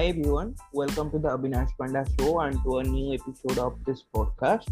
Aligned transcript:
Hi 0.00 0.06
everyone, 0.06 0.54
welcome 0.72 1.10
to 1.10 1.18
the 1.18 1.28
Abhinash 1.28 1.76
Panda 1.78 2.06
show 2.12 2.40
and 2.40 2.56
to 2.64 2.78
a 2.78 2.82
new 2.82 3.12
episode 3.12 3.58
of 3.58 3.72
this 3.84 3.98
podcast. 4.16 4.70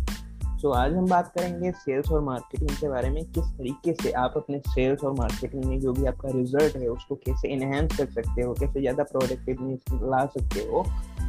so, 0.63 0.73
आज 0.75 0.95
हम 0.95 1.07
बात 1.07 1.31
करेंगे 1.35 1.71
sales 1.81 2.11
और 2.13 2.21
marketing 2.21 2.71
के 2.71 2.89
बारे 2.89 3.11
में 3.11 3.23
किस 3.25 3.51
तरीके 3.59 3.93
से 4.03 4.13
आप 4.21 4.35
अपने 4.37 4.61
सेल्स 4.69 5.05
और 5.05 5.13
मार्केटिंग 5.19 5.65
में 5.65 5.79
जो 5.81 5.93
भी 5.93 6.07
आपका 6.07 6.31
रिज़ल्ट 6.37 6.77
है 6.77 6.89
उसको 6.89 7.15
कैसे 7.27 7.49
इनहेंस 7.49 7.97
कर 7.99 8.07
सकते 8.07 8.43
हो 8.43 8.55
कैसे 8.61 8.81
ज़्यादा 8.81 9.05
प्रोडक्टिवनेस 9.13 10.01
ला 10.15 10.25
सकते 10.39 10.67
हो 10.71 10.85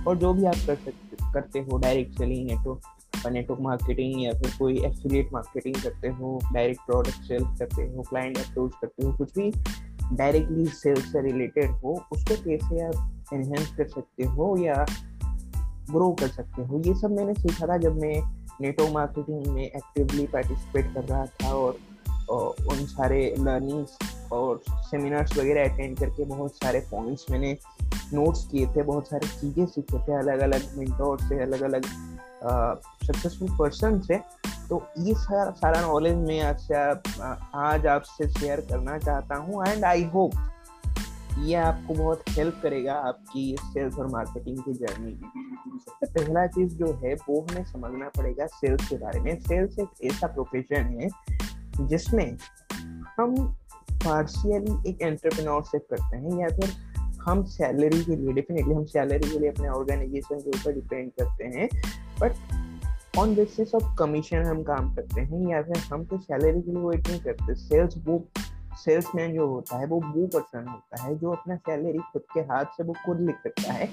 और 0.07 0.17
जो 0.17 0.33
भी 0.33 0.45
आप 0.45 0.65
कर 0.67 0.75
सकते 0.85 1.31
करते 1.33 1.59
हो 1.59 1.77
direct 1.77 2.17
selling 2.19 2.47
network 2.51 3.27
network 3.31 3.61
marketing 3.61 4.23
या 4.23 4.33
फिर 4.39 4.57
कोई 4.59 4.81
एफिलिएट 4.85 5.33
मार्केटिंग 5.33 5.83
करते 5.83 6.15
हो 6.21 6.39
डायरेक्ट 6.53 6.85
प्रोडक्ट 6.87 7.27
सेल्स 7.27 7.59
करते 7.59 7.91
हो 7.91 8.09
क्लाइंट 8.09 8.37
अप्रोच 8.37 8.81
करते 8.81 9.05
हो 9.05 9.13
कुछ 9.17 9.37
भी 9.37 9.51
डायरेक्टली 10.13 10.65
सेल्स 10.81 11.11
से 11.11 11.29
रिलेटेड 11.31 11.71
हो 11.83 12.01
उसको 12.11 12.43
कैसे 12.43 12.85
आप 12.85 13.18
एनहेंस 13.33 13.75
कर 13.77 13.87
सकते 13.87 14.23
हो 14.23 14.57
या 14.57 14.85
ग्रो 15.91 16.11
कर 16.11 16.27
सकते 16.27 16.61
हो 16.61 16.79
ये 16.79 16.93
सब 16.93 17.11
मैंने 17.11 17.33
सीखा 17.33 17.67
था 17.67 17.77
जब 17.77 18.01
मैं 18.01 18.39
नेटवर्क 18.61 18.91
मार्केटिंग 18.91 19.47
में 19.47 19.63
एक्टिवली 19.63 20.27
पार्टिसिपेट 20.27 20.93
कर 20.93 21.03
रहा 21.03 21.25
था 21.25 21.53
और, 21.53 21.77
उन 22.71 22.85
सारे 22.85 23.35
लर्निंग्स 23.39 23.97
और 24.31 24.61
सेमिनार्स 24.69 25.37
वगैरह 25.37 25.73
अटेंड 25.73 25.99
करके 25.99 26.25
बहुत 26.25 26.51
सारे 26.51 26.79
पॉइंट्स 26.79 27.25
मैंने 27.31 27.57
नोट्स 28.13 28.47
किए 28.47 28.67
थे 28.67 28.81
बहुत 28.81 29.07
सारी 29.07 29.27
चीज़ें 29.27 29.65
सीखे 29.65 29.97
थे 29.97 30.13
अलग 30.13 30.39
अलग 30.39 30.77
मिनटोर 30.77 31.19
से 31.21 31.41
अलग 31.41 31.61
अलग 31.61 31.85
सक्सेसफुल 33.07 33.57
पर्सन 33.59 33.99
से। 33.99 34.17
तो 34.69 34.83
ये 34.99 35.13
सारा 35.13 35.51
सारा 35.51 35.81
नॉलेज 35.81 36.15
मैं 36.15 36.41
आज 36.41 36.59
से 36.59 36.75
आज 37.55 37.87
आपसे 37.87 38.29
शेयर 38.29 38.61
करना 38.61 38.97
चाहता 38.97 39.35
हूँ 39.35 39.65
एंड 39.67 39.85
आई 39.85 40.03
होप 40.03 40.31
ये 41.37 41.55
आपको 41.55 41.93
बहुत 41.93 42.23
हेल्प 42.29 42.59
करेगा 42.63 42.93
आपकी 42.93 43.55
सेल्स 43.61 43.95
और 43.95 44.07
मार्केटिंग 44.07 44.57
की 44.57 44.73
जर्नी 44.73 45.11
में। 45.11 45.77
सबसे 45.77 46.05
पहला 46.05 46.47
चीज़ 46.47 46.75
जो 46.75 46.93
है, 46.93 47.13
वो 47.13 47.41
हमें 47.41 47.63
समझना 47.65 48.09
पड़ेगा 48.09 48.45
सेल्स 48.45 48.89
के 48.89 48.95
बारे 48.95 49.19
में। 49.19 49.39
सेल्स 49.39 49.79
एक 49.79 49.89
ऐसा 50.03 50.27
प्रोफेशन 50.27 50.99
है, 50.99 51.09
जिसमें 51.87 52.37
हम 53.17 53.35
पार्शियली 53.93 54.89
एक 54.89 55.01
एंटरप्रेन्योरशिप 55.01 55.87
करते 55.89 56.17
हैं, 56.17 56.39
या 56.39 56.47
फिर 56.47 56.69
हम 57.21 57.43
सैलरी 57.43 58.03
के 58.03 58.15
लिए 58.15 58.33
डेफिनेटली 58.33 58.73
हम 58.73 58.85
सैलरी 58.85 59.29
के 59.29 59.39
लिए 59.39 59.49
अपने 59.49 59.69
ऑर्गेनाइजेशन 59.69 60.39
के 60.39 60.49
ऊपर 60.49 60.73
डिपेंड 60.73 61.11
करते 61.11 61.43
हैं। 61.43 61.69
But 62.21 63.17
on 63.17 63.35
basis 63.35 63.75
of 63.75 63.83
commission 63.99 64.37
हम 64.37 64.63
काम 64.63 64.95
करते 64.95 65.21
हैं, 65.21 65.47
या 65.49 65.61
फिर 65.61 65.77
हम 65.77 66.05
तो 66.05 66.17
सैलरी 66.17 66.61
के 66.61 66.71
लिए 66.71 66.81
वेट 66.81 67.07
नहीं 67.09 67.19
करते 67.19 67.55
सेल्स 67.55 67.95
वो 67.97 68.27
सेल्समैन 68.79 69.33
जो 69.33 69.47
होता 69.47 69.77
है, 69.77 69.85
वो 69.85 69.99
वो 70.05 70.25
पर्सन 70.27 70.67
होता 70.67 71.01
है, 71.03 71.15
जो 71.15 71.31
अपना 71.31 71.55
सैलरी 71.57 71.99
खुद 72.11 72.21
के 72.33 72.39
हाथ 72.51 72.65
से 72.77 72.83
वो 72.83 72.93
खुद 73.05 73.21
लिख 73.21 73.35
सकता 73.43 73.73
है 73.73 73.87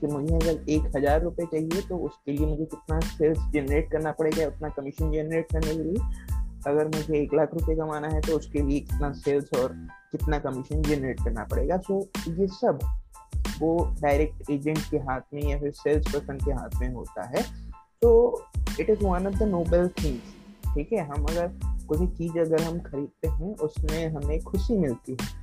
कि 0.00 0.06
मुझे 0.06 0.34
अगर 0.34 0.70
एक 0.70 0.96
हज़ार 0.96 1.22
रुपये 1.22 1.46
चाहिए 1.46 1.82
तो 1.88 1.96
उसके 2.06 2.32
लिए 2.32 2.46
मुझे 2.46 2.64
कितना 2.64 3.00
सेल्स 3.00 3.38
जनरेट 3.52 3.90
करना 3.92 4.12
पड़ेगा, 4.12 4.46
उतना 4.46 4.68
कमीशन 4.70 5.12
जनरेट 5.12 5.52
करने 5.52 5.74
के 5.74 5.82
लिए। 5.82 6.30
अगर 6.66 6.86
मुझे 6.86 7.18
एक 7.18 7.34
लाख 7.34 7.54
रुपए 7.54 7.74
कमाना 7.76 8.08
है 8.08 8.20
तो 8.20 8.36
उसके 8.36 8.62
लिए 8.62 8.80
कितना 8.80 9.12
सेल्स 9.14 9.54
और 9.60 9.72
कितना 10.12 10.38
कमीशन 10.38 10.82
जनरेट 10.82 11.20
करना 11.24 11.44
पड़ेगा। 11.44 11.76
सो 11.78 12.00
ये 12.28 12.46
सब 12.48 12.78
वो 13.60 13.72
डायरेक्ट 14.02 14.50
एजेंट 14.50 14.78
के 14.90 14.98
हाथ 15.00 15.20
में 15.34 15.42
या 15.42 15.58
फिर 15.58 15.72
सेल्स 15.72 16.12
पर्सन 16.12 16.38
के 16.44 16.52
हाथ 16.52 16.80
में 16.80 16.94
होता 16.94 17.26
है। 17.28 17.42
तो 18.02 18.12
it 18.80 18.90
is 18.90 19.04
one 19.04 19.26
of 19.26 19.34
the 19.34 19.48
noble 19.48 19.88
things 19.98 20.34
ठीक 20.74 20.92
है? 20.92 21.06
हम 21.06 21.24
अगर 21.24 21.48
कोई 21.86 21.98
भी 21.98 22.06
चीज़ 22.08 22.38
अगर 22.38 22.62
हम 22.62 22.78
खरीदते 22.80 23.28
हैं, 23.28 23.54
उसमें 23.56 24.08
हमें 24.08 24.40
खुशी 24.42 24.76
मिलती 24.78 25.12
है। 25.12 25.40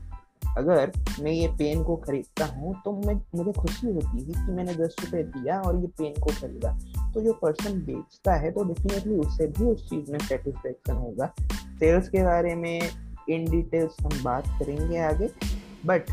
अगर 0.58 0.92
मैं 1.22 1.32
ये 1.32 1.48
पेन 1.50 1.84
को 1.84 1.96
खरीदता 1.98 2.46
हूँ 2.46 2.74
तो 2.86 2.92
मैं, 2.98 3.16
मुझे 3.36 3.52
खुशी 3.52 3.88
होती 3.88 4.20
है 4.20 4.46
कि 4.46 4.52
मैंने 4.52 4.74
दस 4.76 4.96
रुपये 5.02 5.24
दिया 5.26 5.60
और 5.62 5.76
ये 5.76 5.88
पेन 5.98 6.14
को 6.22 6.32
खरीदा। 6.32 6.72
तो 7.14 7.22
जो 7.22 7.34
पर्सन 7.34 7.80
बेचता 7.82 8.34
है 8.36 8.52
तो 8.52 8.64
डेफिनेटली 8.64 9.18
उससे 9.18 9.48
भी 9.48 9.66
उस 9.66 9.90
चीज़ 9.90 10.12
में 10.12 10.20
सेटिस्फेक्शन 10.20 10.96
होगा। 10.96 11.34
सेल्स 11.80 12.10
के 12.10 12.24
बारे 12.24 12.56
में 12.56 12.90
इन 13.30 13.46
डिटेल्स 13.52 13.96
हम 14.02 14.24
बात 14.24 14.48
करेंगे 14.60 14.98
आगे 15.00 15.30
बट 15.86 16.12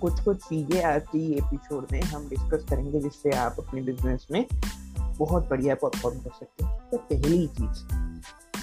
कुछ 0.00 0.20
कुछ 0.20 0.36
चीज़ें 0.38 0.82
आज 0.84 1.06
की 1.06 1.32
एपिसोड 1.32 1.86
में 1.92 2.00
हम 2.02 2.28
डिस्कस 2.28 2.64
करेंगे, 2.70 3.00
जिससे 3.00 3.30
आप 3.30 3.56
अपने 3.58 3.82
बिज़नेस 3.82 4.26
में 4.30 4.44
बहुत 5.18 5.48
बढ़िया 5.48 5.74
परफॉर्म 5.74 6.18
कर 6.18 6.30
सकते 6.30 6.64
हैं। 6.64 6.78
तो 6.90 6.96
पहली 6.98 7.46
चीज़ 7.46 7.82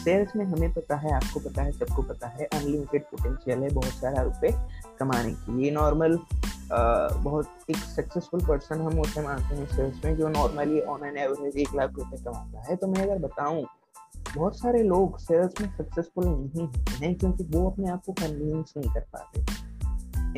सेल्स 0.06 0.36
में 0.36 0.44
हमें 0.46 0.74
पता 0.74 0.96
है, 0.96 1.12
आपको 1.14 1.40
पता 1.40 1.62
है, 1.62 1.72
सबको 1.72 2.02
पता 2.04 2.28
है 2.30 2.46
अनलिमिटेड 2.46 3.04
पोटेंशियल 3.04 3.64
है 3.64 3.70
बहुत 3.74 3.94
सारा 3.94 4.22
रुपए 4.24 4.52
कमाने 5.00 5.32
की। 5.34 5.64
ये 5.64 5.72
नॉर्मल 5.72 6.18
बहुत 6.72 7.70
एक 7.70 7.78
सक्सेसफुल 7.78 8.46
पर्सन 8.46 8.82
हम 8.82 9.00
उसे 9.00 9.22
मानते 9.22 9.56
हैं 9.56 9.66
सेल्स 9.68 10.06
में 10.06 10.16
जो 10.18 10.28
नॉर्मली 10.30 10.80
ऑन 10.84 11.06
एन 11.06 11.18
एवरेज 11.18 11.58
एक 11.58 11.74
लाख 11.76 11.96
रुपए 11.96 12.18
कमाता 12.18 12.62
है। 12.70 12.76
तो 12.76 12.88
मैं 12.88 13.04
अगर 13.04 13.20
बताऊँ, 13.20 13.66
बहुत 14.36 14.60
सारे 14.60 14.84
लोग 14.84 15.18
सेल्स 15.20 15.62
में 15.62 15.68
सक्सेसफुल 15.78 16.26
नहीं 16.26 16.68
होते 16.68 17.06
हैं 17.06 17.14
क्योंकि 17.16 17.44
वो 17.52 17.70
अपने 17.70 17.90
आप 17.92 18.04
को 18.06 18.14
कन्विंस 18.14 18.74
नहीं 18.78 18.94
कर 18.94 19.06
पाते। 19.14 19.44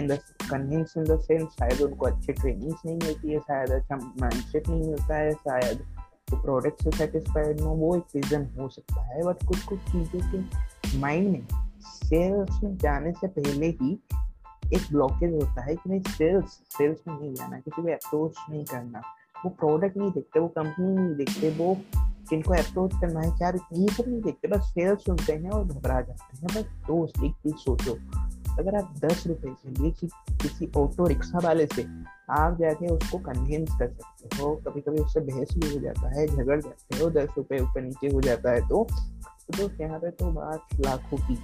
In 0.02 0.08
the 0.08 0.20
convince 0.44 0.94
in 0.98 1.04
the 1.04 1.20
sense 1.22 1.48
शायद 1.52 1.82
उनको 1.82 2.06
अच्छी 2.06 2.34
ट्रेनिंग्स 2.34 2.82
नहीं 2.86 2.98
मिलती 2.98 3.32
है, 3.32 3.40
शायद 3.40 3.72
अच्छा 3.72 3.96
माइंडसेट 3.96 4.70
नहीं 4.70 4.84
मिलता 4.84 5.16
है, 5.16 5.32
शायद 5.34 5.86
तो 6.30 6.42
प्रोडक्ट 6.42 6.84
से 6.84 6.92
सेटिस्फाइड 6.92 7.62
ना, 7.62 7.68
वो 7.68 7.96
एक 7.96 8.04
रीज़न 8.16 8.46
हो 8.60 8.70
सकता 8.70 9.02
है। 9.02 9.24
बट 9.24 9.46
कुछ 9.48 9.64
कुछ 9.64 9.80
चीज़ों 9.80 10.32
के 10.32 10.98
माइंड 10.98 11.32
में 11.32 11.48
सेल्स 11.82 12.64
में 12.64 12.78
जाने 12.78 13.12
से 13.12 13.28
पहले 13.28 13.68
ही 13.68 14.04
एक 14.74 14.82
ब्लॉकेज 14.92 15.34
होता 15.34 15.62
है 15.62 15.76
कि 15.76 15.90
नहीं 15.90 16.02
सेल्स 16.08 16.50
सेल्स 16.50 17.00
में 17.08 17.20
नहीं 17.20 17.34
जाना, 17.34 17.60
किसी 17.60 17.82
को 17.82 17.92
अप्रोच 17.92 18.36
नहीं 18.50 18.66
करना। 18.66 19.02
वो 19.46 19.50
प्रोडक्ट 19.50 19.98
नहीं 19.98 20.12
देखते, 20.12 20.40
वो 20.40 20.48
कंपनी 20.48 20.96
नहीं 20.96 21.16
देखते, 21.16 21.50
वो 21.50 21.78
किनको 22.30 22.54
अप्रोच 22.54 22.92
करना 23.02 23.20
है, 23.20 23.38
क्या 23.38 23.50
ये 23.74 23.88
सब 23.94 24.04
नहीं 24.08 24.22
देखते? 24.22 24.48
बस 24.48 24.62
सेल्स 24.62 25.00
सुनते 25.00 25.34
हैं 25.34 25.50
और 25.50 25.66
घबरा 25.66 26.02
जाते 26.02 26.38
हैं। 26.38 26.48
बस 26.48 26.88
दोस्त, 26.88 27.24
एक 27.24 27.34
चीज़ 27.34 27.56
सोचो। 27.56 27.98
अगर 28.59 28.75
आप 28.75 28.95
दस 29.06 29.28
रुपए 29.28 29.50
के 29.50 29.81
लिए 29.81 29.91
कि, 29.91 30.07
किसी 30.41 30.72
ऑटो 30.78 31.07
रिक्शा 31.07 31.40
वाले 31.44 31.66
से 31.66 31.85
आप 32.29 32.57
जाके 32.59 32.88
उसको 32.88 33.18
कन्विंस 33.18 33.69
कर 33.79 33.88
सकते 33.88 34.44
हो। 34.44 34.56
कभी 34.56 34.81
कभी 34.81 34.97
उससे 34.97 35.19
बहस 35.19 35.56
भी 35.57 35.73
हो 35.73 35.79
जाता 35.79 36.09
है 36.09 36.28
झगड़ 36.28 36.62
जाते 36.62 37.03
हो 37.03 37.09
दस 37.09 37.28
रुपए 37.38 37.59
ऊपर 37.59 37.81
नीचे 37.81 38.07
हो 38.07 38.22
जाता 38.22 38.51
है 38.51 38.68
तो। 38.69 38.88
तो 39.57 39.69
यहाँ 39.81 40.00
पे 40.00 40.09
तो 40.12 40.31
बात 40.31 40.62
लाखों 40.79 41.18
की 41.18 41.35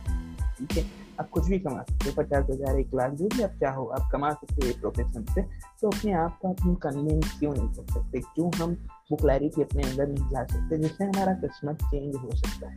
ठीक 0.57 0.71
है? 0.71 1.03
आप 1.19 1.29
कुछ 1.29 1.45
भी 1.45 1.59
कमा 1.59 1.81
सकते 1.81 2.09
हो 2.09 2.23
पचास 2.23 2.45
हज़ार 2.49 2.79
एक 2.79 2.93
लाख 2.95 3.11
जो 3.11 3.25
भी 3.25 3.43
आप 3.43 3.49
चाहो 3.49 3.85
आप 3.85 4.09
कमा 4.11 4.31
सकते 4.31 4.67
हो 4.67 4.73
प्रोफेशन 4.79 5.25
से। 5.33 5.41
तो 5.81 5.87
अपने 5.87 6.11
आप 6.13 6.39
को 6.41 6.47
आप 6.47 6.79
कन्विंस 6.83 7.39
क्यों 7.39 7.53
नहीं 7.53 7.67
कर 7.67 7.93
सकते? 7.93 8.19
क्यों 8.19 8.51
हम 8.55 8.87
वो 9.11 9.17
क्लैरिटी 9.17 9.61
अपने 9.61 9.83
अंदर 9.83 10.07
नहीं 10.07 10.31
ला 10.31 10.43
सकते 10.43 10.77
जिससे 10.77 11.03
हमारा 11.03 11.33
किस्मत 11.33 11.75
चेंज 11.75 12.15
हो 12.15 12.29
सकता 12.35 12.69
है? 12.69 12.75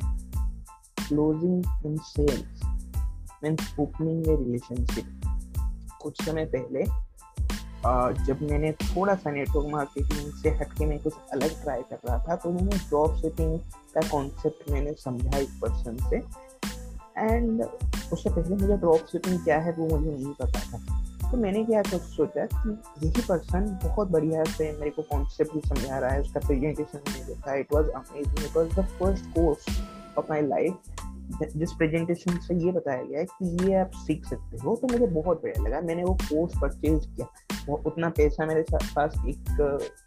Closing 1.08 1.64
in 1.86 1.96
sales 1.96 2.62
means 3.44 3.74
opening 3.80 4.28
a 4.28 4.36
relationship 4.36 5.06
कुछ 6.02 6.24
समय 6.24 6.44
पहले 6.54 6.84
जब 8.26 8.38
मैंने 8.42 8.70
थोड़ा 8.72 9.14
सा 9.14 9.30
नेटवर्क 9.30 9.66
मार्केटिंग 9.72 10.32
से 10.42 10.50
हटके 10.50 10.86
मैं 10.86 10.98
कुछ 11.02 11.14
अलग 11.32 11.62
ट्राई 11.62 11.82
कर 11.90 11.98
रहा 12.06 12.18
था 12.28 12.36
तो 12.36 12.50
मैंने 12.52 12.76
ड्रॉप 12.78 13.14
सेटिंग 13.16 13.58
का 13.94 14.08
कॉन्सेप्ट 14.08 14.70
मैंने 14.70 14.92
समझा 14.98 15.38
एक 15.38 15.50
पर्सन 15.62 15.96
से। 16.10 16.16
एंड 17.18 17.62
उससे 18.12 18.30
पहले 18.30 18.56
मुझे 18.56 18.76
ड्रॉप 18.76 19.06
शिपिंग 19.12 19.38
क्या 19.44 19.58
है 19.58 19.72
वो 19.72 19.88
मुझे 19.88 20.10
नहीं 20.10 20.32
पता 20.40 20.60
था। 20.60 21.30
तो 21.30 21.36
मैंने 21.36 21.64
क्या 21.64 21.82
कुछ 21.82 22.02
सोचा 22.16 22.46
कि 22.46 22.70
यही 23.06 23.22
पर्सन 23.28 23.66
बहुत 23.84 24.10
बढ़िया 24.10 24.44
से 24.46 24.70
मेरे 24.78 24.90
को 24.90 25.02
कॉन्सेप्ट 25.02 25.54
भी 25.54 25.60
समझा 25.68 25.98
रहा 25.98 26.10
है, 26.10 26.20
उसका 26.20 26.40
प्रेजेंटेशन 26.46 26.98
मैंने 27.08 27.24
देखा। 27.26 27.54
It 27.54 27.72
was 27.74 27.88
amazing 27.90 28.44
it 28.44 28.56
was 28.56 28.74
the 28.80 28.86
first 28.98 29.24
course 29.34 29.66
of 30.18 30.26
my 30.30 30.42
life 30.42 30.95
जिस 31.42 31.72
प्रेजेंटेशन 31.72 32.38
से 32.40 32.54
ये 32.64 32.72
बताया 32.72 33.02
गया 33.02 33.18
है 33.20 33.24
कि 33.26 33.66
ये 33.66 33.74
आप 33.76 33.90
सीख 33.96 34.24
सकते 34.26 34.58
हो 34.58 34.74
तो 34.76 34.88
मुझे 34.88 35.06
बहुत 35.06 35.42
बढ़िया 35.42 35.62
लगा। 35.64 35.80
मैंने 35.86 36.04
वो 36.04 36.14
कोर्स 36.22 36.58
परचेज 36.62 37.06
किया। 37.06 37.26
वो 37.68 37.80
उतना 37.86 38.08
पैसा 38.16 38.46
मेरे 38.46 38.64
पास 38.72 39.14
एक 39.28 39.44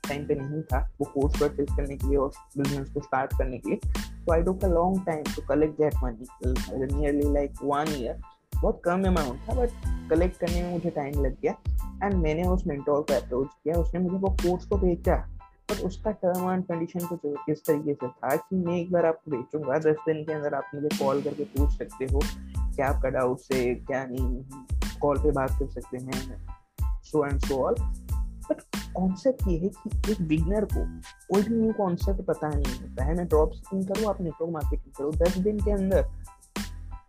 टाइम 0.07 0.25
पे 0.27 0.35
नहीं 0.35 0.61
था, 0.63 0.79
वो 1.01 1.05
कोर्स 1.13 1.39
परचेज 1.41 1.75
करने 1.77 1.95
के 1.95 2.07
लिए 2.07 2.17
और 2.17 2.31
बिज़नेस 2.57 2.89
को 2.89 3.01
स्टार्ट 3.01 3.37
करने 3.37 3.57
के 3.57 3.69
लिए। 3.69 3.79
तो 4.25 4.33
I 4.33 4.43
took 4.43 4.63
a 4.65 4.67
long 4.67 5.05
time 5.05 5.23
to 5.35 5.41
collect 5.47 5.81
that 5.81 5.95
money 6.03 6.93
nearly 6.93 7.33
like 7.33 7.63
one 7.63 7.93
year 7.97 8.21
बहुत 8.55 8.81
कम 8.85 9.03
अमाउंट 9.07 9.49
था 9.49 9.53
बट 9.55 9.69
कलेक्ट 10.09 10.37
करने 10.37 10.61
में 10.63 10.71
मुझे 10.71 10.89
टाइम 10.89 11.23
लग 11.25 11.35
गया। 11.41 11.53
एंड 12.03 12.13
मैंने 12.13 12.47
उस 12.47 12.65
मेंटोर 12.67 13.01
को 13.01 13.13
अप्रोच 13.13 13.47
किया, 13.53 13.75
उसने 13.75 13.99
मुझे 13.99 14.17
वो 14.17 14.29
कोर्स 14.43 14.65
को 14.65 14.77
बेचा। 14.77 15.15
पर 15.69 15.85
उसका 15.85 16.11
टर्म 16.11 16.51
एंड 16.51 16.63
कंडीशन 16.63 17.05
कुछ 17.05 17.49
इस 17.49 17.65
तरीके 17.65 17.93
से 17.93 18.07
था 18.07 18.35
कि 18.35 18.55
मैं 18.55 18.77
एक 18.77 18.91
बार 18.91 19.05
आपको 19.05 19.31
बेचूँगा 19.31 19.77
दस 19.79 20.05
दिन 20.07 20.23
के 20.23 20.33
अंदर 20.33 20.53
आप 20.53 20.71
मुझे 20.75 20.97
कॉल 20.99 21.21
करके 21.21 21.43
पूछ 21.43 21.77
सकते 21.77 22.05
हो 22.05 22.19
क्या 22.75 22.87
आपका 22.87 23.09
डाउट 23.09 23.39
से 23.39 23.75
क्या 23.75 24.05
नहीं 24.05 24.43
कॉल 24.99 25.17
पे 25.17 25.31
बात 25.31 25.51
कर 25.51 25.69
सकते 25.69 25.97
हैं 25.97 26.47
so 26.81 27.25
and 27.25 27.39
so 27.39 27.63
all 27.65 27.75
but 28.49 28.61
concept 28.93 29.47
ये 29.47 29.57
है 29.57 29.69
कि 29.69 30.11
एक 30.11 30.21
बिगनर 30.21 30.65
को 30.65 30.85
कोई 31.33 31.41
भी 31.43 31.55
न्यू 31.55 31.73
कॉन्सेप्ट 31.73 32.21
पता 32.21 32.49
नहीं 32.49 32.79
होता 32.81 33.03
है। 33.03 33.15
मैं 33.17 33.27
ड्रॉप 33.27 33.51
शिपिंग 33.51 33.87
करूँ, 33.87 34.09
आप 34.09 34.21
नेटवर्क 34.21 34.51
मार्केटिंग 34.51 34.93
करो। 34.93 35.11
दस 35.25 35.37
दिन 35.37 35.59
के 35.59 35.71
अंदर 35.71 36.01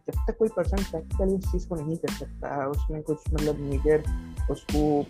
जब 0.06 0.26
तक 0.28 0.36
कोई 0.38 0.48
पर्सन 0.48 0.76
प्रैक्टिकली 0.76 1.34
उस 1.34 1.52
चीज़ 1.52 1.68
को 1.68 1.74
नहीं 1.74 1.96
कर 1.96 2.12
सकता, 2.12 2.66
उसमें 2.66 3.02
कुछ 3.02 3.18
मतलब 3.32 3.58
मेजर 3.58 4.04
उसको 4.50 5.02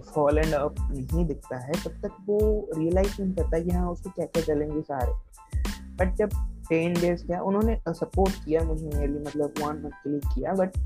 फॉल 0.00 0.38
एंड 0.38 0.52
अप 0.54 0.74
नहीं 0.80 1.24
दिखता 1.26 1.56
है, 1.56 1.72
तब 1.72 2.00
तक 2.02 2.16
वो 2.26 2.38
रियलाइज़ 2.76 3.22
नहीं 3.22 3.32
करता 3.34 3.60
कि 3.60 3.70
हाँ 3.70 3.90
उसको 3.90 4.10
क्या 4.10 4.26
क्या 4.26 4.42
चैलेंजेस 4.42 4.90
आ 4.92 4.98
रहे 4.98 5.92
बट 5.96 6.14
जब 6.16 6.30
टेन 6.68 6.94
डेज़ 6.94 7.26
क्या 7.26 7.40
उन्होंने 7.42 7.78
सपोर्ट 7.88 8.44
किया 8.44 8.60
मुझे 8.64 8.86
नियरली 8.86 9.18
मतलब 9.18 9.54
वन 9.60 9.82
मंथ 9.84 9.90
के 10.04 10.10
लिए 10.10 10.20
किया 10.34 10.52
बट 10.52 10.78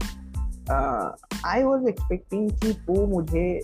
आई 1.46 1.62
वॉज़ 1.62 1.88
एक्सपेक्टिंग 1.88 2.50
कि 2.50 2.70
वो 2.88 3.06
मुझे 3.06 3.60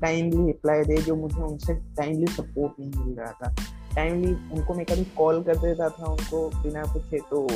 टाइमली 0.00 0.46
रिप्लाई 0.46 0.82
दे, 0.84 0.96
जो 0.96 1.14
मुझे 1.16 1.42
उनसे 1.42 1.74
टाइमली 1.96 2.26
सपोर्ट 2.26 2.80
नहीं 2.80 3.04
मिल 3.04 3.14
रहा 3.18 3.32
था। 3.32 3.54
टाइमली 3.94 4.32
उनको 4.52 4.74
मैं 4.74 4.84
कभी 4.86 5.04
कॉल 5.16 5.42
कर 5.42 5.56
देता 5.56 5.88
था, 5.88 6.04
उनको 6.04 6.48
बिना 6.62 6.82
पूछे 6.84 7.18
तो 7.30 7.46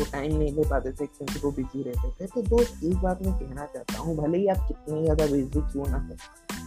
वो 0.00 0.06
टाइम 0.12 0.36
नहीं 0.36 0.52
दे 0.54 0.68
पाते 0.70 0.92
थे 0.92 1.06
क्योंकि 1.06 1.40
वो 1.40 1.50
बिज़ी 1.52 1.82
रहते 1.82 2.10
थे 2.10 2.26
तो 2.26 2.42
दोस्त 2.48 2.84
एक 2.84 2.96
बात 2.98 3.22
मैं 3.22 3.32
कहना 3.38 3.66
चाहता 3.66 3.98
हूँ, 3.98 4.16
भले 4.16 4.38
ही 4.38 4.46
आप 4.48 4.66
कितनी 4.68 5.02
ज़्यादा 5.02 5.26
बिज़ी 5.26 5.60
क्यों 5.62 5.86
ना 5.88 5.98
हो, 5.98 6.16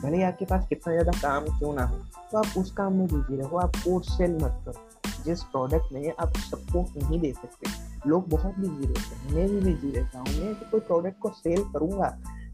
भले 0.01 0.18
ही 0.18 0.24
आपके 0.24 0.45
पास 0.45 0.68
कितना 0.69 0.94
ज़्यादा 0.94 1.19
काम 1.19 1.45
क्यों 1.59 1.74
ना 1.74 1.85
हो 1.85 1.97
तो 2.31 2.38
आप 2.38 2.57
उस 2.57 2.71
काम 2.71 2.94
में 2.94 3.07
बिज़ी 3.07 3.38
रहो, 3.38 3.57
आप 3.57 3.75
कोर्स 3.77 4.18
सेल 4.18 4.35
मत 4.35 4.62
करो, 4.65 5.24
जिस 5.25 5.44
प्रोडक्ट 5.45 5.94
में 5.94 6.12
आप 6.12 6.38
सपोर्ट 6.39 6.97
नहीं 6.97 7.19
दे 7.21 7.31
सकते। 7.33 8.09
लोग 8.09 8.27
बहुत 8.30 8.59
बिज़ी 8.59 8.85
रहते 8.85 9.15
हैं, 9.15 9.33
मैं 9.35 9.47
भी 9.50 9.59
बिज़ी 9.62 9.91
रहता 9.91 10.19
हूँ, 10.19 10.27
मैं 10.39 10.53
कोई 10.71 10.80
प्रोडक्ट 10.81 11.19
को 11.19 11.30
सेल 11.35 11.63
करूँगा 11.74 12.09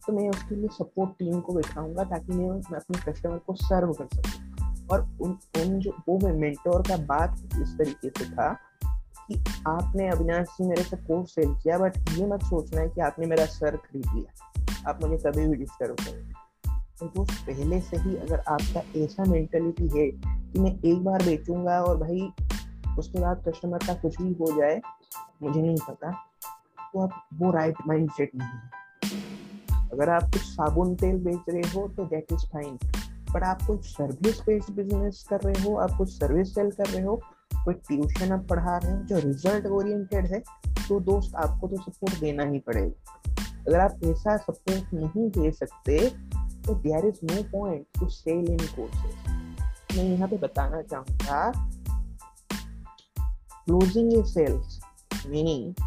तो 0.06 0.14
मैं 0.14 0.30
उसके 0.30 0.56
लिए 0.56 0.70
सपोर्ट 0.74 1.12
टीम 1.20 1.40
को 1.40 1.54
बैठाऊँगा, 1.54 2.04
ताकि 2.06 2.34
मैं 2.34 2.50
अपने 2.50 3.00
कस्टमर 3.02 3.38
को 3.38 3.56
सर्व 3.58 3.94
कर 3.94 4.08
सकूँ। 4.08 4.88
और 4.92 5.02
उन 5.22 5.38
उन 5.58 5.80
जो, 5.80 5.92
वो 6.10 6.18
मेंटोर 6.36 6.82
का 6.82 6.98
बात 7.06 7.36
इस 7.62 7.78
तरीके 7.78 8.10
से 8.10 8.26
था 8.26 8.48
कि 9.30 9.44
आपने 9.68 10.10
अविनाश 10.10 10.48
जी 10.52 10.68
मेरे 10.68 10.84
से 10.84 10.98
कोर्स 10.98 11.36
सेल 11.36 11.54
किया 11.64 11.78
बट 11.78 11.98
ये 12.12 12.26
मत 12.28 12.44
सोचना 12.46 12.82
है 12.82 12.90
कि 12.90 13.02
आपने 13.02 13.28
मेरा 13.28 13.46
सर 13.48 13.76
खरीद 13.78 14.06
लिया। 14.16 14.90
आप 14.90 15.04
मुझे 15.04 15.18
कभी 15.26 15.48
भी 15.48 15.56
डिस्टर्ब 15.56 15.96
करोगे 15.96 16.48
तो 17.00 17.06
दोस्त 17.08 17.34
पहले 17.48 17.80
से 17.82 17.98
ही 17.98 18.16
अगर 18.18 18.40
आपका 18.50 18.82
ऐसा 18.98 19.24
मेंटेलिटी 19.24 19.88
है 19.90 20.10
कि 20.52 20.60
मैं 20.60 20.72
एक 20.72 21.04
बार 21.04 21.24
बेचूँगा 21.26 21.80
और 21.82 21.98
भाई 21.98 22.30
उसके 23.00 23.20
बाद 23.20 23.44
कस्टमर 23.48 23.86
का 23.86 23.94
कुछ 23.94 24.22
भी 24.22 24.34
हो 24.40 24.52
जाए, 24.58 24.82
मुझे 25.44 25.62
नहीं 25.62 25.78
पता 25.90 26.12
तो 26.12 27.00
आप 27.00 27.22
वो 27.34 27.52
राइट 27.52 27.78
माइंड 27.88 28.12
सेट 28.12 28.32
नहीं 28.36 28.48
है। 28.50 29.88
अगर 29.92 30.10
आप 30.10 30.24
कुछ 30.24 30.42
साबुन 30.44 30.96
तेल 30.96 31.18
बेच 31.24 31.50
रहे 31.50 31.72
हो 31.72 31.88
तो 31.88 32.06
दैट 32.06 32.34
इज़ 32.34 32.46
फाइन 32.48 32.78
बट 33.32 33.44
आप 33.44 33.62
कुछ 33.62 33.86
सर्विस 33.88 34.40
बेस्ड 34.42 34.74
बिज़नेस 34.76 35.26
कर 35.30 35.42
रहे 35.42 35.64
हो, 35.64 35.76
आप 35.76 35.98
कुछ 35.98 36.10
सर्विस 36.10 36.54
सेल 36.56 36.72
कर 36.72 36.86
रहे 36.86 37.04
हो 37.04 37.22
कोई 37.66 37.74
ट्यूशन 37.88 38.32
आप 38.32 38.46
पढ़ा 38.50 38.78
रहे 38.78 38.92
हो, 38.92 38.98
जो 39.00 39.20
रिज़ल्ट 39.20 39.66
ओरिएंटेड 39.68 40.26
है 40.26 40.40
तो 40.88 41.00
दोस्त 41.02 41.36
आपको 41.36 41.68
तो 41.68 41.78
सपोर्ट 41.78 42.20
देना 42.20 42.44
ही 42.44 42.60
पड़ेगा। 42.60 43.16
अगर 43.60 43.80
आप 43.80 44.00
ऐसा 44.06 44.36
सपोर्ट 44.38 44.94
नहीं 44.94 45.30
दे 45.32 45.52
सकते 45.52 45.98
तो 46.66 46.74
there 46.78 47.06
is 47.06 47.20
no 47.26 47.42
point 47.52 47.86
to 48.00 48.10
sell 48.10 48.52
in 48.52 48.58
courses 48.76 49.98
मैं 49.98 50.04
यहाँ 50.04 50.28
पे 50.30 50.38
बताना 50.38 50.82
चाहूँगा 50.84 51.52
closing 53.66 54.14
a 54.14 54.24
sales 54.28 54.80
meaning 55.28 55.86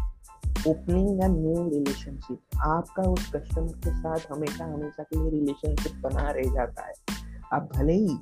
opening 0.67 1.21
a 1.21 1.27
new 1.27 1.69
relationship 1.69 2.59
आपका 2.65 3.03
उस 3.03 3.31
कस्टमर 3.35 3.73
के 3.85 3.91
साथ 3.93 4.31
हमेशा 4.31 4.65
हमेशा 4.65 5.03
के 5.03 5.19
लिए 5.19 5.31
रिलेशनशिप 5.31 5.95
बना 6.03 6.29
रह 6.31 6.53
जाता 6.53 6.85
है। 6.85 6.93
आप 7.53 7.69
भले 7.75 7.93
ही 7.93 8.17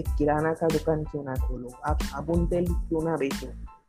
एक 0.00 0.08
किराना 0.18 0.52
का 0.54 0.68
दुकान 0.68 1.04
क्यों 1.04 1.22
ना 1.24 1.34
खोलो? 1.46 1.70
आप 1.86 2.02
साबुन 2.02 2.46
तेल 2.46 2.66
क्यों 2.66 3.02
ना 3.02 3.16
बेचो? 3.16 3.46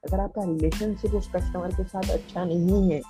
अगर 0.07 0.19
आपका 0.19 0.43
रिलेशनशिप 0.43 1.13
उस 1.15 1.29
कस्टमर 1.35 1.75
के 1.75 1.83
साथ 1.85 2.09
अच्छा 2.11 2.43
नहीं 2.45 2.91
है 2.91 3.01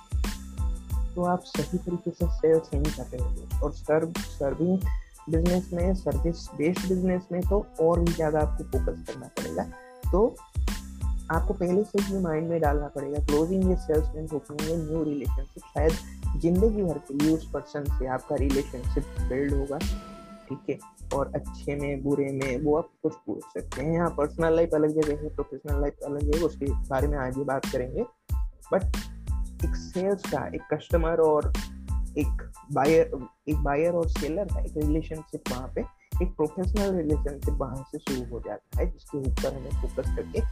तो 1.14 1.24
आप 1.24 1.42
सही 1.46 1.78
तरीके 1.78 2.10
से 2.10 2.26
सेल्स 2.30 2.70
नहीं 2.74 2.92
कर 2.94 3.06
रहे 3.12 3.22
हो 3.22 3.64
और 3.64 3.72
सर्व 3.72 4.12
सर्विंग 4.20 4.78
बिज़नेस 5.30 5.70
में 5.72 5.94
सर्विस 5.94 6.48
बेस्ड 6.58 6.88
बिज़नेस 6.88 7.28
में 7.32 7.40
तो 7.42 7.64
और 7.80 8.00
भी 8.00 8.12
ज़्यादा 8.12 8.40
आपको 8.40 8.64
फोकस 8.64 9.04
करना 9.06 9.28
पड़ेगा। 9.38 9.62
तो 10.12 10.26
आपको 11.30 11.54
पहले 11.54 11.82
से 11.84 12.02
ही 12.02 12.18
माइंड 12.22 12.48
में 12.48 12.60
डालना 12.60 12.88
पड़ेगा 12.88 13.20
क्लोजिंग 13.26 13.70
ये 13.70 13.76
sales 13.76 14.16
and 14.16 14.32
opening 14.34 14.70
a 14.70 14.76
new 14.82 15.02
relationship 15.04 15.62
शायद 15.74 16.40
ज़िंदगी 16.40 16.82
भर 16.82 16.98
के 17.08 17.14
लिए 17.14 17.34
उस 17.34 17.48
पर्सन 17.54 17.84
से 17.98 18.06
आपका 18.08 18.36
रिलेशनशिप 18.36 19.16
बिल्ड 19.28 19.54
होगा। 19.54 19.78
ठीक 20.48 20.70
है? 20.70 20.78
और 21.14 21.32
अच्छे 21.34 21.76
में, 21.76 22.02
बुरे 22.02 22.32
में, 22.32 22.64
वो 22.64 22.76
आप 22.76 22.88
कुछ 23.02 23.14
पूछ 23.26 23.44
सकते 23.44 23.82
हैं। 23.82 23.92
यहाँ 23.92 24.10
पर्सनल 24.10 24.56
लाइफ 24.56 24.74
अलग 24.74 25.00
जगह 25.00 25.22
है 25.22 25.34
प्रोफेशनल 25.34 25.80
लाइफ 25.80 25.96
अलग 26.04 26.34
है, 26.34 26.42
उसके 26.42 26.66
बारे 26.66 27.08
में 27.08 27.18
आगे 27.18 27.44
बात 27.44 27.66
करेंगे। 27.66 28.02
बट 28.72 28.82
एक 29.64 29.76
सेल्स 29.76 30.22
का, 30.22 30.46
एक 30.46 30.74
कस्टमर 30.74 31.20
और 31.20 31.52
एक 32.18 32.52
बायर 32.72 33.26
एक 33.48 33.56
बायर 33.56 33.92
और 33.92 34.08
सेलर 34.08 34.44
का 34.44 34.60
एक 34.60 34.76
रिलेशनशिप 34.76 35.42
वहाँ 35.50 35.72
पे, 35.74 35.80
एक 36.22 36.28
प्रोफेशनल 36.28 36.94
रिलेशनशिप 36.96 37.54
वहाँ 37.54 37.84
से 37.92 37.98
शुरू 37.98 38.30
हो 38.30 38.40
जाता 38.40 38.78
है, 38.78 38.90
जिसके 38.90 39.18
ऊपर 39.18 39.54
हमें 39.54 39.70
फोकस 39.70 40.14
करके 40.16 40.42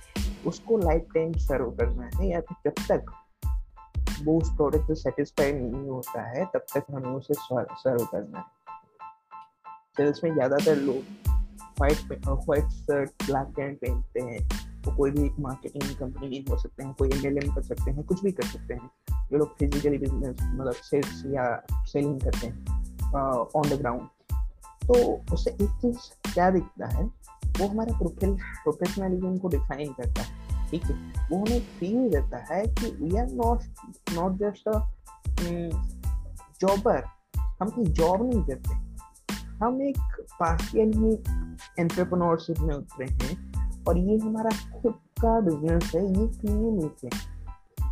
उसको 0.49 0.79
लाइफ 0.79 1.07
टाइम 1.15 1.33
सर्व 1.33 1.71
करना 1.71 2.11
है। 2.15 2.29
या 2.29 2.41
फिर 2.41 2.71
जब 2.71 2.87
तक 2.89 3.13
वो 4.25 4.39
उस 4.41 4.51
प्रोडक्ट 4.51 4.87
से 4.87 4.95
सेटिस्फाइड 4.95 5.63
नहीं 5.63 5.89
होता 5.89 6.23
है, 6.23 6.45
तब 6.45 6.67
तक 6.77 6.85
हमें 6.91 7.11
उसे 7.11 7.35
सर्व 7.35 8.05
करना 8.05 8.39
है। 8.39 8.64
सेल्स 9.97 10.25
में 10.25 10.33
ज़्यादातर 10.35 10.77
लोग 10.79 11.31
white 11.79 11.99
white 12.27 12.71
shirt 12.73 13.27
black 13.27 13.47
pant 13.57 13.79
पहनते 13.79 14.21
हैं। 14.23 14.49
तो 14.85 14.95
कोई 14.97 15.11
भी 15.11 15.29
मार्केटिंग 15.43 15.97
कंपनी 15.99 16.45
हो 16.51 16.57
सकते 16.59 16.85
हैं, 16.85 16.93
कोई 16.95 17.09
एम 17.09 17.55
कर 17.55 17.63
सकते 17.63 17.91
हैं, 17.91 18.03
कुछ 18.03 18.23
भी 18.25 18.33
कर 18.33 18.47
सकते 18.47 18.75
हैं। 18.75 18.91
जो 19.31 19.39
लोग 19.39 19.57
फिजिकली 19.59 19.99
बिज़नेस 19.99 20.37
मतलब 20.43 20.73
सेल्स 20.75 21.23
या 21.27 21.45
सेलिंग 21.93 22.21
करते 22.21 22.47
हैं 22.47 22.55
ऑन 23.57 23.69
द 23.69 23.79
ग्राउंड 23.81 24.09
तो 24.83 24.95
उससे 25.35 25.51
एक 25.51 25.71
चीज़ 25.83 25.99
क्या 26.33 26.51
दिखता 26.51 26.87
है, 26.89 27.05
वो 27.05 27.67
हमारा 27.67 27.99
प्रोफेल 27.99 28.35
प्रोफेशनलिज्म 28.35 29.37
को 29.39 29.49
डिफाइन 29.49 29.93
करता 29.93 30.23
है। 30.23 30.69
ठीक 30.71 30.85
है? 30.85 30.97
वो 31.31 31.39
हमें 31.39 31.61
फील 31.79 32.09
देता 32.11 32.39
है 32.51 32.63
कि 32.69 32.91
we 32.97 33.17
are 33.19 33.31
not 33.33 34.13
not 34.15 34.33
just 34.39 34.69
jobber 36.61 37.05
हम 37.61 37.71
कोई 37.71 37.85
जॉब 37.85 38.23
नहीं 38.23 38.43
करते। 38.45 38.83
हम 39.63 39.81
एक 39.83 39.99
पार्शियली 40.41 41.13
एंटरप्रेन्योरशिप 41.79 42.61
में 42.61 42.75
उतरे 42.75 43.07
हैं 43.13 43.85
और 43.89 43.99
ये 43.99 44.17
हमारा 44.19 44.51
खुद 44.73 44.95
का 45.21 45.39
बिज़नेस 45.41 45.91
है, 45.95 46.03
ये 46.03 46.27
क्लियर 46.31 46.91
है। 47.05 47.33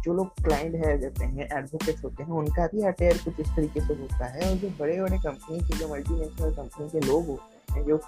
जो 0.02 0.14
लोग 0.14 0.28
क्लाइंट 0.44 0.74
है 0.74 0.96
देते 0.98 1.24
हैं 1.24 1.48
एडवोकेट 1.58 2.04
होते 2.04 2.22
हैं, 2.22 2.30
उनका 2.32 2.66
भी 2.66 2.82
अटेयर 2.84 3.18
कुछ 3.24 3.40
इस 3.40 3.48
तरीके 3.56 3.80
से 3.80 3.94
होता 3.94 4.26
है 4.26 4.50
और 4.50 4.56
जो 4.58 4.68
बड़े 4.78 5.00
बड़े 5.02 5.18
कंपनी 5.18 5.58
के, 5.58 5.78
जो 5.78 5.88
मल्टीनेशनल 5.88 6.54
कंपनी 6.54 6.88
के 6.90 7.06
लोग 7.06 7.26
होते 7.26 7.74
हैं, 7.74 7.84
जो 7.86 8.00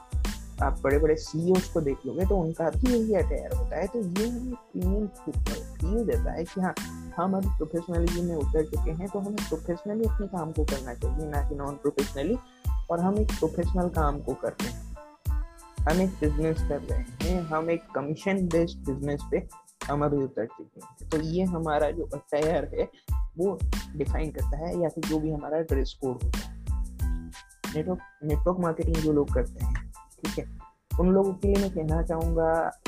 आप 0.62 0.80
बड़े 0.82 0.98
बड़े 0.98 1.14
सी 1.16 1.52
को 1.72 1.80
देख 1.80 2.06
लोगे 2.06 2.26
तो 2.26 2.36
उनका 2.38 2.68
भी 2.70 2.92
यही 2.92 3.14
अटेयर 3.14 3.54
होता 3.56 3.76
है। 3.76 3.86
तो 3.86 4.00
ये 4.00 4.28
हमें 4.28 4.54
प्रीमियम 4.72 5.06
फील 5.06 6.04
देता 6.06 6.32
है 6.32 6.44
कि 6.44 6.60
हाँ 6.60 6.74
हम 7.16 7.36
अभी 7.36 7.48
प्रोफेशनलिज्म 7.58 8.24
में 8.24 8.36
उतर 8.36 8.64
चुके 8.66 8.90
हैं 8.90 9.08
तो 9.08 9.18
हमें 9.18 9.48
प्रोफेशनली 9.48 10.04
अपने 10.04 10.26
काम 10.26 10.52
को 10.52 10.64
करना 10.64 10.94
चाहिए, 10.94 11.28
ना 11.30 11.48
कि 11.48 11.54
नॉन 11.54 11.74
प्रोफेशनली 11.82 12.36
और 12.90 13.00
हम 13.00 13.18
एक 13.18 13.32
प्रोफेशनल 13.32 13.88
काम 13.90 14.20
को 14.20 14.34
कर 14.34 14.52
रहे 14.52 14.68
हैं। 14.68 14.82
हम 15.80 16.00
एक 16.00 16.10
बिज़नेस 16.20 16.58
कर 16.58 16.80
रहे 16.80 16.98
हैं, 16.98 17.40
हम 17.42 17.70
एक 17.70 17.82
कमीशन 17.94 18.46
बेस्ड 18.46 18.78
बिज़नेस 18.86 19.22
पे 19.30 19.46
हम 19.86 20.04
अभी 20.04 20.16
उतर 20.16 20.46
चुके 20.46 20.80
हैं। 20.80 21.08
तो 21.10 21.20
ये 21.20 21.44
हमारा 21.44 21.90
जो 21.90 22.04
अटायर 22.14 22.70
है, 22.74 22.88
वो 23.38 23.58
डिफाइन 23.96 24.30
करता 24.30 24.56
है 24.58 24.78
या 24.82 24.88
फिर 24.88 25.04
जो 25.04 25.18
भी 25.18 25.30
हमारा 25.30 25.60
ड्रेस 25.62 25.96
कोड 26.00 26.22
होता 26.22 26.38
है। 26.38 26.52
नेटवर्क 27.74 27.98
नेटवर्क 28.24 28.60
मार्केटिंग 28.60 28.96
जो 28.96 29.12
लोग 29.12 29.34
करते 29.34 29.64
हैं, 29.64 29.74
ठीक 30.24 30.38
है, 30.38 30.44
उन 31.00 31.10
लोगों 31.10 31.32
के 31.32 31.48
लिए 31.48 31.62
मैं 31.62 31.70
कहना 31.70 32.02
चाहूँगा, 32.02 32.80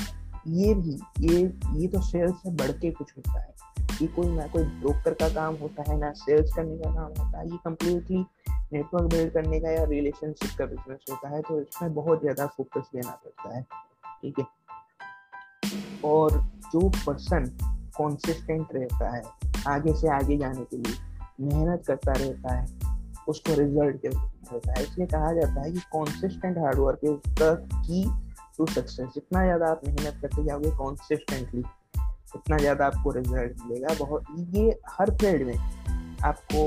ये 0.47 0.75
भी, 0.75 0.99
ये 1.21 1.41
ये 1.75 1.89
तो 1.89 2.01
सेल्स 2.03 2.35
से 2.35 2.51
बढ़ 2.53 2.71
के 2.73 2.91
कुछ 2.91 3.13
होता 3.17 3.41
है। 3.41 3.55
ये 4.03 4.07
कोई 4.07 4.29
ना 4.29 4.47
कोई 4.47 4.63
ब्रोकर 4.63 5.15
का 5.15 5.29
काम 5.29 5.55
होता 5.55 5.91
है, 5.91 5.99
ना 5.99 6.13
सेल्स 6.17 6.55
करने 6.55 6.77
का 6.79 6.95
काम 6.95 7.25
होता 7.25 7.39
है, 7.39 7.47
ये 7.51 7.59
कम्प्लीटली 7.65 8.25
नेटवर्क 8.73 9.11
बिल्ड 9.11 9.33
करने 9.33 9.61
का 9.61 9.71
या 9.71 9.85
रिलेशनशिप 9.85 10.51
का 10.59 10.67
बिज़नेस 10.67 11.05
होता 11.11 11.29
है 11.29 11.41
तो 11.43 11.61
इसमें 11.61 11.95
बहुत 11.95 12.21
ज़्यादा 12.21 12.47
फोकस 12.47 12.89
देना 12.95 13.11
पड़ता 13.25 13.57
है, 13.57 13.63
ठीक 14.23 14.39
है? 14.39 14.47
और 16.05 16.39
जो 16.73 16.89
पर्सन 16.97 17.45
कॉन्सिस्टेंट 17.97 18.67
रहता 18.75 19.11
है, 19.11 19.23
आगे 19.69 19.93
से 19.95 20.09
आगे 20.15 20.37
जाने 20.39 20.65
के 20.65 20.77
लिए, 20.77 20.97
मेहनत 21.43 21.85
करता 21.87 22.13
रहता 22.13 22.55
है, 22.55 22.67
उसको 23.29 23.55
रिज़ल्ट 23.55 24.07
होता 24.53 24.73
है। 24.73 24.83
इसलिए 24.83 25.07
कहा 25.07 25.33
जाता 25.33 25.63
है 25.63 25.73
कि 25.73 25.81
consistent 25.93 26.59
hard work 26.59 27.01
is 27.05 27.35
the 27.41 27.57
key 27.77 28.05
to 28.59 28.67
success 28.67 29.09
जितना 29.15 29.43
ज़्यादा 29.43 29.67
आप 29.67 29.81
मेहनत 29.87 30.21
करते 30.23 30.45
जाओगे 30.45 30.71
कॉन्सिस्टेंटली 30.77 31.63
उतना 32.35 32.57
ज़्यादा 32.59 32.87
आपको 32.87 33.11
रिज़ल्ट 33.11 33.63
मिलेगा। 33.63 33.95
बहुत, 33.99 34.25
ये 34.55 34.79
हर 34.91 35.11
फ़ील्ड 35.17 35.47
में 35.47 35.57
आपको 36.25 36.63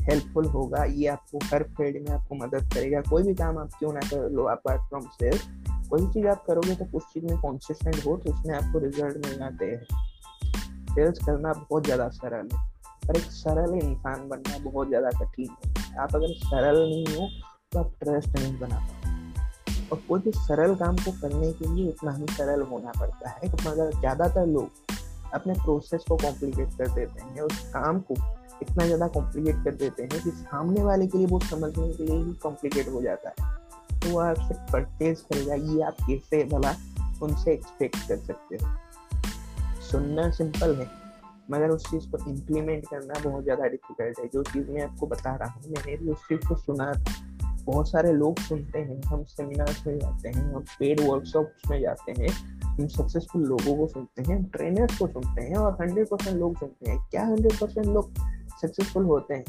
हेल्पफुल 0.00 0.46
होगा, 0.46 0.84
ये 0.84 1.06
आपको 1.08 1.38
हर 1.44 1.62
फ़ील्ड 1.76 2.08
में 2.08 2.14
आपको 2.14 2.34
मदद 2.36 2.68
करेगा। 2.74 3.00
कोई 3.10 3.22
भी 3.22 3.34
काम 3.34 3.58
आप 3.58 3.70
क्यों 3.78 3.92
ना 3.92 4.00
कर, 4.02 4.28
लो 4.30 4.44
अपार्ट 4.46 4.88
फ्रॉम 4.88 5.06
सेल्स 5.12 5.48
कोई 5.90 6.06
चीज़ 6.12 6.26
आप 6.28 6.44
करोगे 6.46 6.74
तो 6.74 6.84
उस 6.94 7.04
चीज़ 7.12 7.24
में 7.24 7.40
कॉन्सिस्टेंट 7.40 8.04
हो 8.06 8.16
तो 8.16 8.32
उसमें 8.32 8.54
आपको 8.56 8.78
रिज़ल्ट 8.78 9.26
मिल 9.26 9.38
जाते 9.38 9.64
हैं। 9.66 9.84
सेल्स 10.94 11.18
करना 11.26 11.52
बहुत 11.52 11.84
ज़्यादा 11.84 12.08
सरल 12.10 12.48
है, 12.52 12.64
पर 13.08 13.16
एक 13.16 13.30
सरल 13.32 13.74
इंसान 13.76 14.28
बनना 14.28 14.58
बहुत 14.64 14.88
ज़्यादा 14.88 15.10
कठिन 15.18 15.50
है। 15.66 15.98
आप 15.98 16.14
अगर 16.14 16.32
सरल 16.38 16.80
नहीं 16.80 17.06
हो 17.08 17.28
तो 17.72 17.78
आप 17.78 17.92
ट्रस्ट 18.00 18.38
नहीं 18.38 18.58
बना 18.58 18.78
पाओगे। 18.78 19.88
और 19.88 20.02
कोई 20.08 20.20
भी 20.20 20.32
सरल 20.34 20.74
काम 20.74 20.96
को 20.96 21.10
करने 21.20 21.52
के 21.52 21.74
लिए 21.74 21.88
उतना 21.88 22.12
ही 22.12 22.26
सरल 22.30 22.62
होना 22.62 22.92
पड़ता 23.00 23.30
है, 23.30 23.50
मगर 23.66 23.90
ज़्यादातर 23.92 24.46
लोग 24.48 24.94
अपने 25.34 25.54
प्रोसेस 25.54 26.04
को 26.08 26.16
कॉम्प्लिकेट 26.16 26.74
कर 26.78 26.88
देते 26.90 27.22
हैं, 27.22 27.40
उस 27.42 27.60
काम 27.70 28.00
को। 28.00 28.14
इतना 28.62 28.84
ज़्यादा 28.86 29.06
कॉम्प्लिकेट 29.08 29.64
कर 29.64 29.74
देते 29.74 30.02
हैं 30.02 30.22
कि 30.22 30.30
सामने 30.30 30.82
वाले 30.84 31.06
के 31.06 31.18
लिए 31.18 31.26
वो 31.26 31.40
समझने 31.40 31.92
के 31.92 32.04
लिए 32.04 32.16
ही 32.16 32.32
कॉम्प्लिकेट 32.34 32.88
हो 32.88 33.02
जाता 33.02 33.28
है। 33.30 33.54
तो 34.00 34.10
वो 34.10 34.18
आपसे 34.20 34.54
परचेज 34.72 35.20
करेगा 35.20 35.54
ये 35.54 35.82
आप 35.82 35.96
कैसे 36.00 36.44
भला 36.44 36.74
उनसे 37.22 37.52
एक्सपेक्ट 37.52 37.96
कर 38.08 38.16
सकते 38.16 38.56
हो? 38.56 38.74
सुनना 39.82 40.30
सिंपल 40.30 40.74
है, 40.74 40.88
मगर 41.50 41.70
उस 41.70 41.90
चीज़ 41.90 42.10
को 42.10 42.18
इम्प्लीमेंट 42.30 42.86
करना 42.88 43.20
बहुत 43.24 43.44
ज़्यादा 43.44 43.66
डिफ़िकल्ट 43.66 44.20
है। 44.20 44.26
जो 44.26 44.42
चीज़ 44.42 44.70
मैं 44.70 44.82
आपको 44.82 45.06
बता 45.06 45.34
रहा 45.36 45.50
हूँ, 45.50 45.72
मैंने 45.72 45.96
भी 45.96 46.10
उस 46.10 46.28
चीज़ 46.28 46.48
को 46.48 46.56
सुना 46.56 46.92
था। 46.92 47.14
बहुत 47.64 47.88
सारे 47.88 48.12
लोग 48.12 48.38
सुनते 48.38 48.78
हैं, 48.78 49.00
हम 49.02 49.22
सेमिनार्स 49.24 49.86
में 49.86 49.98
जाते 49.98 50.28
हैं, 50.28 50.52
हम 50.54 50.64
पेड 50.78 51.00
वर्कशॉप्स 51.00 51.70
में 51.70 51.80
जाते 51.80 52.12
हैं, 52.12 52.28
हम 52.62 52.86
सक्सेसफुल 52.88 53.42
लोगों 53.42 53.76
को 53.76 53.86
सुनते 53.86 54.22
हैं 54.22 54.42
ट्रेनर्स 54.50 54.98
को 54.98 55.06
सुनते 55.06 55.42
हैं 55.42 55.56
और 55.56 55.76
हंड्रेड 55.80 56.08
परसेंट 56.08 56.36
लोग 56.36 56.56
सुनते 56.58 56.90
हैं। 56.90 56.98
क्या 57.10 57.24
हंड्रेड 57.26 57.58
परसेंट 57.60 57.86
लोग 57.86 58.12
सक्सेसफुल 58.62 59.04
होते 59.04 59.34
हैं 59.34 59.44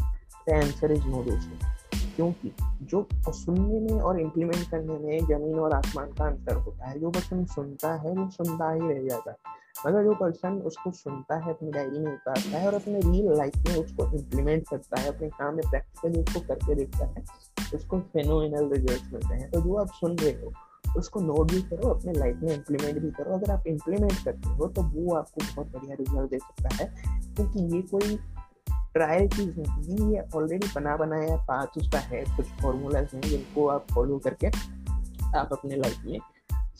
द 0.49 0.53
आंसर 0.53 0.91
इज़ 0.91 1.05
नो 1.05 1.23
दोस्तों 1.23 1.77
क्योंकि 2.15 2.51
जो 2.83 3.07
सुनने 3.29 3.79
में 3.79 4.01
और 4.01 4.19
इम्प्लीमेंट 4.19 4.69
करने 4.71 4.93
में 4.93 5.19
ज़मीन 5.19 5.59
और 5.59 5.73
आसमान 5.73 6.07
का 6.07 6.25
अंतर 6.25 6.55
होता 6.55 6.85
है, 6.85 6.99
जो 6.99 7.09
पर्सन 7.09 7.45
सुनता 7.45 7.93
है, 7.93 8.11
वो 8.11 8.29
सुनता 8.29 8.71
ही 8.71 8.79
रह 8.79 9.07
जाता 9.07 9.31
है। 9.31 9.37
मगर 9.87 10.03
जो 10.03 10.13
पर्सन 10.13 10.49
उसको 10.49 10.91
सुनता 10.91 11.35
है, 11.35 11.49
अपनी 11.49 11.71
डायरी 11.71 11.99
में 11.99 12.13
उतारता 12.13 12.57
है 12.57 12.67
और 12.67 12.73
अपने 12.73 12.99
रियल 12.99 13.37
लाइफ 13.37 13.57
में 13.57 13.75
उसको 13.75 14.05
इम्प्लीमेंट 14.05 14.63
करता 14.69 15.01
है, 15.01 15.07
अपने 15.07 15.29
काम 15.29 15.55
में 15.55 15.69
प्रैक्टिकली 15.69 16.23
उसको 16.23 16.39
करके 16.39 16.75
देखता 16.75 17.05
है, 17.05 17.23
उसको 17.75 17.99
फेनोमिनल 17.99 18.69
रिज़ल्ट 18.73 19.13
मिलते 19.13 19.35
हैं। 19.35 19.51
तो 19.51 19.61
जो 19.61 19.75
आप 19.75 19.87
सुन 19.87 20.15
रहे 20.15 20.31
हो, 20.31 20.51
उसको 20.97 21.19
नोट 21.19 21.51
भी 21.51 21.61
करो, 21.61 21.89
अपने 21.89 22.13
लाइफ 22.13 22.39
में 22.43 22.55
इम्प्लीमेंट 22.55 22.99
भी 22.99 23.11
करो। 23.11 23.33
अगर 23.33 23.51
आप 23.51 23.67
इम्प्लीमेंट 23.67 24.23
करते 24.25 24.49
हो 24.49 24.67
तो 24.67 24.81
वो 24.81 25.15
आपको 25.15 25.41
बहुत 25.55 25.67
बढ़िया 25.67 25.95
रिज़ल्ट 25.99 26.29
दे 26.31 26.37
सकता 26.37 26.75
है। 26.75 26.95
क्योंकि 27.35 27.75
ये 27.75 27.81
कोई 27.81 28.19
ट्रायल 28.97 29.27
चीज़ 29.27 29.59
नहीं 29.59 30.13
ये 30.13 30.21
ऑलरेडी 30.35 30.67
बना 30.75 30.95
बनाया 30.97 31.35
पाथ 31.45 31.77
उसका 31.77 31.99
है, 31.99 32.23
कुछ 32.35 32.45
फॉर्मूलाज 32.61 33.07
हैं 33.13 33.21
जिनको 33.21 33.67
आप 33.67 33.85
फॉलो 33.93 34.17
करके 34.27 34.47
आप 35.37 35.49
अपने 35.51 35.75
लाइफ 35.75 35.97
में 36.05 36.19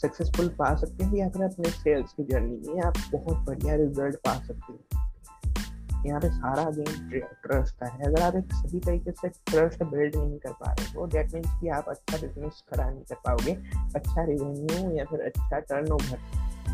सक्सेसफुल 0.02 0.48
पा 0.60 0.74
सकते 0.76 1.06
हैं 1.06 1.16
या 1.16 1.30
फिर 1.30 1.44
अपने 1.44 1.70
सेल्स 1.70 2.14
की 2.14 2.24
जर्नी 2.24 2.58
में 2.68 2.82
आप 2.84 2.98
बहुत 3.12 3.46
बढ़िया 3.46 3.76
रिज़ल्ट 3.76 4.16
पा 4.16 4.34
सकते 4.40 4.74
हैं। 4.74 6.06
यहाँ 6.06 6.20
पे 6.22 6.30
सारा 6.30 6.64
गेम 6.70 7.10
ट्रस्ट 7.44 7.80
का 7.80 7.86
है। 7.86 8.04
अगर 8.06 8.22
आप 8.22 8.36
एक 8.36 8.54
सही 8.54 8.80
तरीके 8.80 9.12
से 9.12 9.28
ट्रस्ट 9.28 9.84
बिल्ड 9.84 10.16
नहीं 10.16 10.38
कर 10.38 10.52
पा 10.52 10.72
रहे 10.72 10.92
हो 10.92 11.06
डेट 11.06 11.34
मीन्स 11.34 11.60
कि 11.62 11.70
आप 11.70 11.90
अच्छा 11.90 12.18
बिज़नेस 12.18 12.64
खड़ा 12.70 12.90
नहीं 12.90 13.04
कर 13.04 13.16
पाओगे 13.28 13.54
अच्छा 13.96 14.24
रेवेन्यू 14.24 14.92
या 14.98 15.06
फिर 15.06 15.22
अच्छा 15.22 15.60
टर्न 15.60 15.92
ओवर 15.92 16.20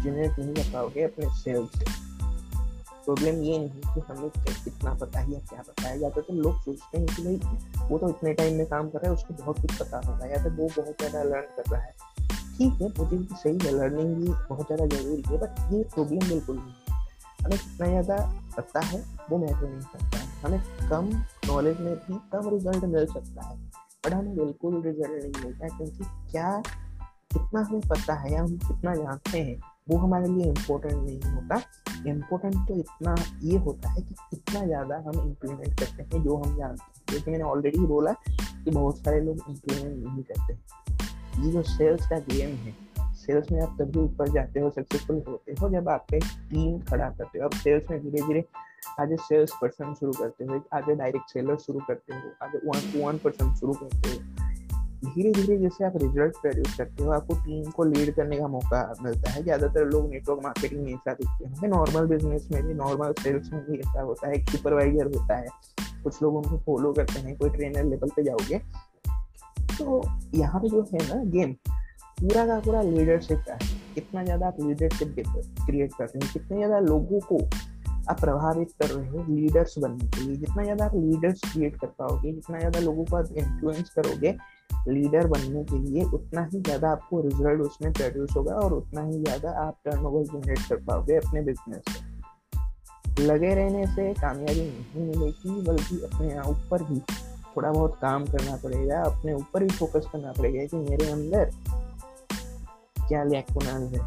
जनरेट 0.04 0.40
नहीं 0.40 0.54
कर 0.54 0.72
पाओगे 0.74 1.04
अपने 1.04 1.30
सेल्स 1.36 1.80
से। 1.80 2.12
प्रॉब्लम 3.06 3.42
ये 3.44 3.58
नहीं 3.60 3.94
कि 3.94 4.02
हमें 4.10 4.30
कितना 4.64 4.94
पता 4.96 5.20
है 5.20 5.32
या 5.32 5.40
क्या 5.50 5.62
पता 5.62 5.88
है। 5.88 6.00
या 6.02 6.10
तो 6.10 6.22
तुम 6.22 6.40
लोग 6.40 6.60
सोचते 6.62 6.98
हैं 6.98 7.08
कि 7.08 7.24
भाई 7.24 7.88
वो 7.90 7.98
तो 7.98 8.10
इतने 8.10 8.34
टाइम 8.34 8.58
में 8.58 8.66
काम 8.68 8.90
कर 8.90 9.00
रहा 9.00 9.08
है, 9.08 9.14
उसको 9.14 9.34
बहुत 9.44 9.60
कुछ 9.62 9.78
पता 9.80 10.02
होगा, 10.08 10.26
या 10.26 10.44
तो 10.44 10.50
वो 10.52 10.70
बहुत 10.78 10.96
ज़्यादा 11.00 11.24
लर्न 11.24 11.48
कर 11.58 11.72
रहा 11.72 11.82
है। 11.82 11.92
ठीक 12.58 12.82
है 12.82 12.88
मुझे 12.90 13.18
भी 13.18 13.28
सही 13.34 13.58
है 13.66 13.72
लर्निंग 13.74 14.16
भी 14.16 14.28
बहुत 14.50 14.66
ज़्यादा 14.68 14.86
ज़रूरी 14.88 15.24
है 15.28 15.38
बट 15.40 15.74
ये 15.74 15.84
प्रॉब्लम 15.94 16.28
बिल्कुल 16.30 16.56
नहीं 16.56 16.68
है। 16.68 16.82
हमें 17.44 17.58
कितना 17.58 17.88
ज़्यादा 17.88 18.18
पता 18.58 18.80
है, 18.82 19.04
वो 19.30 19.38
मैटर 19.38 19.70
नहीं 19.70 19.82
करता 19.94 20.18
है। 20.18 20.28
हमें 20.44 20.90
कम 20.90 21.10
नॉलेज 21.48 21.80
में 21.80 21.96
भी 21.98 22.20
कम 22.32 22.50
रिज़ल्ट 22.50 22.84
मिल 22.86 23.06
सकता 23.08 23.48
है 23.48 23.58
बट 24.06 24.14
हमें 24.14 24.36
बिल्कुल 24.36 24.82
रिज़ल्ट 24.82 25.12
नहीं 25.12 25.44
मिलता 25.44 25.66
है, 25.66 25.70
क्योंकि 25.70 26.32
क्या 26.32 26.62
कितना 27.34 27.62
हमें 27.62 27.82
पता 27.82 28.14
है 28.16 28.32
या 28.34 28.42
हम 28.42 28.58
कितना 28.60 28.96
जानते 28.96 29.40
हैं, 29.40 29.60
वो 29.90 29.98
हमारे 29.98 30.28
लिए 30.28 30.48
इम्पोर्टेंट 30.48 30.94
नहीं 30.96 31.34
होता। 31.34 31.62
इम्पोर्टेंट 32.08 32.56
तो 32.68 32.76
इतना 32.76 33.16
ये 33.44 33.58
होता 33.58 33.90
है 33.90 34.02
कि 34.02 34.14
कितना 34.14 34.66
ज़्यादा 34.66 34.96
हम 35.08 35.20
इम्प्लीमेंट 35.22 35.80
करते 35.80 36.04
हैं 36.04 36.24
जो 36.24 36.36
हम 36.36 36.56
जानते 36.58 36.84
हैं। 36.84 37.04
जैसे 37.12 37.32
मैंने 37.32 37.44
ऑलरेडी 37.44 37.86
बोला 37.88 38.12
कि 38.14 38.72
बहुत 38.72 38.98
सारे 38.98 39.20
लोग 39.22 39.44
इम्प्लीमेंट 39.50 40.04
नहीं 40.06 40.24
करते। 40.24 40.54
ये 41.44 41.52
जो 41.52 41.62
सेल्स 41.64 42.08
का 42.10 42.20
गेम 42.30 42.56
है 42.58 42.76
सेल्स 43.16 43.52
में 43.52 43.62
आप 43.62 43.76
तभी 43.80 44.00
ऊपर 44.00 44.30
जाते 44.32 44.60
हो 44.60 44.70
सक्सेसफुल 44.70 45.24
होते 45.28 45.54
हो 45.62 45.70
जब 45.70 45.90
आप 45.90 46.14
एक 46.14 46.24
टीम 46.50 46.80
खड़ा 46.82 47.10
करते 47.10 47.40
हो। 47.40 47.46
अब 47.46 47.54
सेल्स 47.58 47.90
में 47.92 48.00
धीरे 48.02 48.28
धीरे 48.28 48.44
आज 49.00 49.16
सेल्स 49.22 49.52
पर्सन 49.62 49.94
शुरू 49.94 50.12
करते 50.14 50.46
हो 50.46 50.62
आगे 50.74 50.96
डायरेक्ट 50.96 51.30
सेलर 51.34 51.58
शुरू 51.58 51.80
करते 51.88 52.16
हो 52.16 52.32
आगे 52.46 52.58
वन 52.68 52.92
टू 52.94 53.06
वन 53.06 53.18
पर्सन 53.18 53.54
शुरू 53.56 53.74
करते 53.74 54.10
हो। 54.10 54.43
धीरे 55.06 55.32
धीरे 55.32 55.58
जैसे 55.58 55.86
आप 55.86 55.94
रिज़ल्ट 55.98 56.36
प्रोड्यूस 56.42 56.76
करते 56.78 57.04
हो, 57.04 57.10
आपको 57.12 57.36
टीम 57.36 57.72
को 57.72 57.84
लीड 57.84 58.14
करने 58.16 58.38
का 58.38 58.48
मौका 58.48 58.82
मिलता 59.02 59.32
है। 59.32 59.44
ज़्यादातर 59.44 59.86
लोग 59.86 60.10
नेटवर्क 60.12 60.40
मार्केटिंग 60.44 60.84
में 60.84 60.94
ऐसा 60.94 61.14
दिखते 61.14 61.46
हैं 61.46 61.70
नॉर्मल 61.70 62.06
बिज़नेस 62.08 62.48
में 62.52 62.62
भी 62.64 62.74
नॉर्मल 62.74 63.14
सेल्स 63.22 63.52
में 63.54 63.62
भी 63.66 63.78
ऐसा 63.80 64.02
होता 64.02 64.28
है, 64.28 64.34
एक 64.36 64.50
सुपरवाइजर 64.50 65.06
होता 65.16 65.38
है। 65.38 65.48
कुछ 66.04 66.22
लोग 66.22 66.36
उनको 66.36 66.58
फॉलो 66.66 66.94
करते 66.94 67.20
हैं, 67.20 67.36
कोई 67.38 67.50
ट्रेनर 67.50 67.84
लेवल 67.86 68.10
पे 68.16 68.24
जाओगे। 68.24 68.58
तो 69.78 70.02
यहाँ 70.36 70.62
पे 70.62 70.70
जो 70.70 70.82
है 70.94 71.08
ना 71.08 71.24
गेम 71.32 71.54
पूरा 72.18 72.46
का 72.48 72.60
पूरा 72.60 72.82
लीडरशिप 72.84 73.44
का 73.48 73.54
है। 73.54 73.70
कितना 73.96 74.24
ज़्यादा 74.24 74.48
आप 74.48 74.58
लीडरशिप 74.62 75.16
क्रिएट 75.66 75.94
करते 75.94 76.20
हैं, 76.20 76.32
कितने 76.34 76.58
ज़्यादा 76.58 76.80
लोगों 76.82 77.20
को 77.22 77.38
आप 78.10 78.20
प्रभावित 78.20 78.72
कर 78.82 78.90
रहे 78.90 79.08
हो 79.10 79.24
लीडर्स 79.30 79.78
बनने 79.80 80.08
के 80.08 80.22
लिए। 80.22 80.36
जितना 80.36 80.64
ज़्यादा 80.64 80.86
आप 80.86 80.96
लीडर्स 80.96 81.42
क्रिएट 81.44 81.76
कर 81.76 81.88
पाओगे, 82.00 82.32
जितना 82.34 82.60
ज़्यादा 82.60 82.80
लोगों 82.80 83.06
को 83.06 83.16
आप 83.18 83.38
इन्फ्लुएंस 83.38 83.90
करोगे 83.90 84.36
लीडर 84.88 85.27
बनने 85.27 85.63
के 85.63 85.79
लिए 85.79 86.03
उतना 86.03 86.43
ही 86.46 86.62
ज़्यादा 86.62 86.89
आपको 86.91 87.22
रिज़ल्ट 87.22 87.62
उसमें 87.62 87.91
प्रोड्यूस 87.93 88.36
होगा 88.38 88.55
और 88.55 88.74
उतना 88.74 89.01
ही 89.01 89.24
ज़्यादा 89.24 89.51
आप 89.62 89.77
टर्नओवर 89.86 90.24
जनरेट 90.24 90.60
कर 90.70 90.84
पाओगे 90.84 91.15
अपने 91.15 91.41
बिज़नेस 91.41 91.84
से 91.89 92.12
लगे 93.20 93.53
रहने 93.55 93.86
से 93.88 94.13
कामयाबी 94.13 94.62
नहीं 94.62 95.05
मिलेगी, 95.08 95.62
बल्कि 95.62 96.00
अपने 96.03 96.39
ऊपर 96.50 96.84
भी 96.84 97.00
थोड़ा 97.55 97.72
बहुत 97.72 97.98
काम 98.01 98.25
करना 98.25 98.55
पड़ेगा, 98.55 99.01
अपने 99.01 99.34
ऊपर 99.34 99.63
भी 99.63 99.70
फोकस 99.70 100.08
करना 100.12 100.32
पड़ेगा 100.32 100.65
कि 100.65 100.77
मेरे 100.89 101.10
अंदर 101.12 101.51
क्या 103.08 103.24
लैकुनाज 103.24 103.93
है। 103.93 104.01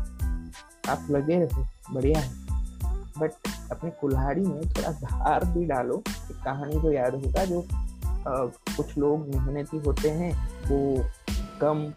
आप 0.88 1.06
लगे 1.10 1.38
रहो, 1.44 1.66
बढ़िया 1.94 2.20
है। 2.20 2.44
बट 3.18 3.32
अपने 3.70 3.90
कुल्हाड़ी 3.90 4.40
में 4.40 4.60
थोड़ा 4.70 4.90
धार 4.92 5.44
भी 5.44 5.64
डालो, 5.66 6.02
एक 6.08 6.36
कहानी 6.44 6.80
को 6.80 6.92
याद 6.92 7.14
होगा 7.14 7.44
जो 7.44 7.60
कुछ 8.26 8.96
लोग 8.98 9.28
मेहनती 9.28 9.78
होते 9.86 10.10
हैं, 10.10 10.32
वो 10.68 11.04
कम 11.60 11.92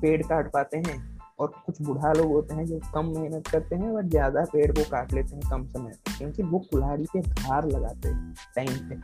पेड़ 0.00 0.22
काट 0.22 0.50
पाते 0.52 0.76
हैं 0.78 1.00
और 1.40 1.52
कुछ 1.66 1.80
बूढ़ा 1.82 2.12
लोग 2.12 2.32
होते 2.32 2.54
हैं 2.54 2.66
जो 2.66 2.78
कम 2.94 3.06
मेहनत 3.10 3.46
करते 3.46 3.76
हैं 3.76 3.90
और 3.90 4.08
ज़्यादा 4.08 4.44
पेड़ 4.52 4.70
को 4.72 4.82
काट 4.90 5.12
लेते 5.12 5.36
हैं 5.36 5.50
कम 5.50 5.64
समय 5.66 5.84
में 5.84 6.16
क्योंकि 6.18 6.42
वो 6.42 6.58
कुल्हाड़ी 6.70 7.06
पे 7.12 7.20
धार 7.22 7.68
लगाते 7.68 8.08
हैं 8.08 8.34
टाइम 8.56 8.88
पे। 8.88 8.96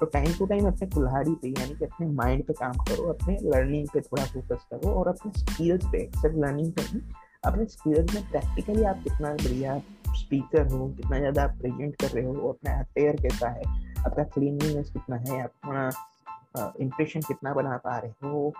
तो 0.00 0.06
टाइम 0.06 0.32
टू 0.38 0.46
टाइम 0.46 0.66
अपने 0.66 0.86
कुल्हाड़ी 0.88 1.30
पे, 1.32 1.48
यानी 1.50 1.74
कि 1.74 1.84
अपने 1.84 2.06
माइंड 2.08 2.44
पे 2.44 2.52
काम 2.52 2.72
करो, 2.84 3.02
अपने 3.12 3.36
लर्निंग 3.44 3.88
पे 3.94 4.00
थोड़ा 4.00 4.24
फोकस 4.24 4.64
करो 4.70 4.92
और 4.92 5.08
अपने 5.08 5.32
स्किल्स 5.40 5.84
पे, 5.84 5.98
सिर्फ़ 6.12 6.36
लर्निंग 6.36 6.72
पे 6.72 6.82
नहीं, 6.82 7.00
अपने 7.44 7.64
स्किल्स 7.66 8.14
में 8.14 8.30
प्रैक्टिकली 8.30 8.84
आप 8.84 9.02
कितना 9.04 9.32
बढ़िया 9.34 9.78
स्पीकर 10.16 10.72
हो, 10.72 10.88
कितना 10.88 11.18
ज़्यादा 11.18 11.42
आप 11.42 11.56
प्रेजेंट 11.60 11.94
कर 11.96 12.08
रहे 12.08 12.24
हो 12.24 12.48
अपना 12.48 12.78
अटेयर 12.80 13.16
कैसा 13.22 13.48
है 13.48 13.62
आपका 14.00 14.22
क्लीनलीनेस 14.24 14.90
कितना 14.90 15.16
है, 15.16 15.42
अपना 15.42 16.74
इम्प्रेशन 16.80 17.20
कितना 17.20 17.52
बना 17.54 17.76
पा 17.76 17.98
रहे 17.98 18.28
हो, 18.28 18.52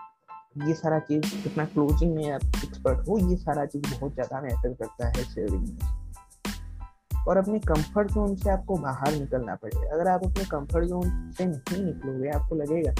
ये 0.57 0.73
सारा 0.73 0.99
चीज़ 0.99 1.43
कितना 1.43 1.65
क्लोजिंग 1.65 2.15
में 2.15 2.31
आप 2.31 2.41
एक्सपर्ट 2.65 3.07
हो, 3.07 3.17
ये 3.29 3.35
सारा 3.37 3.65
चीज़ 3.65 3.83
बहुत 3.89 4.13
ज़्यादा 4.13 4.41
मैटर 4.41 4.73
करता 4.73 5.07
है 5.07 5.23
सेविंग 5.25 5.63
में। 5.63 7.25
और 7.27 7.37
अपने 7.37 7.59
कंफर्ट 7.59 8.11
जोन 8.11 8.35
से 8.35 8.49
आपको 8.49 8.75
बाहर 8.77 9.13
निकलना 9.13 9.55
पड़ेगा। 9.55 9.93
अगर 9.93 10.07
आप 10.07 10.23
अपने 10.25 10.45
कंफर्ट 10.51 10.85
जोन 10.85 11.31
से 11.37 11.45
नहीं 11.45 11.83
निकलोगे, 11.83 12.29
आपको 12.29 12.55
लगेगा 12.55 12.93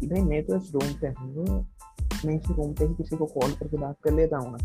कि 0.00 0.06
भाई 0.06 0.22
मैं 0.22 0.42
तो 0.46 0.56
इस 0.56 0.70
रूम 0.74 0.92
पे 1.00 1.08
हूँ, 1.20 1.66
मैं 2.24 2.34
इस 2.34 2.50
रूम 2.50 2.72
पे 2.74 2.84
ही 2.84 2.94
किसी 2.94 3.16
को 3.16 3.26
कॉल 3.28 3.52
करके 3.52 3.76
बात 3.76 3.96
कर 4.04 4.12
लेता 4.12 4.38
हूँ। 4.38 4.58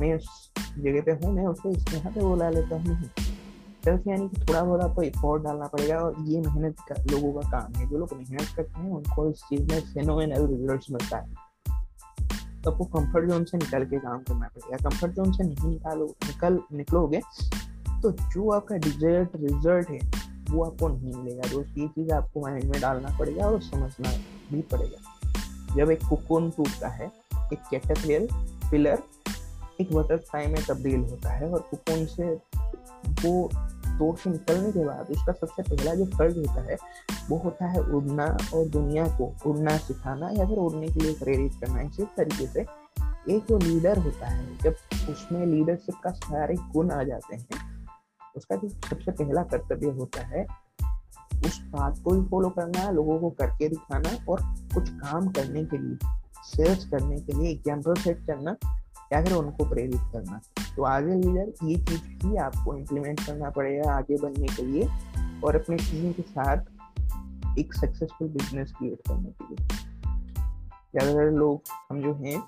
मैं 0.00 0.14
उस 0.14 0.50
जगह 0.58 1.00
पे 1.02 1.12
हूँ, 1.12 1.32
मैं 1.34 1.46
उसको 1.46 1.70
इस 1.70 1.94
यहाँ 1.94 2.12
पे 2.12 2.20
बुला 2.20 2.50
लेता 2.50 2.76
हूँ 2.76 2.96
सेल्फ 3.88 4.06
यानी 4.06 4.28
कि 4.28 4.40
थोड़ा 4.40 4.62
बहुत 4.64 4.80
आपको 4.80 5.02
एफर्ट 5.02 5.42
डालना 5.42 5.66
पड़ेगा 5.66 5.98
और 5.98 6.16
ये 6.20 6.40
मेहनत 6.40 6.76
का, 6.88 7.02
लोगों 7.02 7.40
का 7.40 7.48
काम 7.50 7.72
है। 7.74 7.90
जो 7.90 7.98
लोग 7.98 8.10
मेहनत 8.12 8.56
करते 8.56 8.80
हैं, 8.80 8.90
उनको 8.90 9.30
इस 9.30 9.36
चीज़ 9.36 9.72
में 9.72 9.80
फेनोमेनल 9.80 10.46
रिज़ल्ट 10.46 10.84
मिलता 10.90 11.18
है। 11.18 11.34
तो 12.62 12.70
आपको 12.70 12.84
कंफर्ट 12.84 13.30
जोन 13.30 13.44
से 13.44 13.58
निकल 13.58 13.84
के 13.84 13.98
काम 13.98 14.18
करना 14.18 14.46
पड़ेगा। 14.46 14.90
कंफर्ट 14.90 15.12
जोन 15.12 15.32
से 15.32 15.44
नहीं 15.44 15.68
निकालो, 15.68 16.06
निकल, 16.06 16.60
निकलोगे 16.72 17.20
तो 18.02 18.10
जो 18.10 18.50
आपका 18.50 18.76
डिजर्ट 18.76 19.30
रिज़ल्ट 19.36 19.90
है, 19.90 20.00
वो 20.50 20.64
आपको 20.64 20.88
नहीं 20.88 21.14
मिलेगा। 21.14 21.42
दोस्त 21.50 21.78
ये 21.78 21.88
चीज़ 21.88 22.12
आपको 22.12 22.40
माइंड 22.40 22.64
में 22.64 22.80
डालना 22.80 23.16
पड़ेगा 23.18 23.46
और 23.46 23.60
समझना 23.60 24.10
भी 24.52 24.62
पड़ेगा। 24.62 25.76
जब 25.76 25.90
एक 25.90 26.00
कुकोन 26.08 26.50
टूटता 26.50 26.88
है, 26.88 27.12
एक 27.52 27.58
कैटरपिलर 27.70 28.28
पिलर 28.70 29.02
एक 29.80 29.92
बटरफ्लाई 29.92 30.46
में 30.46 30.62
तब्दील 30.68 31.00
होता 31.00 31.30
है 31.30 31.50
और 31.50 31.60
कुकोन 31.60 32.06
से 32.06 32.24
वो 33.24 33.50
स्टोर 33.98 34.16
से 34.16 34.30
निकलने 34.30 34.70
के 34.72 34.84
बाद 34.84 35.10
उसका 35.10 35.32
सबसे 35.32 35.62
पहला 35.62 35.94
जो 35.94 36.04
फ़र्ज़ 36.06 36.36
होता 36.38 36.60
है, 36.62 36.76
वो 37.28 37.36
होता 37.36 37.66
है 37.66 37.80
उड़ना 37.94 38.24
और 38.54 38.68
दुनिया 38.68 39.06
को 39.16 39.32
उड़ना 39.46 39.76
सिखाना 39.76 40.28
या 40.30 40.46
फिर 40.46 40.58
उड़ने 40.58 40.86
के 40.86 41.00
लिए 41.00 41.14
प्रेरित 41.14 41.54
करना। 41.60 41.80
इसी 41.80 42.04
तरीके 42.16 42.46
से 42.46 42.60
एक 43.34 43.46
जो 43.48 43.58
लीडर 43.58 43.98
होता 43.98 44.26
है, 44.26 44.58
जब 44.58 44.74
उसमें 45.10 45.46
लीडरशिप 45.46 45.94
का 46.04 46.10
सारे 46.10 46.54
गुण 46.72 46.90
आ 46.90 47.02
जाते 47.02 47.36
हैं, 47.36 47.88
उसका 48.36 48.56
जो 48.56 48.68
सबसे 48.68 49.10
पहला 49.10 49.42
कर्तव्य 49.42 49.90
होता 49.90 50.22
है, 50.26 50.46
उस 51.46 51.60
बात 51.70 51.98
को 52.04 52.14
ही 52.14 52.22
फॉलो 52.28 52.48
करना, 52.50 52.90
लोगों 52.90 53.18
को 53.20 53.30
करके 53.30 53.68
दिखाना 53.68 54.16
और 54.28 54.42
कुछ 54.74 54.90
काम 54.90 55.28
करने 55.30 55.64
के 55.64 55.78
लिए 55.78 55.98
सेल्स 56.44 56.84
करने 56.84 57.16
के 57.16 57.32
लिए 57.32 57.50
एग्ज़ाम्पल 57.50 57.94
सेट 57.94 58.26
करना 58.26 58.56
या 59.12 59.24
फिर 59.24 59.32
उनको 59.34 59.68
प्रेरित 59.70 60.00
करना। 60.12 60.40
तो 60.78 60.84
आगे 60.84 61.14
लीडर 61.14 61.66
ये 61.66 61.76
चीज़ 61.78 62.02
ही 62.24 62.36
आपको 62.38 62.74
इम्प्लीमेंट 62.76 63.20
करना 63.20 63.48
पड़ेगा 63.50 63.92
आगे 63.92 64.16
बनने 64.22 64.48
के 64.56 64.62
लिए 64.64 64.88
और 65.44 65.56
अपने 65.56 65.76
टीम 65.76 66.12
के 66.12 66.22
साथ 66.24 67.58
एक 67.58 67.74
सक्सेसफुल 67.74 68.28
बिज़नेस 68.28 68.72
क्रिएट 68.78 69.00
करने 69.08 69.30
के 69.30 69.44
लिए। 69.44 69.56
ज़्यादातर 70.90 71.30
लोग 71.38 71.62
हम 71.90 72.02
जो 72.02 72.12
हैं, 72.14 72.42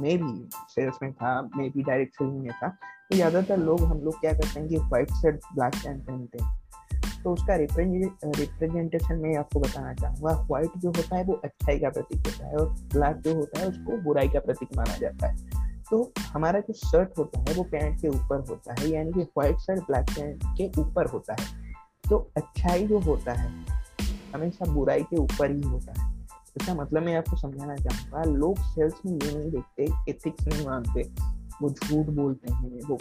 मैं 0.00 0.16
भी 0.18 0.48
सेल्स 0.70 0.98
में 1.02 1.12
था, 1.12 1.40
मैं 1.56 1.70
भी 1.70 1.82
डायरेक्ट 1.82 2.14
सेलिंग 2.14 2.38
में 2.38 2.52
था 2.52 2.68
तो 2.68 3.16
ज़्यादातर 3.16 3.58
लोग 3.58 3.84
हम 3.84 4.00
लोग 4.04 4.20
क्या 4.20 4.32
करते 4.32 4.60
हैं 4.60 4.68
कि 4.68 4.76
व्हाइट 4.78 5.12
शर्ट 5.12 5.40
ब्लैक 5.54 5.74
पैंट 5.74 6.02
पहनते 6.06 6.44
हैं। 6.44 7.22
तो 7.22 7.32
उसका 7.32 7.54
रिप्रेजेंटेशन 7.56 9.16
मैं 9.18 9.36
आपको 9.36 9.60
बताना 9.60 9.92
चाहूँगा 9.94 10.32
व्हाइट 10.42 10.76
जो 10.78 10.88
होता 10.88 11.16
है 11.16 11.24
वो 11.24 11.40
अच्छाई 11.44 11.78
का 11.78 11.88
प्रतीक 11.90 12.26
होता 12.26 12.46
है 12.46 12.56
और 12.56 12.68
ब्लैक 12.94 13.16
जो 13.22 13.34
होता 13.36 13.60
है 13.60 13.68
उसको 13.68 14.02
बुराई 14.02 14.28
का 14.28 14.40
प्रतीक 14.40 14.76
माना 14.76 14.96
जाता 14.98 15.26
है। 15.26 15.57
तो 15.90 16.12
हमारा 16.20 16.60
जो 16.60 16.72
शर्ट 16.72 17.18
होता 17.18 17.40
है, 17.40 17.54
वो 17.56 17.62
पैंट 17.62 18.00
के 18.00 18.08
ऊपर 18.08 18.44
होता 18.50 18.74
है, 18.78 18.88
यानी 18.88 19.12
कि 19.12 19.20
व्हाइट 19.20 19.58
शर्ट 19.58 19.80
ब्लैक 19.80 20.10
पैंट 20.10 20.44
के 20.58 20.80
ऊपर 20.80 21.06
होता 21.06 21.36
है। 21.40 21.46
तो 22.10 22.30
अच्छाई 22.36 22.86
जो 22.86 22.98
होता 22.98 23.32
है, 23.32 23.66
हमेशा 24.34 24.72
बुराई 24.72 25.02
के 25.02 25.16
ऊपर 25.16 25.50
ही 25.50 25.60
होता 25.60 26.02
है। 26.02 26.26
इसका 26.60 26.74
मतलब 26.74 27.02
मैं 27.02 27.16
आपको 27.16 27.36
समझाना 27.36 27.76
चाहूँगा, 27.76 28.22
लोग 28.32 28.58
सेल्स 28.58 28.94
में 29.06 29.12
ये 29.12 29.38
नहीं 29.38 29.50
देखते 29.50 30.10
एथिक्स 30.10 30.46
नहीं 30.46 30.66
मानते, 30.66 31.02
वो 31.62 31.70
झूठ 31.70 32.06
बोलते 32.06 32.52
हैं, 32.52 32.80
वो 32.88 32.98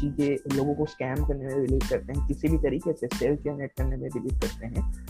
चीज़ें 0.00 0.56
लोगों 0.56 0.74
को 0.74 0.86
स्कैम 0.86 1.24
करने 1.26 1.46
में 1.46 1.60
बिलीव 1.60 1.80
करते 1.90 2.12
हैं, 2.12 2.26
किसी 2.26 2.48
भी 2.48 2.58
तरीके 2.58 2.92
से 2.92 3.06
सेल्स 3.06 3.40
जनरेट 3.40 3.72
करने 3.78 3.96
में 3.96 4.08
बिलीव 4.10 4.40
करते 4.40 4.66
हैं। 4.66 5.06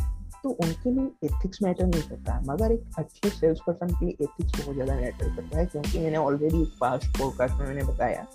तो 0.46 0.50
उनके 0.62 0.90
लिए 0.90 1.04
एथिक्स 1.24 1.62
मैटर 1.62 1.86
नहीं 1.86 2.02
करता 2.02 2.40
मगर 2.46 2.72
एक 2.72 2.98
अच्छे 2.98 3.30
सेल्स 3.30 3.60
पर्सन 3.66 3.94
के 3.94 4.04
लिए 4.06 4.24
एथिक्स 4.24 4.60
बहुत 4.60 4.74
ज़्यादा 4.74 4.94
मैटर 4.94 5.34
करता 5.36 5.58
है, 5.58 5.64
क्योंकि 5.66 5.98
मैंने 5.98 6.16
ऑलरेडी 6.16 6.62
पास्ट 6.80 7.18
पॉडकास्ट 7.18 7.54
में 7.54 7.66
मैंने 7.66 7.84
बताया 7.84 8.26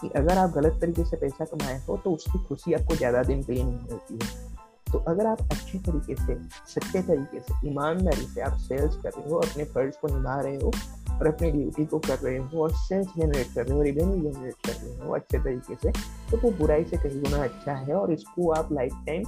कि 0.00 0.08
अगर 0.16 0.38
आप 0.38 0.50
गलत 0.50 0.78
तरीके 0.80 1.04
से 1.04 1.16
पैसा 1.16 1.44
कमाए 1.44 1.78
हो 1.86 1.96
तो 2.04 2.12
उसकी 2.12 2.42
खुशी 2.44 2.72
आपको 2.74 2.96
ज़्यादा 2.96 3.22
दिन 3.22 3.42
के 3.42 3.52
लिए 3.52 3.64
नहीं 3.64 3.78
मिलती 3.80 4.14
है। 4.14 4.48
तो 4.92 4.98
अगर 5.08 5.26
आप 5.26 5.40
अच्छे 5.42 5.78
तरीके 5.78 6.14
से, 6.16 6.34
सच्चे 6.68 7.02
तरीके 7.02 7.40
से, 7.40 7.68
ईमानदारी 7.68 8.26
से 8.26 8.40
आप 8.40 8.58
सेल्स 8.58 8.96
कर 8.96 9.10
रहे 9.10 9.28
हो, 9.30 9.36
अपने 9.38 9.64
फ़र्ज़ 9.64 9.96
को 10.00 10.08
निभा 10.08 10.40
रहे 10.40 10.56
हो 10.56 10.72
और 11.12 11.26
अपनी 11.26 11.50
ड्यूटी 11.50 11.84
को 11.86 11.98
कर 12.00 12.18
रहे 12.18 12.38
हो 12.38 12.62
और 12.62 12.72
सेल्स 12.78 13.08
जनरेट 13.18 13.54
कर 13.54 13.66
रहे 13.66 13.76
हो 13.76 13.82
रिवेन्यू 13.82 14.30
जनरेट 14.30 14.66
कर 14.66 14.72
रहे 14.74 14.96
हो 14.98 15.14
अच्छे 15.14 15.38
तरीके 15.38 15.74
से 15.82 15.92
तो 16.30 16.36
वो 16.38 16.50
बुराई 16.58 16.84
से 16.84 16.96
कहीं 16.96 17.22
गुना 17.22 17.42
अच्छा 17.44 17.74
है 17.76 17.94
और 17.94 18.12
इसको 18.12 18.50
आप 18.52 18.72
life 18.72 19.04
time 19.06 19.24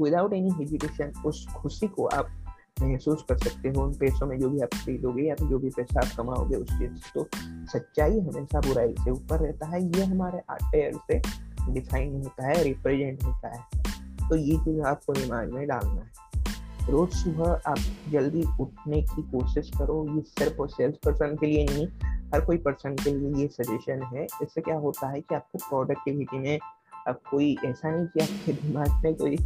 without 0.00 0.32
any 0.32 0.50
hesitation 0.50 1.12
उस 1.26 1.46
खुशी 1.46 1.86
को 1.86 2.06
आप 2.06 2.28
महसूस 2.82 3.24
कर 3.28 3.36
सकते 3.36 3.68
हो, 3.68 3.82
उन 3.82 3.92
पैसों 3.94 4.26
में 4.26 4.38
जो 4.38 4.50
भी 4.50 4.60
आप 4.60 4.68
खरीदोगे 4.74 5.22
या 5.22 5.34
जो 5.34 5.58
भी 5.58 5.70
पैसा 5.70 6.00
आप 6.00 6.16
कमाओगे, 6.16 6.56
उस 6.56 6.68
चीज़ 6.68 6.90
तो 7.14 7.28
सच्चाई 7.72 8.20
हमेशा 8.20 8.60
बुराई 8.60 8.92
से 8.92 9.10
ऊपर 9.10 9.38
रहता 9.38 9.66
है। 9.66 9.82
ये 9.84 10.04
हमारे 10.04 10.38
आर्टेयर 10.50 10.92
से 10.94 11.20
डिफाइन 11.72 12.14
होता 12.14 12.46
है 12.46 12.62
रिप्रेजेंट 12.62 13.24
होता 13.24 13.48
है। 13.48 13.64
तो 14.28 14.36
ये 14.36 14.56
चीज़ 14.56 14.80
आपको 14.80 15.12
दिमाग 15.12 15.52
में 15.52 15.66
डालना 15.66 15.92
है। 15.92 16.24
रोज 16.90 17.10
सुबह 17.10 17.60
आप 17.66 17.78
जल्दी 18.08 18.44
उठने 18.60 19.02
की 19.02 19.22
कोशिश 19.22 19.70
करो। 19.78 20.16
ये 20.16 20.20
सिर्फ़ 20.20 20.56
और 20.56 20.68
सेल्स 20.68 20.96
पर्सन 20.96 21.36
के 21.36 21.46
लिए 21.46 21.66
नहीं, 21.70 21.86
हर 22.34 22.44
कोई 22.44 22.56
पर्सन 22.56 22.94
के 22.94 23.14
लिए 23.14 23.42
ये 23.42 23.48
सजेशन 23.48 24.02
है। 24.02 24.24
इससे 24.24 24.60
क्या 24.60 24.76
होता 24.76 25.08
है 25.08 25.20
कि 25.20 25.34
आपको 25.34 25.58
प्रोडक्टिविटी 25.58 26.38
में 26.38 26.58
अब 27.08 27.20
कोई 27.30 27.56
ऐसा 27.64 27.90
नहीं 27.90 28.06
कि 28.06 28.20
आपके 28.20 28.52
दिमाग 28.52 29.00
में 29.04 29.14
कोई 29.14 29.36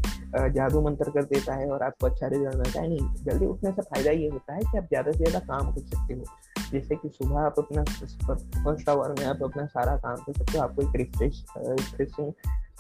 जादू 0.55 0.81
मंत्र 0.83 1.11
कर 1.11 1.25
देता 1.25 1.55
है 1.55 1.69
और 1.71 1.83
आपको 1.83 2.07
अच्छा 2.07 2.27
रिज़ल्ट 2.27 2.57
मिलता 2.57 2.81
है। 2.81 2.89
नहीं, 2.89 3.25
जल्दी 3.25 3.47
उठने 3.47 3.71
से 3.71 3.83
फ़ायदा 3.83 4.11
ये 4.11 4.29
होता 4.29 4.55
है 4.55 4.61
कि 4.63 4.79
आप 4.79 4.85
ज़्यादा 4.85 5.13
से 5.13 5.19
ज़्यादा 5.19 5.39
काम 5.47 5.73
कर 5.73 5.81
सकते 5.83 6.15
हो। 6.15 6.25
जैसे 6.73 6.97
कि 6.97 7.09
सुबह 7.09 7.41
आप 7.41 7.59
अपना 7.59 7.83
फ़र्स्ट 7.85 8.89
आवर 8.89 9.15
में 9.19 9.25
आप 9.27 9.43
अपना 9.43 9.67
सारा 9.67 9.97
काम 9.97 10.17
कर 10.17 10.33
सकते 10.33 10.59
हो। 10.59 10.65
आपको 10.65 10.83
एक 10.83 10.97
रिफ्रेश 10.97 11.45
रिफ्रेशिंग 11.59 12.33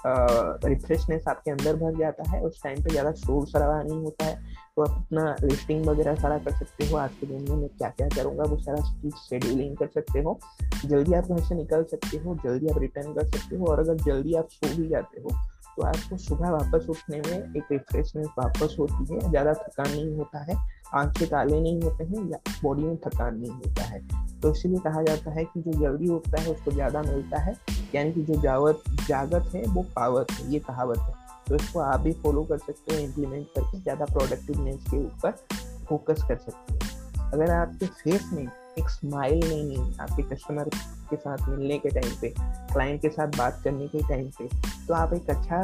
रिफ्रेशनेस 0.07 1.25
आपके 1.29 1.51
अंदर 1.51 1.77
भर 1.77 1.99
जाता 1.99 2.31
है, 2.31 2.41
उस 2.43 2.63
टाइम 2.63 2.83
पे 2.83 2.91
ज़्यादा 2.91 3.13
शोर 3.15 3.47
शराबा 3.49 3.83
नहीं 3.83 4.03
होता 4.03 4.25
है 4.25 4.57
तो 4.77 4.83
आप 4.83 4.91
अपना 4.91 5.35
लिस्टिंग 5.43 5.85
वगैरह 5.87 6.15
सारा 6.15 6.39
कर 6.39 6.53
सकते 6.53 6.87
हो। 6.87 6.97
आज 6.97 7.11
के 7.21 7.27
दिन 7.27 7.47
में 7.49 7.57
मैं 7.57 7.69
क्या 7.69 7.89
क्या 7.91 8.09
करूँगा, 8.09 8.45
वो 8.45 8.57
सारा 8.59 8.81
चीज़ 8.93 9.15
शेड्यूलिंग 9.19 9.77
कर 9.77 9.87
सकते 9.95 10.21
हो। 10.21 10.39
जल्दी 10.85 11.15
आप 11.15 11.25
घर 11.27 11.41
से 11.45 11.55
निकल 11.55 11.85
सकते 11.85 12.17
हो, 12.17 12.35
जल्दी 12.45 12.69
आप 12.69 12.79
रिटर्न 12.81 13.13
कर 13.15 13.27
सकते 13.29 13.57
हो, 13.57 13.67
और 13.67 13.81
अगर 13.81 13.97
जल्दी 14.05 14.35
आप 14.35 14.49
सो 14.51 14.77
भी 14.77 14.89
जाते 14.89 15.21
हो 15.21 15.37
तो 15.79 15.85
आपको 15.85 16.17
सुबह 16.17 16.51
वापस 16.51 16.87
उठने 16.89 17.17
में 17.17 17.55
एक 17.57 17.65
रिफ्रेशनेस 17.73 18.27
वापस 18.39 18.77
होती 18.79 19.15
है। 19.15 19.31
ज़्यादा 19.31 19.53
थकान 19.53 19.91
नहीं 19.91 20.17
होता 20.17 20.39
है। 20.39 20.57
आँखें 20.95 21.29
काले 21.29 21.61
नहीं 21.61 21.83
होते 21.83 22.05
हैं 22.05 22.31
या 22.31 22.39
बॉडी 22.63 22.83
में 22.83 22.97
थकान 22.97 23.39
नहीं 23.39 23.51
होता 23.51 23.83
है। 23.83 24.01
तो 24.41 24.53
इसीलिए 24.53 24.79
कहा 24.79 25.03
जाता 25.03 25.31
है 25.31 25.45
कि 25.45 25.61
जो 25.61 25.73
जल्दी 25.73 26.09
उठता 26.09 26.43
है, 26.43 26.53
उसको 26.53 26.71
ज़्यादा 26.71 27.03
मिलता 27.03 27.39
है। 27.39 27.57
यानी 27.95 28.13
कि 28.13 28.23
जो 28.23 28.41
जावत, 28.41 28.83
जागत 29.09 29.55
है, 29.55 29.63
वो 29.63 29.83
पावत 29.83 30.31
है, 30.31 30.53
ये 30.53 30.59
कहावत 30.59 30.99
है। 30.99 31.15
तो 31.49 31.55
इसको 31.55 31.81
आप 31.81 32.01
भी 32.01 32.13
फॉलो 32.13 32.43
कर 32.43 32.59
सकते 32.59 32.95
हो 32.95 33.01
इम्प्लीमेंट 33.01 33.47
करके, 33.47 33.81
ज़्यादा 33.81 34.05
प्रोडक्टिवनेस 34.05 34.85
के 34.91 34.97
ऊपर 34.97 35.31
फोकस 35.89 36.25
कर 36.29 36.37
सकते 36.37 36.73
हो। 36.73 37.31
अगर 37.33 37.51
आपके 37.51 37.87
फेस 37.87 38.31
में 38.33 38.47
एक 38.79 38.89
स्माइल 38.91 39.41
नहीं 39.45 39.79
आपके 40.01 40.23
कस्टमर 40.25 40.69
के 41.11 41.17
साथ 41.17 41.49
मिलने 41.49 41.79
के 41.79 41.91
टाइम 41.91 42.15
पे 42.21 42.29
क्लाइंट 42.73 43.01
के 43.03 43.09
साथ 43.11 43.39
बात 43.39 43.61
करने 43.65 43.89
के 43.89 44.03
टाइम 44.09 44.29
पे 44.39 44.49
तो 44.87 44.95
आप 44.95 45.13
एक 45.15 45.31
अच्छा 45.31 45.63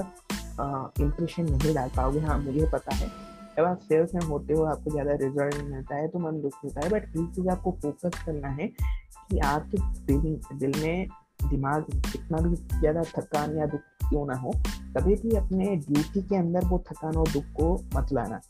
इम्प्रेशन 1.01 1.45
नहीं 1.45 1.75
डाल 1.75 1.91
पाओगे। 1.97 2.21
हाँ 2.21 2.39
मुझे 2.39 2.67
पता 2.73 2.95
है। 2.95 3.09
जब 3.57 3.65
आप 3.65 3.79
सेल्स 3.79 4.15
में 4.15 4.23
होते 4.23 4.55
हो, 4.55 4.65
आपको 4.65 4.91
ज़्यादा 4.91 5.13
रिज़ल्ट 5.15 5.55
नहीं 5.55 5.69
मिलता 5.69 5.97
है 5.97 6.09
तो 6.09 6.19
मन 6.19 6.41
दुख 6.43 6.55
होता 6.65 6.85
है 6.85 6.91
बट 6.91 7.17
एक 7.17 7.31
चीज़ 7.35 7.49
आपको 7.49 7.71
फोकस 7.83 8.23
करना 8.27 8.49
है 8.53 8.67
कि 8.69 9.39
आपके 9.47 9.79
दिल 10.07 10.41
दिल 10.59 10.81
में 10.83 11.07
दिमाग 11.45 11.85
कितना 12.13 12.39
भी 12.39 12.55
ज़्यादा 12.55 13.03
थकान 13.17 13.57
या 13.59 13.67
दुख 13.67 14.09
क्यों 14.09 14.27
ना 14.27 14.35
हो 14.37 14.51
कभी 14.97 15.15
भी 15.17 15.37
अपने 15.37 15.77
ड्यूटी 15.79 16.23
के 16.23 16.37
अंदर 16.37 16.67
वो 16.67 16.83
थकान 16.91 17.17
और 17.17 17.29
दुख 17.29 17.45
को 17.57 17.75
मत 17.95 18.13
लाना। 18.13 18.41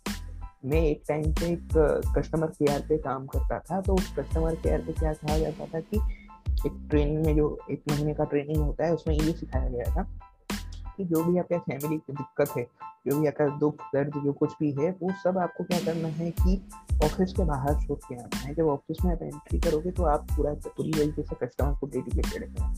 मैं 0.64 0.80
एक 0.80 1.02
टाइम 1.08 1.32
पे 1.32 1.46
एक 1.46 1.68
कस्टमर 2.16 2.46
केयर 2.48 2.80
पे 2.80 2.96
काम 2.98 3.26
करता 3.26 3.58
था 3.60 3.80
तो 3.80 3.94
उस 3.94 4.14
कस्टमर 4.18 4.54
केयर 4.54 4.80
पे 4.80 4.92
क्या 4.92 5.12
कहा 5.12 5.38
जाता 5.38 5.66
था 5.66 5.80
कि 5.80 5.96
एक 6.66 6.86
ट्रेनिंग 6.90 7.24
में 7.26 7.36
जो 7.36 7.58
एक 7.70 7.82
महीने 7.90 8.14
का 8.14 8.24
ट्रेनिंग 8.24 8.56
होता 8.56 8.84
है, 8.84 8.94
उसमें 8.94 9.14
ये 9.14 9.32
सिखाया 9.32 9.68
गया 9.68 9.94
था 9.94 10.02
कि 10.96 11.04
जो 11.04 11.24
भी 11.24 11.38
आपके 11.38 11.58
फैमिली 11.58 11.96
की 11.96 12.12
दिक्कत 12.12 12.56
है, 12.56 12.66
जो 13.06 13.20
भी 13.20 13.26
आपका 13.26 13.46
दुख, 13.58 13.82
दर्द, 13.94 14.12
जो 14.24 14.32
कुछ 14.32 14.52
भी 14.60 14.70
है, 14.72 14.90
वो 15.02 15.10
सब 15.24 15.38
आपको 15.38 15.64
क्या 15.64 15.78
करना 15.84 16.08
है 16.08 16.30
कि 16.30 16.56
ऑफ़िस 17.04 17.32
के 17.32 17.44
बाहर 17.44 17.74
छोड़ 17.82 17.98
के 17.98 18.14
आना 18.14 18.38
है। 18.38 18.54
जब 18.54 18.66
ऑफ़िस 18.66 19.04
में 19.04 19.12
आप 19.12 19.22
एंट्री 19.22 19.60
करोगे 19.60 19.90
तो 19.90 20.04
आप 20.04 20.26
पूरा 20.36 20.54
पूरी 20.66 20.92
तरीके 20.92 21.22
से 21.22 21.46
कस्टमर 21.46 21.78
को 21.78 21.86
डेडिकेटेड 21.86 22.48
है। 22.48 22.72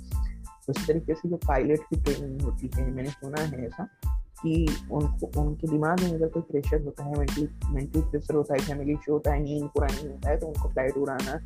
उसी 0.68 0.86
तरीके 0.86 1.14
से 1.14 1.28
जो 1.28 1.36
पायलट 1.36 1.80
की 1.90 2.02
ट्रेनिंग 2.02 2.40
होती 2.42 2.70
है, 2.74 2.90
मैंने 2.90 3.10
सुना 3.10 3.42
है 3.42 3.66
ऐसा 3.66 3.88
कि 4.42 4.66
उनको, 4.92 5.40
उनके 5.40 5.68
दिमाग 5.68 6.00
में 6.00 6.12
अगर 6.12 6.28
कोई 6.28 6.42
प्रेशर 6.50 6.82
होता 6.84 7.04
है 7.04 7.18
मेंटली 7.18 7.48
मेंटल 7.66 8.00
प्रेशर 8.02 8.34
होता 8.34 8.54
है 8.54 8.60
फैमिली 8.60 8.92
इशू 8.92 9.12
होता 9.12 9.32
है, 9.32 9.42
नींद 9.42 9.68
पूरा 9.68 9.86
नहीं 9.86 10.08
होता 10.08 10.30
है 10.30 10.38
तो 10.40 10.46
उनको 10.46 10.68
फ़्लाइट 10.68 10.96
उड़ाना 10.96 11.36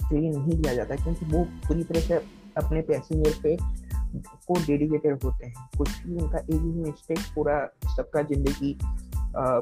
चाहिए 0.00 0.30
नहीं 0.30 0.60
दिया 0.60 0.74
जाता 0.74 0.96
क्योंकि 0.96 1.26
वो 1.26 1.44
पूरी 1.68 1.84
तरह 1.84 2.00
से 2.00 2.16
अपने 2.58 2.80
पैसेंजर 2.82 3.34
पे 3.42 3.56
को 4.46 4.54
डेडिकेटेड 4.56 5.22
होते 5.24 5.46
हैं। 5.46 5.68
कुछ 5.78 5.90
भी 6.02 6.16
उनका 6.16 6.38
एक 6.38 6.50
ही 6.50 6.72
मिस्टेक 6.82 7.18
पूरा 7.34 7.58
सबका 7.96 8.22
ज़िंदगी 8.24 8.76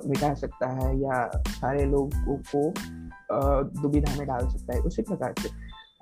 मिटा 0.08 0.32
सकता 0.34 0.66
है 0.68 0.98
या 0.98 1.26
सारे 1.48 1.84
लोगों 1.86 2.36
को 2.54 2.70
दुविधा 3.82 4.14
में 4.18 4.26
डाल 4.26 4.48
सकता 4.48 4.74
है, 4.74 4.80
उसी 4.80 5.02
प्रकार 5.02 5.34
से। 5.40 5.48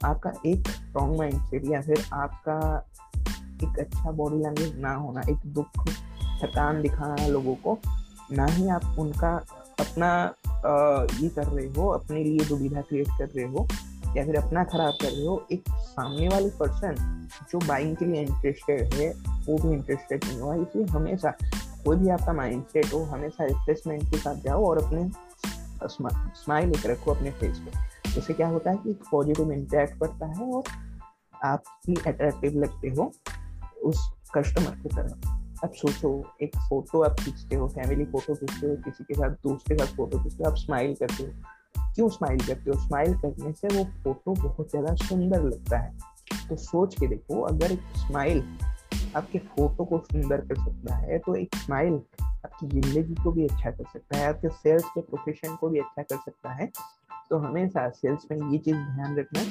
आपका 0.04 0.32
एक 0.46 0.68
स्ट्रॉन्ग 0.68 1.16
माइंड 1.18 1.40
सेट 1.44 1.64
या 1.70 1.80
फिर 1.82 2.04
आपका 2.14 2.58
एक 3.62 3.78
अच्छा 3.80 4.10
बॉडी 4.12 4.36
लैंग्वेज 4.36 4.78
ना 4.80 4.92
होना, 4.94 5.20
एक 5.30 5.46
दुख 5.48 5.84
थकान 6.42 6.80
दिखाना 6.82 7.26
लोगों 7.26 7.54
को, 7.54 7.78
ना 8.32 8.46
ही 8.46 8.68
आप 8.68 8.96
उनका 8.98 9.34
अपना 9.80 10.08
ये 11.20 11.28
कर 11.28 11.46
रहे 11.46 11.66
हो, 11.68 11.88
अपने 11.88 12.22
लिए 12.24 12.44
दुविधा 12.48 12.80
क्रिएट 12.80 13.08
कर 13.18 13.28
रहे 13.28 13.44
हो, 13.44 13.66
या 14.16 14.24
फिर 14.26 14.36
अपना 14.36 14.64
खराब 14.64 14.94
कर 15.02 15.08
रहे 15.08 15.26
हो, 15.26 15.46
एक 15.52 15.68
सामने 15.70 16.28
वाली 16.28 16.50
पर्सन 16.60 17.28
जो 17.50 17.58
बाइंग 17.66 17.96
के 17.96 18.04
लिए 18.04 18.22
इंटरेस्टेड 18.22 18.94
है, 18.94 19.08
वो 19.46 19.56
भी 19.58 19.72
इंटरेस्टेड 19.74 20.24
नहीं 20.24 20.40
हुआ, 20.40 20.54
इसलिए 20.54 20.86
हमेशा 20.86 21.34
कोई 21.84 21.96
भी 21.96 22.08
आपका 22.08 22.32
माइंड 22.32 22.64
सेट 22.64 22.92
हो, 22.94 23.02
हमेशा 23.04 23.44
रिफ्रेशमेंट 23.44 24.10
के 24.10 24.18
साथ 24.18 24.42
जाओ 24.44 24.64
और 24.64 24.82
अपने 24.84 25.08
स्माइल 25.88 26.72
एक 26.72 26.86
रखो 26.86 27.14
अपने 27.14 27.30
फेस 27.30 27.58
पे। 27.58 28.18
उससे 28.18 28.32
क्या 28.32 28.48
होता 28.48 28.70
है 28.70 28.76
कि 28.76 28.92
पॉजिटिव 29.10 29.52
इम्पैक्ट 29.52 29.98
पड़ता 29.98 30.26
है 30.26 30.50
और 30.52 30.62
आप 31.44 31.62
भी 31.86 31.94
अट्रैक्टिव 32.06 32.58
लगते 32.60 32.88
हो 32.88 33.12
उस 33.84 34.08
कस्टमर 34.36 34.76
की 34.82 34.88
तरफ़ 34.88 35.35
अब 35.64 35.72
सोचो, 35.72 36.10
एक 36.42 36.56
फ़ोटो 36.58 37.02
आप 37.02 37.20
खींचते 37.20 37.56
हो 37.56 37.68
फैमिली 37.68 38.04
फ़ोटो 38.04 38.34
खींचते 38.34 38.66
हो, 38.66 38.74
किसी 38.76 39.04
के 39.04 39.14
साथ, 39.14 39.30
दोस्त 39.30 39.68
के 39.68 39.74
साथ 39.74 39.96
फ़ोटो 39.96 40.18
खींचते 40.18 40.44
हो, 40.44 40.50
आप 40.50 40.56
स्माइल 40.56 40.94
करते 40.94 41.22
हो। 41.22 41.32
क्यों 41.94 42.08
स्माइल 42.08 42.40
करते 42.46 42.70
हो? 42.70 42.76
स्माइल 42.76 43.14
करने 43.14 43.52
से 43.52 43.68
वो 43.68 43.84
फ़ोटो 43.84 44.34
बहुत 44.42 44.70
ज़्यादा 44.70 44.94
सुंदर 44.94 45.42
लगता 45.42 45.78
है। 45.78 45.96
तो 46.48 46.56
सोच 46.56 46.94
के 46.94 47.06
देखो, 47.06 47.40
अगर 47.40 47.72
एक 47.72 47.82
स्माइल 47.96 48.42
आपके 49.16 49.38
फ़ोटो 49.38 49.84
को 49.84 49.98
सुंदर 49.98 50.40
कर 50.40 50.54
सकता 50.54 50.94
है 50.94 51.18
तो 51.18 51.34
एक 51.34 51.56
स्माइल 51.56 52.00
आपकी 52.22 52.66
ज़िंदगी 52.66 53.14
को 53.22 53.32
भी 53.32 53.46
अच्छा 53.46 53.70
कर 53.70 53.84
सकता 53.84 54.18
है, 54.18 54.28
आपके 54.28 54.48
सेल्स 54.48 54.84
के 54.84 55.00
प्रोफेशन 55.00 55.56
को 55.56 55.68
भी 55.68 55.78
अच्छा 55.78 56.02
कर 56.02 56.16
सकता 56.16 56.52
है। 56.52 56.70
तो 57.30 57.38
हमेशा 57.38 57.88
सेल्स 57.88 58.26
में 58.30 58.52
ये 58.52 58.58
चीज़ 58.58 58.76
ध्यान 58.76 59.16
रखना 59.18 59.42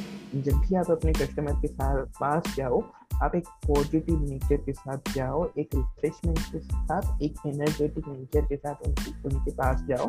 जब 0.41 0.53
भी 0.53 0.75
आप 0.75 0.91
अपने 0.91 1.13
कस्टमर 1.13 1.51
के 1.51 1.67
साथ, 1.67 2.05
पास 2.05 2.55
जाओ, 2.57 2.83
आप 3.23 3.35
एक 3.35 3.47
पॉजिटिव 3.47 4.19
नेचर 4.19 4.57
के 4.57 4.73
साथ 4.73 4.97
जाओ, 5.15 5.49
एक 5.57 5.69
रिफ्रेशमेंट 5.75 6.39
के 6.39 6.59
साथ, 6.59 7.21
एक 7.21 7.35
एनर्जेटिक 7.47 8.07
नेचर 8.07 8.41
के 8.41 8.55
साथ 8.55 8.87
उनकी, 8.87 9.11
उनके 9.11 9.51
पास 9.51 9.81
जाओ, 9.81 10.07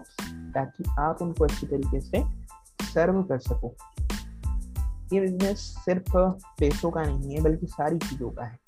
ताकि 0.54 0.84
आप 0.98 1.22
उनको 1.22 1.44
अच्छी 1.44 1.66
तरीके 1.66 2.00
से 2.00 2.24
सर्व 2.86 3.22
कर 3.22 3.38
सको। 3.38 3.74
ये 5.12 5.20
बिज़नेस 5.20 5.58
सिर्फ़ 5.58 6.16
पैसों 6.60 6.90
का 6.90 7.02
नहीं 7.02 7.34
है, 7.34 7.40
बल्कि 7.40 7.66
सारी 7.66 7.98
चीज़ों 7.98 8.30
का 8.30 8.44
है। 8.44 8.58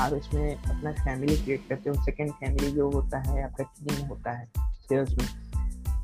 आप 0.00 0.12
इसमें 0.12 0.56
अपना 0.56 0.92
फैमिली 0.92 1.36
क्रिएट 1.36 1.68
करते 1.68 1.90
हो 1.90 2.04
सेकेंड 2.04 2.30
फैमिली 2.30 2.72
जो 2.72 2.90
होता 2.90 3.18
है, 3.18 3.44
आपका 3.44 3.64
टीम 3.64 4.06
होता 4.06 4.30
है 4.30 4.48
सेल्स 4.58 5.18
में। 5.18 5.51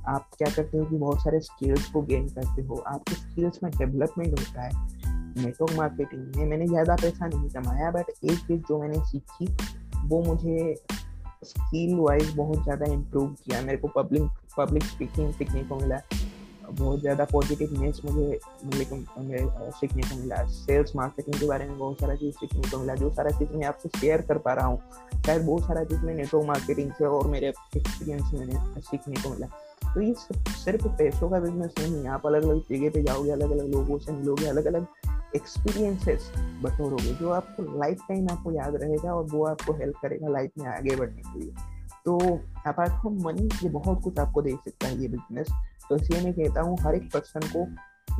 आप 0.08 0.28
क्या 0.38 0.50
करते 0.54 0.78
हो 0.78 0.84
कि 0.84 0.96
बहुत 0.96 1.22
सारे 1.22 1.40
स्किल्स 1.40 1.90
को 1.90 2.02
गेन 2.02 2.28
करते 2.28 2.62
हो? 2.62 2.76
आपके 2.88 3.14
स्किल्स 3.14 3.62
में 3.62 3.70
डेवलपमेंट 3.72 4.38
होता 4.38 4.62
है 4.62 4.70
नेटवर्क 5.36 5.76
मार्केटिंग 5.76 6.36
में 6.36 6.46
मैंने 6.46 6.66
ज़्यादा 6.66 6.94
पैसा 6.96 7.26
नहीं 7.26 7.48
कमाया 7.50 7.90
बट 7.90 8.10
एक 8.10 8.38
चीज़ 8.38 8.60
जो 8.60 8.80
मैंने 8.80 9.04
सीखी, 9.06 9.46
वो 10.06 10.22
मुझे 10.22 10.74
स्किल 11.44 11.94
वाइज 11.96 12.34
बहुत 12.36 12.62
ज़्यादा 12.62 12.92
इम्प्रूव 12.92 13.26
किया। 13.34 13.60
मेरे 13.62 13.78
को 13.78 13.88
पब्लिक 13.96 14.30
पब्लिक 14.56 14.84
स्पीकिंग 14.84 15.32
सीखने 15.32 15.62
को 15.64 15.76
मिला। 15.76 16.00
बहुत 16.70 17.00
ज़्यादा 17.00 17.24
पॉजिटिवनेस 17.24 18.00
मुझे 18.04 18.38
सीखने 18.38 20.02
को 20.02 20.16
मिला। 20.16 20.42
सेल्स 20.46 20.96
मार्केटिंग 20.96 21.40
के 21.40 21.46
बारे 21.46 21.68
में 21.68 21.78
बहुत 21.78 22.00
सारा 22.00 22.14
चीज़ 22.14 22.34
सीखने 22.34 22.70
को 22.70 22.78
मिला। 22.78 22.94
जो 22.94 23.10
सारा 23.10 23.30
चीज़ 23.30 23.52
मैं 23.52 23.66
आपसे 23.66 23.88
शेयर 23.98 24.22
कर 24.22 24.38
पा 24.38 24.52
रहा 24.52 24.66
हूँ, 24.66 24.80
शायद 25.26 25.46
बहुत 25.46 25.62
सारा 25.62 25.84
चीज़ 25.84 26.00
मैं 26.00 26.14
नेटवर्क 26.14 26.46
मार्केटिंग 26.46 26.92
से 26.98 27.04
और 27.06 27.28
मेरे 27.28 27.48
एक्सपीरियंस 27.48 28.32
मैंने 28.34 28.80
सीखने 28.80 29.22
को 29.22 29.30
मिला। 29.30 29.46
तो 29.98 30.02
ये 30.02 30.14
सिर्फ़ 30.14 30.86
पैसों 30.88 31.28
का 31.30 31.38
बिज़नेस 31.40 31.72
नहीं 31.78 31.94
है। 31.94 32.08
आप 32.08 32.26
अलग 32.26 32.42
अलग 32.44 32.58
जगह 32.68 32.90
पे 32.90 33.02
जाओगे 33.02 33.30
अलग 33.30 33.50
अलग 33.50 33.70
लोगों 33.70 33.98
से 33.98 34.12
मिलोगे 34.12 34.46
अलग 34.46 34.66
अलग 34.66 34.86
एक्सपीरियंसेस 35.36 36.30
बटोरोगे, 36.62 37.14
जो 37.14 37.30
आपको 37.30 37.62
लाइफ 37.78 38.02
टाइम 38.08 38.28
आपको 38.30 38.52
याद 38.52 38.76
रहेगा 38.76 39.14
और 39.14 39.24
वो 39.30 39.44
आपको 39.46 39.72
हेल्प 39.72 39.96
करेगा 40.02 40.28
लाइफ 40.28 40.50
में 40.58 40.66
आगे 40.68 40.96
बढ़ने 40.96 41.22
के 41.22 41.38
लिए। 41.40 41.50
तो 42.04 42.18
अपार्ट 42.66 43.00
फ्रॉम 43.00 43.18
मनी 43.24 43.48
ये 43.62 43.68
बहुत 43.70 44.02
कुछ 44.04 44.18
आपको 44.18 44.42
दे 44.42 44.52
सकता 44.64 44.86
है 44.86 45.00
ये 45.02 45.08
बिज़नेस 45.08 45.48
तो 45.88 45.96
इसलिए 45.96 46.22
मैं 46.24 46.32
कहता 46.34 46.60
हूँ, 46.60 46.76
हर 46.80 46.94
एक 46.94 47.10
पर्सन 47.12 47.48
को 47.48 47.66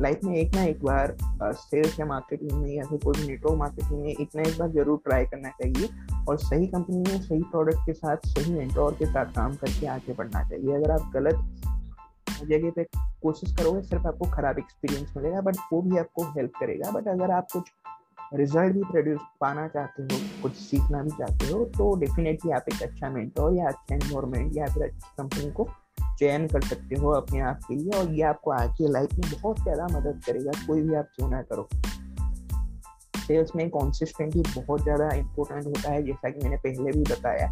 लाइफ 0.01 0.19
में 0.23 0.35
एक 0.35 0.55
ना 0.55 0.63
एक 0.63 0.83
बार 0.83 1.15
सेल्स 1.43 1.99
या 1.99 2.05
मार्केटिंग 2.05 2.51
में 2.51 2.69
या 2.69 2.83
फिर 2.83 2.99
कोई 3.03 3.27
नेटवर्क 3.27 3.57
मार्केटिंग 3.59 4.01
में 4.01 4.09
एक 4.09 4.35
ना 4.35 4.41
एक 4.41 4.57
बार 4.59 4.69
ज़रूर 4.71 5.01
ट्राई 5.05 5.25
करना 5.25 5.49
चाहिए 5.61 5.89
और 6.29 6.37
सही 6.37 6.67
कंपनी 6.67 6.97
में 6.97 7.21
सही 7.21 7.41
प्रोडक्ट 7.43 7.85
के 7.85 7.93
साथ 7.93 8.27
सही 8.27 8.53
मेंटोर 8.53 8.93
के 8.99 9.05
साथ 9.05 9.33
काम 9.35 9.55
करके 9.55 9.87
आगे 9.87 10.13
बढ़ना 10.13 10.43
चाहिए। 10.49 10.75
अगर 10.75 10.91
आप 10.91 11.11
गलत 11.13 11.45
जगह 12.41 12.69
पे 12.71 12.83
कोशिश 13.23 13.51
करोगे, 13.53 13.81
सिर्फ़ 13.81 14.07
आपको 14.07 14.29
खराब 14.31 14.59
एक्सपीरियंस 14.59 15.13
मिलेगा 15.17 15.41
बट 15.41 15.57
वो 15.73 15.81
भी 15.81 15.97
आपको 15.97 16.23
हेल्प 16.31 16.51
करेगा। 16.59 16.91
बट 16.91 17.07
अगर 17.07 17.31
आप 17.31 17.47
कुछ 17.53 17.71
रिज़ल्ट 18.35 18.73
भी 18.73 18.83
प्रोड्यूस 18.83 19.19
पाना 19.41 19.67
चाहते 19.67 20.03
हो, 20.03 20.19
कुछ 20.41 20.55
सीखना 20.55 21.01
भी 21.03 21.09
चाहते 21.09 21.51
हो 21.51 21.63
तो 21.77 21.93
डेफिनेटली 21.99 22.51
आप 22.51 22.65
एक 22.73 22.81
अच्छा 22.83 23.09
मेंटोर 23.09 23.55
या 23.55 23.67
अच्छा 23.67 23.95
इन्वायरमेंट 23.95 24.57
या 24.57 24.65
फिर 24.65 24.83
अच्छी 24.83 25.11
कंपनी 25.17 25.51
को 25.51 25.63
चयन 26.19 26.47
कर 26.47 26.61
सकते 26.61 26.95
हो 26.95 27.11
अपने 27.11 27.39
आप 27.39 27.59
के 27.67 27.75
लिए 27.75 27.99
और 27.99 28.13
ये 28.13 28.21
आपको 28.23 28.51
आगे 28.51 28.91
लाइफ 28.91 29.13
में 29.13 29.31
बहुत 29.31 29.61
ज़्यादा 29.61 29.87
मदद 29.91 30.21
करेगा, 30.25 30.51
कोई 30.67 30.81
भी 30.81 30.95
आप 30.95 31.09
क्यों 31.15 31.29
ना 31.29 31.41
करो। 31.41 31.67
सेल्स 33.27 33.51
में 33.55 33.69
कॉन्सिस्टेंटली 33.69 34.41
बहुत 34.55 34.83
ज़्यादा 34.83 35.09
इंपॉर्टेंट 35.15 35.65
होता 35.65 35.91
है, 35.91 36.03
जैसा 36.03 36.29
कि 36.29 36.43
मैंने 36.43 36.57
पहले 36.57 36.91
भी 36.91 37.03
बताया। 37.03 37.47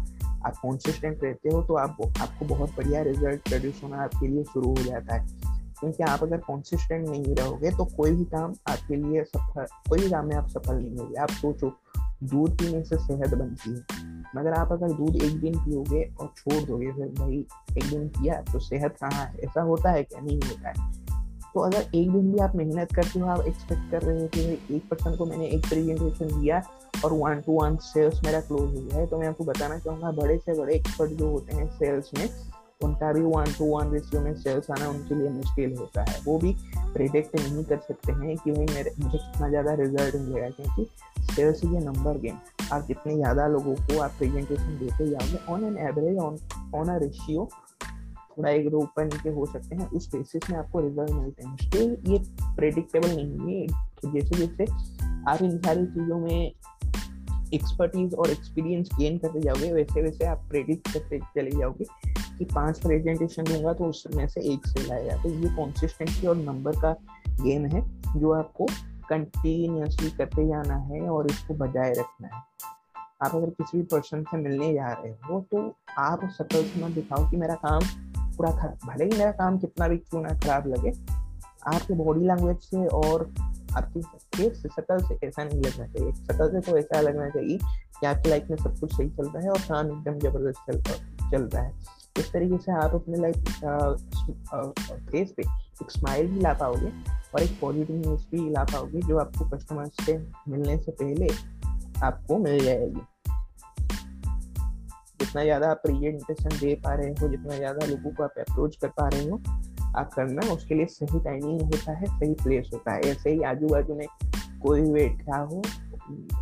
आप 0.46 0.56
कॉन्सिस्टेंट 0.62 1.24
रहते 1.24 1.48
हो 1.48 1.62
तो 1.62 1.74
आप, 1.74 1.96
आपको 2.20 2.44
बहुत 2.46 2.76
बढ़िया 2.76 3.02
रिज़ल्ट 3.02 3.48
प्रोड्यूस 3.48 3.80
होना 3.84 4.02
आपके 4.02 4.26
लिए 4.26 4.44
शुरू 4.44 4.68
हो 4.68 4.82
जाता 4.82 5.14
है। 5.14 5.26
क्योंकि 5.80 6.02
आप 6.02 6.22
अगर 6.22 6.38
कॉन्सिस्टेंट 6.38 7.08
नहीं 7.08 7.34
रहोगे 7.34 7.70
तो 7.70 7.84
कोई 7.86 8.10
भी 8.10 8.24
काम 8.24 8.54
आपके 8.68 8.96
लिए 8.96 9.22
सफल, 9.24 9.66
कोई 9.88 9.98
भी 9.98 10.10
काम 10.10 10.26
में 10.26 10.36
आप 10.36 10.48
सफल 10.48 10.74
नहीं 10.74 10.98
होगे। 10.98 11.20
आप 11.22 11.30
सोचो 11.30 11.72
दूध 12.24 12.58
पीने 12.58 12.82
से 12.84 12.96
सेहत 12.98 13.34
बनती 13.34 13.70
है। 13.70 13.97
मगर 14.36 14.52
आप 14.52 14.72
अगर 14.72 14.92
दूध 14.92 15.16
एक 15.16 15.40
दिन 15.40 15.54
पियोगे 15.54 16.02
और 16.20 16.32
छोड़ 16.36 16.62
दोगे, 16.64 16.92
फिर 16.92 17.06
भाई 17.18 17.46
एक 17.78 17.84
दिन 17.84 18.08
किया 18.08 18.40
तो 18.52 18.58
सेहत 18.58 18.96
कहाँ 19.00 19.24
है? 19.24 19.38
ऐसा 19.38 19.62
होता 19.62 19.90
है 19.90 20.02
क्या? 20.02 20.20
नहीं 20.20 20.40
होता 20.40 20.68
है। 20.68 20.92
तो 21.54 21.60
अगर 21.60 21.80
एक 21.94 22.10
दिन 22.12 22.32
भी 22.32 22.38
आप 22.38 22.56
मेहनत 22.56 22.94
करते 22.94 23.20
हो, 23.20 23.26
आप 23.26 23.40
एक्सपेक्ट 23.40 23.90
कर 23.90 24.02
रहे 24.02 24.20
हो 24.20 24.26
कि 24.26 24.74
एक 24.76 24.88
पर्सन 24.90 25.16
को 25.16 25.26
मैंने 25.26 25.46
एक 25.46 25.66
प्रेजेंटेशन 25.68 26.40
दिया 26.40 26.62
और 27.04 27.12
वन 27.12 27.40
टू 27.40 27.52
वन 27.52 27.76
सेल्स 27.76 28.20
मेरा 28.24 28.40
क्लोज 28.40 28.60
हो 28.60 28.82
गया 28.82 28.98
है 28.98 29.06
तो 29.06 29.18
मैं 29.18 29.28
आपको 29.28 29.44
बताना 29.44 29.78
चाहूँगा, 29.78 30.10
बड़े 30.12 30.38
से 30.38 30.58
बड़े 30.60 30.74
एक्सपर्ट 30.74 31.10
जो 31.10 31.30
होते 31.30 31.56
हैं 31.56 31.68
सेल्स 31.78 32.10
में 32.18 32.28
उनका 32.80 33.12
भी 33.12 33.20
वन 33.22 33.52
टू 33.58 33.64
वन 33.66 33.90
रेशियो 33.92 34.20
में 34.22 34.34
सेल्स 34.36 34.70
आना 34.70 34.88
उनके 34.88 35.14
लिए 35.14 35.28
मुश्किल 35.30 35.76
होता 35.76 36.02
है। 36.08 36.20
वो 36.24 36.38
भी 36.38 36.54
प्रिडिक्ट 36.74 37.34
नहीं 37.36 37.64
कर 37.64 37.78
सकते 37.78 38.12
हैं 38.12 38.36
कि 38.36 38.50
भाई 38.50 38.66
मेरे, 38.66 38.92
मुझे 39.00 39.18
कितना 39.18 39.48
ज़्यादा 39.48 39.74
रिज़ल्ट 39.74 40.14
मिलेगा, 40.16 40.48
क्योंकि 40.50 40.86
सेल्स 41.34 41.64
ए 41.64 41.80
नंबर 41.80 42.18
गेम 42.18 42.38
आप 42.72 42.86
जितने 42.88 43.14
ज़्यादा 43.16 43.46
लोगों 43.48 43.74
को 43.76 44.00
आप 44.02 44.14
प्रेजेंटेशन 44.18 44.78
देते 44.78 45.08
जाओगे 45.08 45.44
on 45.52 45.64
an 45.64 45.78
average 45.88 46.18
on 46.18 46.38
on 46.74 46.88
a 46.88 46.96
ratio 46.98 47.48
थोड़ा 48.38 48.50
एक 48.50 48.68
दो 48.70 48.78
ऊपर 48.78 49.04
नीचे 49.04 49.30
हो 49.30 49.46
सकते 49.46 49.76
हैं, 49.76 49.88
उस 49.90 50.08
बेसिस 50.14 50.50
में 50.50 50.58
आपको 50.58 50.80
रिज़ल्ट 50.80 51.10
मिलते 51.12 51.46
हैं। 51.46 51.56
स्टिल 51.58 51.96
ये 52.08 52.18
प्रेडिक्टेबल 52.56 53.10
नहीं 53.10 53.54
है 53.54 53.66
जैसे 54.04 54.46
जैसे 54.46 54.72
आप 55.30 55.42
इन 55.42 55.58
सारी 55.58 55.86
चीज़ों 55.86 56.18
में 56.18 56.52
एक्सपर्टीज 57.54 58.14
और 58.14 58.30
एक्सपीरियंस 58.30 58.88
गेन 58.98 59.16
करते 59.18 59.40
जाओगे, 59.40 59.72
वैसे 59.72 60.02
वैसे 60.02 60.24
आप 60.26 60.44
प्रेडिक्ट 60.50 60.92
करते 60.92 61.18
चले 61.36 61.50
जाओगे। 61.50 61.84
कि 62.38 62.44
पाँच 62.44 62.78
प्रेजेंटेशन 62.80 63.44
दूँगा 63.44 63.72
तो 63.72 63.84
उसमें 63.84 64.26
से 64.28 64.40
एक 64.52 64.66
सेल 64.66 64.90
आएगा 64.92 65.16
तो 65.22 65.28
ये 65.30 65.54
कॉन्सिस्टेंसी 65.56 66.26
और 66.26 66.36
नंबर 66.36 66.80
का 66.80 66.92
गेम 67.42 67.66
है, 67.66 67.82
जो 68.16 68.32
आपको 68.32 68.66
कंटिन्यूसली 69.08 70.10
करते 70.10 70.46
जाना 70.48 70.76
है 70.86 71.00
और 71.02 71.30
इसको 71.30 71.54
बजाय 71.56 71.92
रखना 71.92 72.28
है। 72.28 72.42
आप 73.22 73.34
अगर 73.34 73.50
किसी 73.50 73.76
भी 73.78 73.82
पर्सन 73.84 74.22
से 74.22 74.36
मिलने 74.38 74.72
जा 74.74 74.92
रहे 74.92 75.12
हो 75.24 75.40
तो 75.52 75.62
आप 75.98 76.28
सकल 76.32 76.64
से 76.64 76.84
मत 76.84 76.94
दिखाओ 76.94 77.30
कि 77.30 77.36
मेरा 77.36 77.54
काम 77.56 77.80
पूरा 78.36 78.50
खराब, 78.52 78.78
भले 78.86 79.04
ही 79.04 79.18
मेरा 79.18 79.30
काम 79.32 79.58
कितना 79.58 79.88
भी 79.88 79.96
क्यों 79.98 80.22
ना 80.22 80.38
खराब 80.40 80.66
लगे, 80.66 80.90
आपके 81.66 81.94
बॉडी 81.94 82.26
लैंग्वेज 82.26 82.56
से 82.60 82.86
और 82.88 83.30
आपकी 83.76 84.00
फेस 84.02 84.62
से 84.62 84.68
शकल 84.68 85.02
से 85.08 85.18
ऐसा 85.26 85.44
नहीं 85.44 85.60
लगना 85.60 85.86
चाहिए। 85.86 86.12
शकल 86.12 86.50
से 86.50 86.60
तो 86.70 86.76
ऐसा 86.78 87.00
लगना 87.00 87.28
चाहिए 87.30 87.58
कि 87.58 88.06
आपकी 88.06 88.30
लाइफ 88.30 88.50
में 88.50 88.56
सब 88.56 88.78
कुछ 88.80 88.96
सही 88.96 89.08
चल 89.08 89.26
रहा 89.26 89.42
है 89.42 89.50
और 89.50 89.60
काम 89.60 89.86
एकदम 89.88 90.18
ज़बरदस्त 90.20 90.70
चल 90.70 90.80
चल 91.30 91.42
रहा 91.44 91.62
है। 91.62 91.96
इस 92.18 92.32
तरीके 92.32 92.58
से 92.58 92.72
आप 92.74 92.94
अपने 92.94 93.18
लाइफ 93.18 93.36
फेस 95.10 95.32
पे 95.36 95.42
एक 95.82 95.90
स्माइल 95.90 96.26
भी 96.28 96.40
ला 96.40 96.52
पाओगे 96.54 96.90
और 97.34 97.42
एक 97.42 97.58
पॉजिटिवनेस 97.60 98.26
भी 98.30 98.48
ला 98.50 98.64
पाओगे 98.64 99.00
जो 99.00 99.18
आपको 99.18 99.48
कस्टमर 99.50 99.86
से 100.00 100.16
मिलने 100.48 100.76
से 100.78 100.92
पहले 100.92 101.28
आपको 102.06 102.38
मिल 102.38 102.64
जाएगी। 102.64 103.00
जितना 105.20 105.42
ज़्यादा 105.42 105.70
आप 105.70 105.80
प्रेजेंटेशन 105.84 106.58
दे 106.58 106.74
पा 106.74 106.94
रहे 106.94 107.10
हो, 107.10 107.28
जितना 107.28 107.56
ज़्यादा 107.56 107.86
लोगों 107.86 108.10
को 108.10 108.22
आप 108.24 108.38
अप्रोच 108.40 108.76
कर 108.76 108.88
पा 108.88 109.08
रहे 109.08 109.28
हो, 109.28 109.40
आप 109.96 110.12
करना 110.14 110.52
उसके 110.52 110.74
लिए 110.74 110.86
सही 110.86 111.20
टाइमिंग 111.20 111.60
होता 111.62 111.92
है, 111.92 112.06
सही 112.08 112.34
प्लेस 112.34 112.70
होता 112.74 112.92
है। 112.92 113.00
ऐसे 113.10 113.30
ही 113.30 113.42
आजू 113.42 113.68
बाजू 113.68 113.94
में 113.94 114.06
कोई 114.62 114.82
बैठा 114.92 115.38
हो 115.42 115.62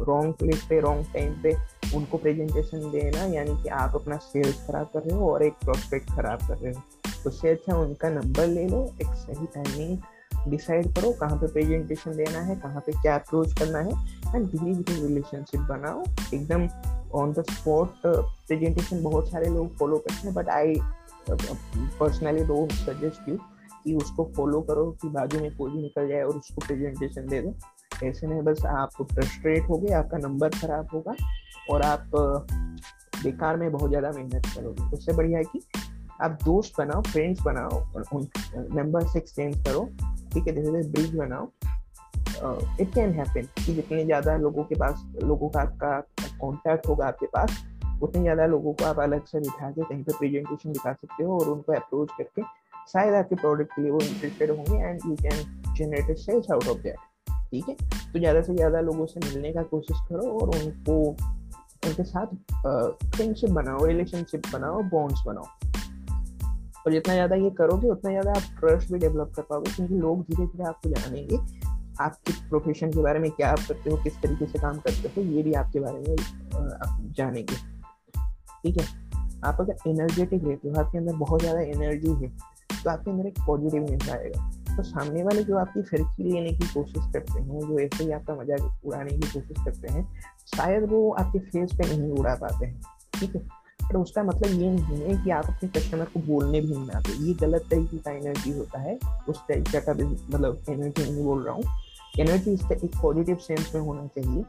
रॉन्ग 0.05 0.35
प्लेस 0.35 0.67
पे 0.69 0.81
रॉन्ग 0.81 1.07
टाइम 1.15 1.33
पे 1.43 1.53
उनको 1.95 2.19
प्रेजेंटेशन 2.19 2.91
देना, 2.91 3.25
यानी 3.25 3.63
कि 3.63 3.69
आप 3.69 3.95
अपना 3.95 4.17
सेल्स 4.25 4.67
खराब 4.67 4.91
कर 4.95 5.03
रहे 5.03 5.19
हो 5.19 5.31
और 5.33 5.43
एक 5.43 5.53
प्रोस्पेक्ट 5.65 6.11
खराब 6.11 6.47
कर 6.49 6.57
रहे 6.57 6.73
हो। 6.73 6.83
तो 7.23 7.31
उससे 7.31 7.49
अच्छा 7.49 7.77
उनका 7.77 8.09
नंबर 8.11 8.47
ले 8.47 8.67
लो, 8.69 8.85
एक 9.03 9.15
सही 9.17 9.47
टाइमिंग 9.55 9.99
डिसाइड 10.51 10.87
करो 10.95 11.11
कहाँ 11.13 11.37
पे 11.39 11.47
प्रेजेंटेशन 11.47 12.17
देना 12.17 12.41
है, 12.41 12.57
कहाँ 12.57 12.81
पे 12.81 12.93
क्या 12.93 13.15
अप्रोच 13.15 13.53
करना 13.59 13.79
है 13.79 14.35
एंड 14.35 14.47
धीरे 14.47 14.75
धीरे 14.75 15.01
रिलेशनशिप 15.07 15.61
बनाओ। 15.63 16.03
एकदम 16.35 16.69
ऑन 17.15 17.33
द 17.33 17.45
स्पॉट 17.51 17.95
प्रेजेंटेशन 18.07 19.03
बहुत 19.03 19.31
सारे 19.31 19.49
लोग 19.49 19.77
फॉलो 19.79 19.99
करते 19.99 20.27
हैं 20.27 20.35
but 20.35 20.49
I 20.49 20.75
personally 21.31 22.45
don't 22.45 22.73
suggest 22.73 23.29
you 23.29 23.37
कि 23.85 23.95
उसको 23.95 24.31
फॉलो 24.37 24.61
करो 24.61 24.85
कि 25.03 25.09
बाजू 25.09 25.41
में 25.41 25.57
कोई 25.57 25.71
भी 25.71 25.83
निकल 25.83 26.09
जाए 26.09 26.23
और 26.23 26.37
उसको 26.37 26.67
प्रेजेंटेशन 26.67 27.27
दे 27.27 27.41
दो। 27.43 27.55
ऐसे 28.07 28.27
में 28.27 28.45
बस 28.45 28.65
आप 28.67 29.03
फ्रस्ट्रेट 29.03 29.69
हो 29.69 29.79
गए 29.79 29.93
आपका 29.95 30.19
नंबर 30.19 30.49
खराब 30.51 30.89
होगा 30.95 31.15
और 31.71 31.83
आप 31.83 32.11
बेकार 33.23 33.57
में 33.57 33.71
बहुत 33.73 33.91
ज़्यादा 33.91 34.11
मेहनत 34.13 34.47
करोगे। 34.47 34.97
उससे 34.97 35.13
बढ़िया 35.13 35.39
है 35.39 35.45
कि 35.45 35.61
आप 36.23 36.39
दोस्त 36.45 36.75
बनाओ 36.79 37.03
फ्रेंड्स 37.03 37.41
बनाओ, 37.43 37.81
और 37.95 38.05
उन 38.15 38.27
नंबर 38.75 39.17
एक्सचेंज 39.17 39.57
करो। 39.65 39.85
ठीक 40.33 40.47
है 40.47 40.55
जैसे 40.55 40.89
ब्रिज 40.91 41.15
बनाओ। 41.17 41.49
इट 42.81 42.93
कैन 42.95 43.13
हैपन 43.15 43.49
कि 43.57 43.75
जितने 43.75 44.05
ज़्यादा 44.05 44.37
लोगों 44.37 44.65
के 44.65 44.75
पास, 44.75 45.05
लोगों 45.23 45.49
का 45.49 45.61
आपका 45.61 45.99
कॉन्टैक्ट 46.41 46.89
होगा 46.89 47.07
आपके 47.07 47.27
पास, 47.27 47.65
उतने 48.03 48.23
ज़्यादा 48.23 48.47
लोगों 48.47 48.73
को 48.73 48.85
आप 48.85 48.99
अलग 49.01 49.25
से 49.27 49.41
बिठा 49.41 49.71
के 49.71 49.83
कहीं 49.83 50.03
पर 50.05 50.13
प्रेजेंटेशन 50.13 50.73
दिखा 50.73 50.93
सकते 50.93 51.25
हो 51.25 51.39
और 51.39 51.49
उनको 51.49 51.73
अप्रोच 51.73 52.11
करके 52.19 52.43
शायद 52.93 53.15
आपके 53.15 53.35
प्रोडक्ट 53.37 53.73
के 53.75 53.83
लिए 53.83 53.91
वो 53.91 54.01
इंटरेस्टेड 54.01 54.51
होंगे 54.51 54.79
and 54.79 55.01
you 55.07 55.15
can 55.23 55.75
generate 55.77 56.17
sales 56.19 56.51
out 56.51 56.69
of 56.69 56.79
that 56.79 56.97
ठीक 57.51 57.69
है? 57.69 57.75
तो 58.13 58.19
ज़्यादा 58.19 58.43
से 58.43 58.55
ज़्यादा 58.55 58.81
लोगों 58.81 59.07
से 59.07 59.21
मिलने 59.21 59.53
का 59.53 59.63
कोशिश 59.71 60.01
करो 60.09 60.31
और 60.39 60.49
उनको 60.57 60.95
उनके 61.87 62.05
साथ 62.05 62.27
फ्रेंडशिप 63.17 63.51
बनाओ 63.51 63.85
रिलेशनशिप 63.87 64.43
बनाओ 64.53 64.83
बॉन्ड्स 64.91 65.23
बनाओ। 65.27 65.45
और 66.87 66.93
जितना 66.93 67.15
ज़्यादा 67.15 67.37
ये 67.37 67.51
करोगे, 67.53 67.89
उतना 67.89 68.11
ज़्यादा 68.11 68.31
आप 68.31 68.59
ट्रस्ट 68.61 68.93
भी 68.93 68.99
डेवलप 68.99 69.33
कर 69.37 69.43
पाओगे, 69.43 69.71
क्योंकि 69.73 69.95
लोग 69.97 70.23
धीरे 70.23 70.47
धीरे 70.47 70.65
आपको 70.65 70.91
जानेंगे, 70.91 71.39
आपके 72.01 72.33
प्रोफेशन 72.49 72.91
के 72.91 73.03
बारे 73.03 73.19
में 73.19 73.31
क्या 73.31 73.51
आप 73.51 73.59
करते 73.59 73.91
हो, 73.91 73.97
किस 73.97 74.21
तरीके 74.23 74.47
से 74.47 74.59
काम 74.59 74.79
करते 74.79 75.09
हो, 75.11 75.23
ये 75.27 75.43
भी 75.43 75.53
आपके 75.55 75.81
बारे 75.81 75.99
में 75.99 76.17
आप 76.77 76.99
जानेंगे। 77.17 77.57
ठीक 78.63 78.81
है? 78.81 78.87
आप 79.45 79.57
अगर 79.61 79.91
एनर्जेटिक 79.91 80.45
रहते 80.45 80.69
हो, 80.69 80.75
आपके 80.81 80.99
अंदर 80.99 81.17
बहुत 81.17 81.41
ज़्यादा 81.41 81.61
एनर्जी 81.63 82.13
है 82.15 82.29
तो 82.77 82.91
आपके 82.91 83.11
अंदर 83.11 83.27
एक 83.27 83.39
पॉजिटिव 83.47 84.11
आएगा। 84.13 84.41
तो 84.77 84.83
सामने 84.83 85.23
वाले 85.23 85.43
जो 85.43 85.57
आपकी 85.57 85.83
फिरकी 85.83 86.33
लेने 86.33 86.51
की 86.51 86.67
कोशिश 86.67 87.13
करते 87.13 87.41
हैं, 87.41 87.61
जो 87.61 87.79
ऐसे 87.79 88.05
ही 88.05 88.11
आपका 88.11 88.35
मज़ाक 88.35 88.87
उड़ाने 88.87 89.11
की 89.11 89.29
कोशिश 89.29 89.65
करते 89.65 89.93
हैं, 89.93 90.23
शायद 90.57 90.89
वो 90.91 91.11
आपके 91.13 91.39
फेस 91.39 91.73
पे 91.73 91.97
नहीं 91.97 92.11
उड़ा 92.11 92.35
पाते 92.35 92.67
हैं, 92.67 92.81
ठीक 93.21 93.37
है? 93.37 93.43
पर 93.83 93.97
उसका 93.97 94.23
मतलब 94.23 94.61
ये 94.61 94.71
नहीं 94.71 94.97
है 94.97 95.25
कि 95.25 95.31
आप 95.31 95.47
अपने 95.47 95.69
कस्टमर 95.69 96.05
को 96.05 96.21
बोलने 96.21 96.61
भी 96.61 96.75
नहीं 96.75 96.91
आते। 96.91 97.13
ये 97.27 97.35
गलत 97.35 97.65
तरीके 97.71 97.99
का 97.99 98.11
एनर्जी 98.11 98.53
होता 98.53 98.81
है, 98.81 98.99
उस 99.29 99.39
तरीके 99.39 99.81
का 99.81 99.93
मतलब 99.93 100.65
एनर्जी 100.69 101.13
नहीं 101.13 101.25
बोल 101.25 101.43
रहा 101.43 101.55
हूँ। 101.55 101.65
एनर्जी 102.21 102.53
एक 102.53 102.91
पॉजिटिव 103.03 103.37
सेंस 103.37 103.73
में 103.75 103.83
होना 103.83 104.07
चाहिए। 104.09 104.45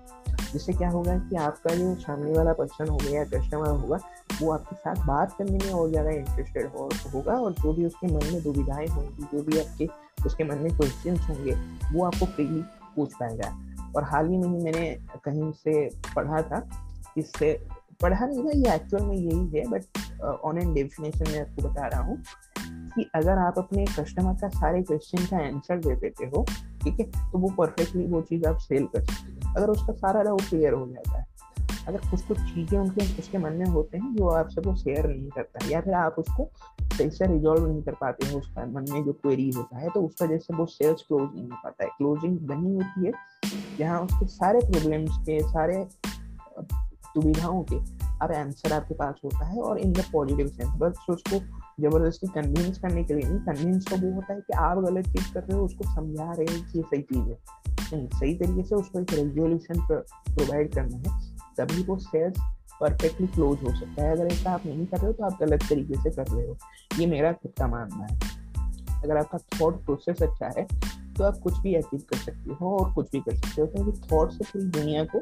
जिससे 0.51 0.73
क्या 0.73 0.89
होगा 0.89 1.17
कि 1.19 1.35
आपका 1.35 1.73
जो 1.75 1.93
सामने 1.95 2.31
वाला 2.33 2.53
पर्सन 2.53 2.89
होगा 2.89 3.09
या 3.09 3.23
कस्टमर 3.25 3.69
होगा 3.69 3.99
वो 4.41 4.51
आपके 4.51 4.75
साथ 4.75 5.05
बात 5.07 5.35
करने 5.37 5.57
में 5.57 5.71
और 5.71 5.89
ज़्यादा 5.89 6.09
इंटरेस्टेड 6.09 6.67
हो, 6.67 6.89
होगा 7.13 7.33
और 7.33 7.53
जो 7.53 7.73
भी 7.73 7.85
उसके 7.85 8.07
मन 8.07 8.33
में 8.33 8.41
दुविधाएँ 8.43 8.87
होंगी 8.87 9.23
जो 9.33 9.43
भी 9.43 9.59
आपके 9.59 9.87
उसके 10.25 10.43
मन 10.43 10.57
में 10.57 10.75
क्वेश्चन 10.77 11.17
होंगे 11.23 11.55
वो 11.93 12.05
आपको 12.05 12.25
फ्रीली 12.25 12.61
पूछ 12.95 13.13
पाएगा। 13.13 13.55
और 13.95 14.03
हाल 14.03 14.29
ही 14.29 14.37
में 14.37 14.47
ही 14.47 14.63
मैंने 14.63 14.89
कहीं 15.25 15.51
से 15.53 15.89
पढ़ा 16.15 16.41
था 16.41 16.67
इससे 17.17 17.51
पढ़ा 18.01 18.25
नहीं 18.25 18.43
था 18.43 18.51
ये 18.51 18.75
एक्चुअल 18.75 19.03
में 19.03 19.15
यही 19.15 19.59
है 19.59 19.67
बट 19.69 20.21
ऑन 20.45 20.57
एंड 20.57 20.73
डेफिनेशन 20.75 21.31
में 21.31 21.39
आपको 21.39 21.69
बता 21.69 21.87
रहा 21.87 22.01
हूँ 22.01 22.17
कि 22.95 23.09
अगर 23.15 23.37
आप 23.37 23.57
अपने 23.57 23.85
कस्टमर 23.99 24.33
का 24.41 24.49
सारे 24.49 24.81
क्वेश्चन 24.83 25.25
का 25.25 25.37
आंसर 25.45 25.77
दे 25.77 25.95
देते 25.95 26.25
हो 26.25 26.45
ठीक 26.83 26.99
है? 26.99 27.05
तो 27.31 27.37
वो 27.37 27.49
परफेक्टली 27.57 28.05
वो 28.05 28.21
चीज़ 28.21 28.45
आप 28.45 28.57
सेल 28.57 28.85
कर 28.85 29.03
सकते 29.03 29.31
हैं। 29.31 29.55
अगर 29.55 29.69
उसका 29.69 29.93
सारा 29.93 30.21
डाउट 30.23 30.41
क्लियर 30.41 30.73
हो 30.73 30.87
जाता 30.87 31.17
है। 31.17 31.25
अगर 31.87 31.97
कुछ 32.11 32.21
कुछ 32.21 32.37
चीज़ें 32.37 32.77
उनके, 32.79 33.05
उसके 33.19 33.37
मन 33.37 33.53
में 33.53 33.65
होते 33.65 33.97
हैं 33.97 34.15
जो 34.15 34.27
आपसे 34.29 34.61
वो 34.61 34.75
शेयर 34.75 35.07
नहीं 35.07 35.29
करता 35.29 35.63
है, 35.63 35.71
या 35.71 35.81
फिर 35.81 35.93
आप 35.93 36.15
उसको 36.19 36.49
सही 36.97 37.09
से 37.09 37.27
रिजॉल्व 37.27 37.67
नहीं 37.67 37.81
कर 37.83 37.91
पाते 37.91 38.25
हैं, 38.27 38.35
उसका 38.35 38.65
मन 38.65 38.85
में 38.91 39.03
जो 39.05 39.13
क्वेरी 39.13 39.49
होता 39.49 39.77
है 39.77 39.89
तो 39.89 40.01
उस 40.01 40.21
वजह 40.21 40.37
से 40.37 40.55
वो 40.55 40.65
सेल्स 40.65 41.01
क्लोज 41.01 41.29
नहीं 41.35 41.49
हो 41.49 41.57
पाता 41.63 41.83
है। 41.83 41.89
क्लोजिंग 41.89 42.37
बनी 42.39 42.73
होती 42.75 43.05
है, 43.05 43.11
जहाँ 43.79 43.99
उसके 43.99 44.27
सारे 44.27 44.59
प्रॉब्लम्स 44.61 45.17
के, 45.19 45.39
सारे 45.43 45.85
दुविधाओं 47.15 47.63
के, 47.63 47.77
अब 48.21 48.31
आंसर 48.31 48.73
आपके 48.73 48.93
पास 48.93 49.21
होता 49.23 49.45
है 49.45 49.61
और 49.61 49.79
इन 49.79 49.93
द 49.93 50.03
पॉजिटिव 50.13 50.47
सेंस 50.47 50.69
बस 50.77 51.05
उसको 51.09 51.39
ज़बरदस्ती 51.77 52.27
कन्विंस 52.27 52.77
करने 52.79 53.03
के 53.03 53.13
लिए 53.13 53.29
नहीं 53.29 53.39
कन्विंस 53.39 53.87
तो 53.87 53.97
वो 53.97 54.13
होता 54.13 54.33
है 54.33 54.39
कि 54.41 54.53
आप 54.57 54.77
गलत 54.77 55.07
चीज़ 55.07 55.33
कर 55.33 55.43
रहे 55.43 55.57
हो, 55.57 55.65
उसको 55.65 55.83
समझा 55.95 56.31
रहे 56.31 56.53
हैं 56.53 56.71
कि 56.71 56.77
ये 56.79 56.83
सही 56.83 57.01
चीज़ 57.01 57.19
है। 57.19 57.37
नहीं, 57.93 58.07
सही 58.09 58.33
तरीके 58.35 58.63
से 58.63 58.75
उसको 58.75 58.99
एक 58.99 59.13
रेजोल्यूशन 59.13 59.87
प्रोवाइड 59.87 60.73
करना 60.75 60.97
है, 60.97 61.35
तभी 61.57 61.83
वो 61.83 61.97
सेल्स 61.97 62.39
परफेक्टली 62.81 63.27
क्लोज 63.27 63.59
हो 63.63 63.73
सकता 63.75 64.03
है। 64.03 64.11
अगर 64.11 64.27
ऐसा 64.27 64.51
आप 64.51 64.65
नहीं 64.65 64.85
कर 64.85 64.97
रहे 64.97 65.07
हो 65.07 65.13
तो 65.13 65.23
आप 65.23 65.37
गलत 65.41 65.63
तरीके 65.69 66.01
से 66.01 66.09
कर 66.09 66.27
रहे 66.27 66.47
हो। 66.47 66.57
ये 66.99 67.05
मेरा 67.05 67.31
खुद 67.33 67.51
का 67.59 67.67
मानना 67.67 68.05
है। 68.05 68.19
अगर 69.03 69.17
आपका 69.17 69.37
थॉट 69.59 69.83
प्रोसेस 69.85 70.21
अच्छा 70.21 70.51
है 70.57 70.67
तो 71.13 71.23
आप 71.23 71.37
कुछ 71.37 71.57
भी 71.57 71.73
अचीव 71.75 72.01
कर 72.09 72.17
सकते 72.17 72.53
हो 72.53 72.77
और 72.77 72.93
कुछ 72.93 73.11
भी 73.11 73.19
कर 73.19 73.35
सकते 73.35 73.61
हो। 73.61 73.67
क्योंकि 73.67 74.01
थॉट 74.11 74.31
से 74.31 74.43
पूरी 74.43 74.65
दुनिया 74.71 75.03
को 75.05 75.19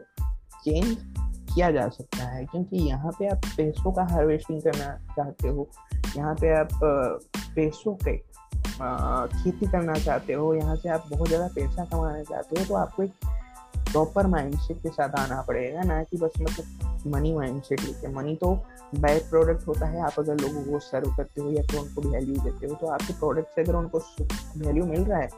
चेंज 0.64 0.98
किया 1.56 1.70
जा 1.72 1.88
सकता 1.90 2.24
है, 2.26 2.46
क्योंकि 2.46 2.78
यहाँ 2.78 3.12
पे 3.20 3.28
आप 3.28 3.46
पैसों 3.58 3.92
का 3.92 4.04
हार्वेस्टिंग 4.06 4.62
करना 4.62 4.90
चाहते 5.16 5.48
हो, 5.48 5.68
यहाँ 6.18 6.34
पे 6.36 6.54
आप 6.54 6.70
पैसों 7.56 7.96
के 7.98 8.18
खेती 9.34 9.68
करना 9.68 9.94
चाहते 9.96 10.34
हो, 10.34 10.54
यहाँ 10.56 10.76
से 10.76 10.90
आप 10.90 11.04
बहुत 11.10 11.28
ज़्यादा 11.28 11.48
पैसा 11.56 11.86
कमाना 11.86 12.24
चाहते 12.24 12.60
हो 12.60 12.66
तो 12.66 12.76
आपको 12.76 13.04
एक 13.04 13.12
प्रॉपर 13.92 14.28
माइंडसेट 14.28 14.78
के 14.84 14.90
साथ 14.90 15.16
आना 15.20 15.42
पड़ेगा, 15.42 15.82
ना 15.84 16.02
कि 16.04 16.18
बस 16.18 16.34
मतलब 16.42 17.12
मनी 17.14 17.34
माइंडसेट 17.34 17.82
लेके। 17.82 18.08
मनी 18.14 18.36
तो 18.36 18.54
बैड 18.96 19.30
प्रोडक्ट 19.30 19.68
होता 19.68 19.86
है, 19.88 20.02
आप 20.02 20.20
अगर 20.20 20.36
लोगों 20.38 20.64
को 20.64 20.80
सर्व 20.82 21.16
करते 21.18 21.42
हो 21.42 21.52
या 21.52 21.62
फिर 21.64 21.80
उनको 21.80 22.10
वैल्यू 22.10 22.36
देते 22.36 22.68
हो 22.68 22.76
तो 22.76 22.88
आपके 22.88 23.14
प्रोडक्ट 23.14 23.56
से 23.56 23.62
अगर 23.62 23.76
उनको 23.76 24.00
वैल्यू 24.58 24.86
मिल 24.86 25.04
रहा 25.04 25.20
है, 25.20 25.30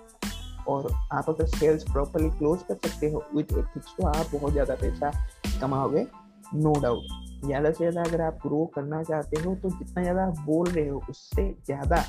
और 0.68 0.92
आप 1.14 1.30
अगर 1.30 1.46
सेल्स 1.48 1.84
प्रॉपरली 1.92 2.30
क्लोज 2.30 2.64
कर 2.70 2.76
सकते 2.88 3.10
हो 3.12 3.24
विथ 3.36 3.58
एथिक्स 3.58 3.94
तो 3.98 4.08
आप 4.08 4.26
बहुत 4.34 4.52
ज़्यादा 4.54 4.76
पैसा 4.76 5.12
कमाओगे? 5.58 6.06
नो 6.56 6.74
डाउट 6.82 7.46
ज़्यादा 7.46 7.72
से 7.72 7.78
ज़्यादा 7.80 8.10
अगर 8.10 8.22
आप 8.22 8.40
ग्रो 8.44 8.66
करना 8.76 9.02
चाहते 9.04 9.42
हो 9.42 9.54
तो 9.56 9.70
जितना 9.70 10.02
ज़्यादा 10.04 10.24
आप 10.24 10.40
बोल 10.46 10.68
रहे 10.68 10.88
हो, 10.88 11.02
उससे 11.10 11.50
ज़्यादा 11.66 12.04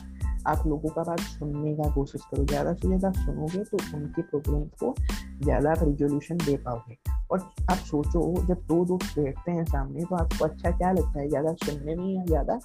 आप 0.46 0.66
लोगों 0.66 0.88
का 0.88 1.02
बात 1.02 1.20
सुनने 1.20 1.74
का 1.76 1.90
कोशिश 1.94 2.20
करो। 2.24 2.44
ज़्यादा 2.44 2.72
से 2.72 2.88
ज़्यादा 2.88 3.10
सुनोगे 3.14 3.64
तो 3.64 3.78
उनकी 3.96 4.22
प्रॉब्लम 4.22 4.62
को 4.80 4.94
ज़्यादा 5.42 5.70
आप 5.70 5.82
रिजोल्यूशन 5.82 6.36
दे 6.36 6.56
पाओगे। 6.56 6.96
और 7.30 7.38
आप 7.70 7.76
सोचो, 7.78 8.46
जब 8.46 8.62
दो 8.68 8.84
दोस्त 8.84 9.18
बैठते 9.18 9.52
हैं 9.52 9.64
सामने 9.64 10.04
तो 10.04 10.16
आपको 10.16 10.44
अच्छा 10.44 10.70
क्या 10.70 10.92
लगता 10.92 11.20
है? 11.20 11.28
ज़्यादा 11.28 11.52
सुनने 11.64 11.94
में 11.94 12.14
या 12.14 12.24
ज़्यादा 12.24 12.58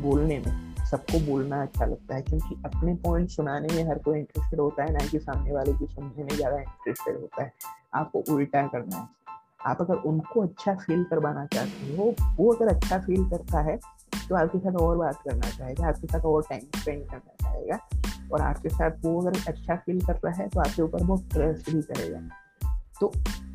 बोलने 0.00 0.38
में? 0.38 0.74
सबको 0.90 1.18
बोलना 1.26 1.62
अच्छा 1.62 1.86
लगता 1.86 2.14
है, 2.14 2.22
क्योंकि 2.22 2.56
अपने 2.64 2.94
पॉइंट 3.04 3.28
सुनाने 3.30 3.74
में 3.74 3.90
हर 3.90 3.98
कोई 3.98 4.18
इंटरेस्टेड 4.18 4.60
होता 4.60 4.84
है, 4.84 4.92
ना 4.92 5.06
कि 5.06 5.18
सामने 5.18 5.52
वाले 5.52 5.72
की 5.72 5.86
सुनने 5.86 6.24
में 6.24 6.36
ज़्यादा 6.36 6.58
इंटरेस्टेड 6.58 7.20
होता 7.20 7.42
है। 7.42 7.52
आपको 7.94 8.22
उल्टा 8.34 8.66
करना 8.66 8.96
है। 8.96 9.23
आप 9.66 9.80
अगर 9.80 10.08
उनको 10.08 10.42
अच्छा 10.42 10.74
फील 10.76 11.04
करवाना 11.04 11.44
चाहते 11.46 11.96
हो, 11.96 12.14
वो 12.36 12.52
अगर 12.52 12.68
अच्छा 12.68 12.98
फील 13.00 13.24
करता 13.30 13.60
है 13.62 13.76
तो 14.18 14.34
आपके 14.36 14.58
साथ 14.58 14.76
और 14.76 14.96
बात 14.96 15.22
करना 15.22 15.48
चाहेगा, 15.48 15.86
आपके 15.88 16.06
साथ 16.06 16.24
और 16.26 16.42
टाइम 16.42 16.60
स्पेंड 16.76 17.02
करना 17.02 17.32
चाहेगा, 17.42 17.78
और 18.32 18.40
आपके 18.42 18.68
साथ 18.68 19.04
वो 19.04 19.20
अगर 19.20 19.38
अच्छा 19.48 19.76
फील 19.76 20.00
कर 20.02 20.18
रहा 20.24 20.34
है 20.34 20.48
तो 20.48 20.60
आपके 20.60 20.82
ऊपर 20.82 21.04
वो 21.04 21.16
ट्रस्ट 21.32 21.70
भी 21.70 21.82
करेगा। 21.82 22.20
तो 23.00 23.12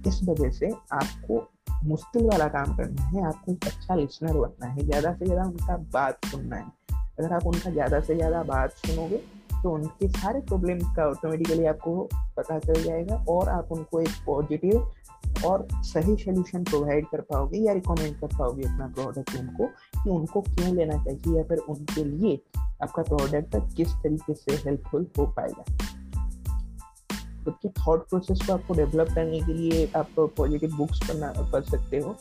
इस 0.08 0.20
वजह 0.24 0.50
से 0.52 0.70
आपको 0.94 1.48
मुश्किल 1.86 2.26
वाला 2.26 2.48
काम 2.50 2.76
करना 2.78 3.04
है, 3.04 3.26
आपको 3.28 3.52
एक 3.52 3.66
अच्छा 3.68 3.96
लिसनर 3.96 4.38
बनना 4.38 4.68
है, 4.68 4.86
ज़्यादा 4.86 5.14
से 5.14 5.26
ज़्यादा 5.26 5.44
उनका 5.44 5.78
बात 5.94 6.26
सुनना 6.26 6.56
है। 6.56 6.72
अगर 7.20 7.34
आप 7.34 7.46
उनका 7.48 7.70
ज़्यादा 7.72 8.00
से 8.00 8.16
ज़्यादा 8.16 8.44
बात 8.46 8.72
सुनोगे 8.78 9.18
तो 9.54 9.72
उनके 9.72 10.08
सारे 10.10 10.40
प्रॉब्लम 10.42 10.80
का 10.96 11.06
ऑटोमेटिकली 11.08 11.66
आपको 11.66 11.94
पता 12.38 12.58
चल 12.60 12.82
जाएगा, 12.84 13.16
और 13.30 13.50
आप 13.50 13.72
उनको 13.72 14.02
एक 14.02 14.10
पॉजिटिव 14.26 14.80
और 15.46 15.68
सही 15.74 16.16
सोल्यूशन 16.16 16.64
प्रोवाइड 16.64 17.06
कर 17.06 17.22
पाओगे 17.22 17.58
या 17.58 17.74
रिकमेंड 17.74 18.16
कर 18.20 18.38
पाओगे 18.38 18.64
अपना 18.64 18.88
प्रोडक्ट 18.88 19.36
उनको 19.40 19.68
कि 20.04 20.10
उनको 20.10 20.42
क्यों 20.42 20.76
लेना 20.76 21.04
चाहिए 21.04 21.38
या 21.38 21.44
फिर 21.44 21.58
उनके 21.70 22.04
लिए 22.04 22.40
आपका 22.84 23.04
प्रोडक्ट 23.04 23.76
किस 23.76 23.94
तरीके 23.94 24.34
से 24.34 24.56
हेल्पफुल 24.56 25.08
हो 25.18 25.26
पाएगा। 25.38 25.64
खुद 27.44 27.54
के 27.62 27.70
थॉट 27.70 28.08
प्रोसेस 28.10 28.42
को 28.48 28.54
आपको 28.54 28.74
डेवलप 28.74 29.14
करने 29.16 29.40
के 29.42 29.54
लिए 29.54 29.86
आप 29.96 30.10
पॉजिटिव 30.20 30.76
बुक्स 30.78 31.00
पढ़ना, 31.08 31.34
पढ़ 31.52 31.64
सकते 31.64 32.00
हो। 32.00 32.16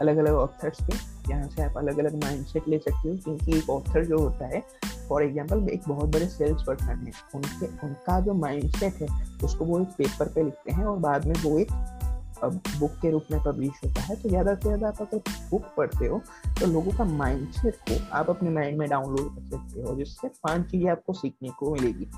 अलग 0.00 0.16
अलग 0.16 0.34
ऑथर्स 0.34 0.78
के, 0.80 0.96
यहाँ 1.30 1.48
से 1.48 1.62
आप 1.62 1.76
अलग 1.78 1.98
अलग 1.98 2.22
माइंड 2.24 2.44
सेट 2.46 2.68
ले 2.68 2.78
सकते 2.78 3.08
हो 3.08 3.16
क्योंकि 3.16 3.56
एक 3.58 3.70
ऑथर 3.70 4.04
जो 4.04 4.18
होता 4.18 4.46
है 4.46 4.62
फॉर 5.08 5.22
एग्ज़ाम्पल 5.22 5.68
एक 5.68 5.88
बहुत 5.88 6.08
बड़े 6.08 6.26
सेल्स 6.28 6.62
पर्सन 6.62 7.06
है। 7.06 7.12
उनके, 7.34 7.66
उनका 7.86 8.20
जो 8.20 8.34
माइंड 8.34 8.76
है, 8.76 9.06
उसको 9.44 9.64
वो 9.64 9.80
एक 9.80 9.88
पेपर 9.88 10.28
पे 10.28 10.44
लिखते 10.44 10.72
हैं 10.72 10.84
और 10.84 10.98
बाद 10.98 11.26
में 11.26 11.34
वो 11.42 11.58
एक 11.58 11.72
बुक 12.44 12.90
के 13.02 13.10
रूप 13.10 13.24
में 13.30 13.40
पब्लिश 13.42 13.80
होता 13.84 14.00
है 14.02 14.16
तो 14.22 14.28
ज़्यादा 14.28 14.54
से 14.54 14.60
ज़्यादा 14.60 14.88
आप 14.88 15.00
अगर 15.02 15.20
बुक 15.50 15.64
पढ़ते 15.76 16.06
हो 16.06 16.20
तो 16.60 16.66
लोगों 16.66 16.92
का 16.98 17.04
माइंड 17.06 17.50
सेट 17.52 17.76
को 17.90 18.00
आप 18.16 18.30
अपने 18.30 18.50
माइंड 18.50 18.78
में 18.78 18.88
डाउनलोड 18.90 19.34
कर 19.34 19.44
सकते 19.46 19.82
हो, 19.82 19.94
जिससे 19.96 20.28
पाँच 20.28 20.70
चीज़ें 20.70 20.90
आपको 20.90 21.12
सीखने 21.12 21.48
को 21.58 21.74
मिलेगी। 21.74 22.08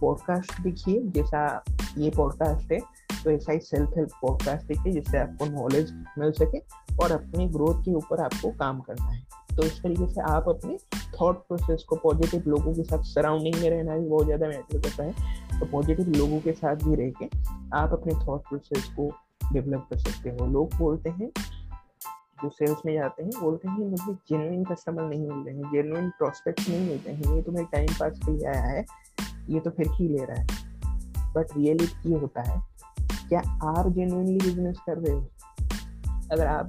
पॉडकास्ट 0.00 0.60
देखिए, 0.62 1.00
जैसा 1.06 1.64
ये 1.98 2.10
पॉडकास्ट 2.16 2.72
है 2.72 2.80
तो 3.14 3.30
ऐसा 3.30 3.52
ही 3.52 3.58
सेल्फ 3.60 3.96
हेल्प 3.96 4.10
पॉडकास्ट 4.22 4.66
देखिए, 4.66 4.92
जिससे 4.92 5.18
आपको 5.18 5.46
नॉलेज 5.46 5.92
मिल 6.18 6.32
सके 6.32 6.58
और 6.96 7.12
अपनी 7.12 7.46
ग्रोथ 7.48 7.82
के 7.84 7.94
ऊपर 7.94 8.20
आपको 8.22 8.50
काम 8.58 8.80
करना 8.80 9.10
है। 9.10 9.26
तो 9.56 9.62
इस 9.64 9.82
तरीके 9.82 10.06
से 10.06 10.20
आप 10.32 10.48
अपने 10.48 10.76
थॉट 11.20 11.36
प्रोसेस 11.48 11.84
को 11.88 11.96
पॉजिटिव 11.96 12.42
लोगों 12.46 12.74
के 12.74 12.82
साथ 12.82 13.02
सराउंडिंग 13.04 13.54
में 13.54 13.68
रहना 13.70 13.96
भी 13.96 14.08
बहुत 14.08 14.26
ज़्यादा 14.26 14.48
मैटर 14.48 14.80
करता 14.80 15.04
है। 15.04 15.58
तो 15.60 15.66
पॉजिटिव 15.66 16.08
लोगों 16.10 16.38
के 16.40 16.52
साथ 16.52 16.84
भी 16.84 16.94
रह 16.96 17.10
के 17.18 17.26
आप 17.76 17.92
अपने 17.92 18.14
थॉट 18.26 18.48
प्रोसेस 18.48 18.84
को 18.96 19.10
डेवलप 19.52 19.86
कर 19.90 19.98
सकते 19.98 20.30
हो। 20.30 20.46
लोग 20.46 20.74
बोलते 20.74 21.10
हैं, 21.10 21.30
जो 22.42 22.48
सेल्स 22.48 22.78
में 22.86 22.92
जाते 22.94 23.22
हैं, 23.22 23.30
बोलते 23.40 23.68
हैं, 23.68 23.78
मुझे 23.78 24.12
जेनुइन 24.12 24.64
कस्टमर 24.64 25.02
नहीं 25.02 25.26
मिल 25.28 25.46
रहे 25.46 25.54
हैं 25.56 25.70
जेनुइन 25.72 26.10
प्रोस्पेक्ट 26.10 26.68
नहीं 26.68 26.88
मिलते 26.88 27.12
हैं, 27.12 27.34
ये 27.34 27.42
तो 27.42 27.52
मेरे 27.52 27.66
टाइम 27.72 27.86
पास 28.00 28.18
के 28.26 28.32
लिए 28.32 28.46
आया 28.46 28.62
है, 28.62 28.84
ये 29.48 29.60
तो 29.60 29.70
फिर 29.70 29.86
ही 29.90 30.08
ले 30.08 30.24
रहा 30.24 30.40
है। 30.40 30.46
बट 31.32 31.56
रियलिटी 31.56 32.10
ये 32.10 32.18
होता 32.18 32.42
है, 32.42 32.62
क्या 33.28 33.40
आप 33.40 33.88
जेनुइनली 33.88 34.38
बिज़नेस 34.38 34.78
कर 34.86 34.98
रहे 34.98 35.14
हो? 35.14 35.28
अगर 36.32 36.46
आप 36.46 36.68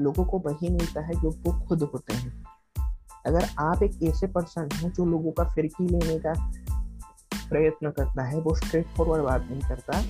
लोगों 0.00 0.24
को 0.24 0.38
वही 0.38 0.68
मिलता 0.68 1.00
है 1.00 1.14
जो 1.14 1.30
वो 1.30 1.66
खुद 1.68 1.82
होते 1.82 2.14
हैं। 2.14 2.44
अगर 3.26 3.46
आप 3.58 3.82
एक 3.82 4.02
ऐसे 4.02 4.26
पर्सन 4.26 4.68
हो 4.82 4.88
जो 4.88 5.04
लोगों 5.04 5.32
का 5.32 5.44
फिरकी 5.44 5.86
लेने 5.86 6.18
का 6.18 6.32
प्रयत्न 7.48 7.90
करता 7.90 8.22
है, 8.22 8.40
वो 8.40 8.54
स्ट्रेट 8.54 8.86
फॉरवर्ड 8.86 9.22
बात 9.22 9.42
नहीं 9.50 9.60
करता। 9.60 10.02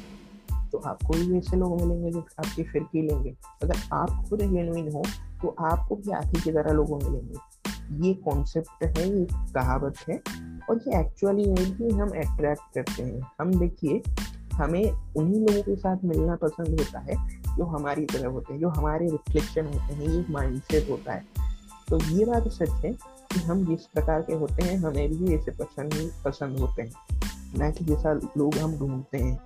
तो 0.76 0.88
आपको 0.88 1.14
भी 1.14 1.36
ऐसे 1.38 1.56
लोग 1.56 1.80
मिलेंगे 1.80 2.10
जो 2.10 2.20
आपकी 2.38 2.62
फिरकी 2.62 3.02
लेंगे। 3.02 3.34
अगर 3.62 3.76
आप 3.92 4.10
खुद 4.28 4.40
जेनुइन 4.40 4.90
हो 4.92 5.02
तो 5.42 5.54
आपको 5.66 5.96
भी 5.96 6.12
आखिर 6.12 6.40
की 6.40 6.52
तरह 6.52 6.72
लोगों 6.72 6.98
मिलेंगे। 6.98 8.06
ये 8.06 8.12
कॉन्सेप्ट 8.14 8.84
है, 8.84 9.08
ये 9.10 9.26
कहावत 9.54 9.98
है 10.08 10.20
और 10.70 10.80
ये 10.88 11.00
एक्चुअली 11.00 11.48
है 11.48 11.70
कि 11.70 11.88
हम 11.90 12.08
अट्रैक्ट 12.08 12.74
करते 12.74 13.02
हैं। 13.02 13.20
हम 13.40 13.54
देखिए, 13.54 14.02
हमें 14.54 15.14
उन्हीं 15.16 15.40
लोगों 15.40 15.62
के 15.62 15.76
साथ 15.76 16.04
मिलना 16.04 16.36
पसंद 16.36 16.80
होता 16.80 17.00
है 17.00 17.16
जो 17.56 17.64
हमारी 17.66 18.04
तरह 18.04 18.28
होते 18.28 18.52
हैं, 18.52 18.60
जो 18.60 18.68
हमारे 18.68 19.08
रिफ्लेक्शन 19.08 19.66
होते 19.66 19.94
हैं 19.94 20.08
ये 20.08 20.24
माइंडसेट 20.30 20.90
होता 20.90 21.12
है। 21.12 21.24
तो 21.88 22.00
ये 22.10 22.24
बात 22.24 22.48
सच 22.50 22.70
है 22.84 22.92
कि 22.92 23.40
हम 23.40 23.64
जिस 23.66 23.86
प्रकार 23.86 24.22
के 24.22 24.34
होते 24.34 24.62
हैं, 24.62 24.76
हमें 24.76 25.08
भी 25.08 25.34
ऐसे 25.34 25.50
पसंद 25.52 26.10
पसंद 26.24 26.58
होते 26.58 26.82
हैं। 26.82 26.92
ना 27.58 27.70
कि 27.70 27.84
जैसा 27.84 28.12
लोग 28.12 28.54
हम 28.54 28.72
ढूंढते 28.78 29.18
हैं 29.18 29.38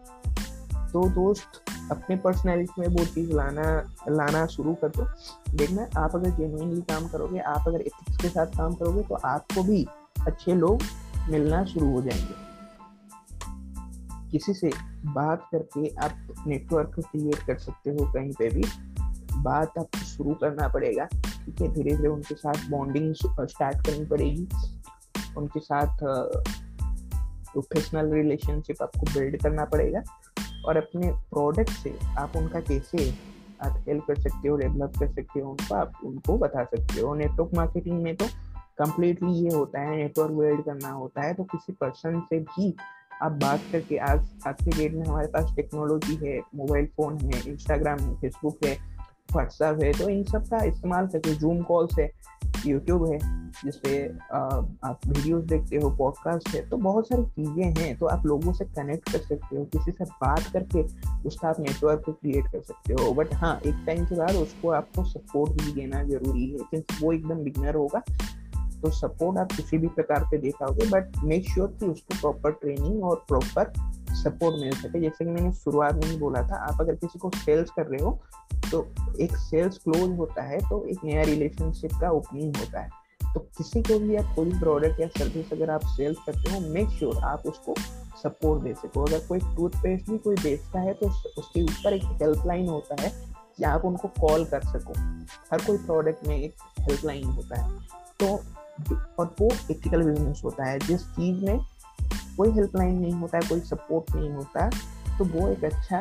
तो 0.92 1.08
दोस्त 1.08 1.62
अपने 1.90 2.16
पर्सनैलिटी 2.16 2.80
में 2.80 2.88
वो 2.88 3.04
चीज़ 3.04 3.32
लाना 3.32 3.64
लाना 4.08 4.46
शुरू 4.46 4.74
कर 4.74 4.88
दो। 4.88 5.06
देखना, 5.56 5.86
आप 5.98 6.14
अगर 6.14 6.30
जेनुइनली 6.30 6.80
काम 6.80 7.08
करोगे, 7.08 7.38
आप 7.38 7.64
अगर 7.68 7.80
एथिक्स 7.80 8.16
के 8.22 8.28
साथ 8.28 8.46
काम 8.46 8.74
करोगे 8.74 9.02
तो 9.02 9.14
आपको 9.14 9.62
भी 9.62 9.86
अच्छे 10.26 10.54
लोग 10.54 10.82
मिलना 11.30 11.64
शुरू 11.64 11.90
हो 11.92 12.02
जाएँगे। 12.02 12.50
किसी 14.30 14.54
से 14.54 14.70
बात 15.06 15.48
करके 15.52 15.88
आप 15.96 16.44
नेटवर्क 16.46 17.00
क्रिएट 17.00 17.46
कर 17.46 17.58
सकते 17.58 17.90
हो 17.90 18.12
कहीं 18.12 18.32
पे 18.32 18.48
भी। 18.50 18.64
बात 19.36 19.78
आपको 19.78 19.98
शुरू 19.98 20.34
करना 20.34 20.68
पड़ेगा, 20.68 21.04
ठीक 21.04 21.60
है? 21.60 21.68
धीरे 21.72 21.96
धीरे 21.96 22.08
उनके 22.08 22.34
साथ 22.34 22.70
बॉन्डिंग 22.70 23.14
स्टार्ट 23.14 23.86
करनी 23.86 24.04
पड़ेगी। 24.04 24.48
उनके 25.36 25.60
साथ 25.60 25.98
प्रोफेशनल 27.52 28.12
रिलेशनशिप 28.12 28.82
आपको 28.82 29.06
बिल्ड 29.14 29.42
करना 29.42 29.64
पड़ेगा। 29.64 30.00
और 30.66 30.76
अपने 30.76 31.10
प्रोडक्ट 31.30 31.70
से 31.72 31.94
आप 32.18 32.36
उनका 32.36 32.60
कैसे 32.60 33.10
आप 33.62 33.84
हेल्प 33.88 34.04
कर 34.06 34.20
सकते 34.20 34.48
हो 34.48 34.56
डेवलप 34.56 34.92
कर 34.98 35.08
सकते 35.08 35.40
हो, 35.40 35.50
उनको 35.50 35.74
आप, 35.74 35.92
उनको 36.04 36.36
बता 36.38 36.64
सकते 36.64 37.00
हो। 37.00 37.14
नेटवर्क 37.14 37.50
मार्केटिंग 37.54 38.02
में 38.02 38.14
तो 38.16 38.26
कम्प्लीटली 38.78 39.32
ये 39.34 39.54
होता 39.54 39.80
है 39.80 39.96
नेटवर्क 39.96 40.30
बिल्ड 40.30 40.64
करना 40.64 40.90
होता 40.90 41.22
है 41.22 41.34
तो 41.34 41.44
किसी 41.44 41.72
पर्सन 41.72 42.20
से 42.20 42.38
भी 42.40 42.74
आप 43.22 43.32
बात 43.32 43.60
करके, 43.72 43.96
आज 43.96 44.28
आज 44.46 44.62
के 44.62 44.70
डेट 44.70 44.94
में 44.94 45.06
हमारे 45.06 45.26
पास 45.28 45.52
टेक्नोलॉजी 45.56 46.14
है 46.22 46.38
मोबाइल 46.54 46.86
फ़ोन 46.96 47.18
है 47.24 47.40
इंस्टाग्राम 47.50 47.98
है 47.98 48.14
फेसबुक 48.20 48.64
है 48.64 48.76
व्हाट्सएप 49.32 49.82
है 49.82 49.92
तो 49.92 50.08
इन 50.08 50.22
सब 50.24 50.48
का 50.48 50.62
इस्तेमाल 50.64 51.06
करके 51.06 51.34
जूम 51.34 51.62
कॉल्स 51.62 51.98
है 51.98 52.10
यूट्यूब 52.66 53.06
है, 53.06 53.18
जिसपे 53.64 53.92
आप 54.84 55.00
वीडियोस 55.06 55.44
देखते 55.44 55.76
हो 55.76 55.90
पॉडकास्ट 55.90 56.48
है 56.48 56.68
तो 56.68 56.76
बहुत 56.76 57.08
सारी 57.08 57.24
चीज़ें 57.26 57.74
हैं 57.78 57.96
तो 57.98 58.06
आप 58.06 58.26
लोगों 58.26 58.52
से 58.52 58.64
कनेक्ट 58.64 59.12
कर 59.12 59.18
सकते 59.18 59.56
हो, 59.56 59.64
किसी 59.64 59.90
से 59.90 60.04
बात 60.04 60.42
करके 60.52 60.82
उसका 61.28 61.48
आप 61.48 61.60
नेटवर्क 61.60 62.02
को 62.06 62.12
क्रिएट 62.12 62.46
कर 62.46 62.60
सकते 62.62 62.94
हो 62.94 63.12
बट 63.12 63.34
हाँ 63.34 63.58
एक 63.66 63.82
टाइम 63.86 64.04
के 64.06 64.14
बाद 64.14 64.36
उसको 64.36 64.70
आपको 64.70 65.04
सपोर्ट 65.04 65.62
भी 65.62 65.72
देना 65.72 66.02
ज़रूरी 66.04 66.50
है 66.50 66.58
क्योंकि 66.58 67.04
वो 67.04 67.12
एकदम 67.12 67.44
बिगनर 67.44 67.74
होगा 67.74 68.02
तो 68.82 68.90
सपोर्ट 68.90 69.38
आप 69.38 69.52
किसी 69.52 69.78
भी 69.78 69.86
प्रकार 69.86 70.24
पे 70.30 70.38
दे 70.38 70.50
पाओगे 70.60 70.86
बट 70.90 71.16
मेक 71.24 71.50
श्योर 71.50 71.68
कि 71.80 71.86
उसको 71.86 72.14
प्रॉपर 72.20 72.50
ट्रेनिंग 72.52 73.02
और 73.04 73.24
प्रॉपर 73.28 73.72
सपोर्ट 74.14 74.56
मिल 74.60 74.72
सके, 74.72 75.00
जैसे 75.00 75.24
कि 75.24 75.30
मैंने 75.30 75.52
शुरुआत 75.52 75.94
में 75.94 76.06
ही 76.06 76.16
बोला 76.18 76.42
था, 76.42 76.56
आप 76.64 76.80
अगर 76.80 76.94
किसी 76.94 77.18
को 77.18 77.30
सेल्स 77.36 77.70
कर 77.70 77.86
रहे 77.86 78.04
हो 78.04 78.20
तो 78.72 78.86
एक 79.20 79.36
सेल्स 79.36 79.78
क्लोज 79.78 80.16
होता 80.18 80.42
है 80.42 80.58
तो 80.60 80.84
एक 80.86 81.04
नया 81.04 81.22
रिलेशनशिप 81.22 81.90
का 82.00 82.10
ओपनिंग 82.10 82.56
होता 82.56 82.80
है। 82.80 82.98
तो 83.34 83.40
किसी 83.58 83.82
को 83.82 83.98
भी 83.98 84.16
आप 84.16 84.34
कोई 84.36 84.58
प्रोडक्ट 84.60 85.00
या 85.00 85.06
सर्विस 85.08 85.52
अगर 85.52 85.70
आप 85.70 85.80
सेल्स 85.86 86.16
करते 86.26 86.50
हो 86.50 86.60
मेक 86.68 86.88
श्योर 86.88 87.16
आप 87.24 87.42
उसको 87.46 87.74
सपोर्ट 88.22 88.62
दे 88.62 88.72
सको। 88.74 89.04
अगर 89.04 89.18
कोई 89.18 89.38
टूथपेस्ट 89.56 90.10
भी 90.10 90.18
कोई 90.18 90.36
बेचता 90.36 90.80
है 90.80 90.92
तो 90.94 91.10
उसके 91.38 91.62
ऊपर 91.62 91.92
एक 91.92 92.04
हेल्पलाइन 92.22 92.68
होता 92.68 93.02
है 93.02 93.12
कि 93.56 93.64
आप 93.64 93.84
उनको 93.84 94.08
कॉल 94.20 94.44
कर 94.44 94.62
सको। 94.62 94.92
हर 95.52 95.64
कोई 95.66 95.76
प्रोडक्ट 95.76 96.26
में 96.28 96.36
एक 96.36 96.54
हेल्पलाइन 96.80 97.24
होता 97.26 97.60
है। 97.60 97.78
तो 98.20 98.40
और 99.18 99.34
वो 99.40 99.48
एथिकल 99.70 100.02
बिज़नेस 100.02 100.40
होता 100.44 100.64
है। 100.64 100.78
जिस 100.78 101.02
चीज़ 101.08 101.44
में 101.44 101.58
कोई 102.36 102.50
हेल्पलाइन 102.50 102.98
नहीं 102.98 103.12
होता 103.12 103.38
है 103.38 103.48
कोई 103.48 103.60
सपोर्ट 103.60 104.14
नहीं 104.16 104.30
होता 104.30 104.68
तो 105.18 105.24
वो 105.24 105.48
एक 105.48 105.64
अच्छा 105.64 106.00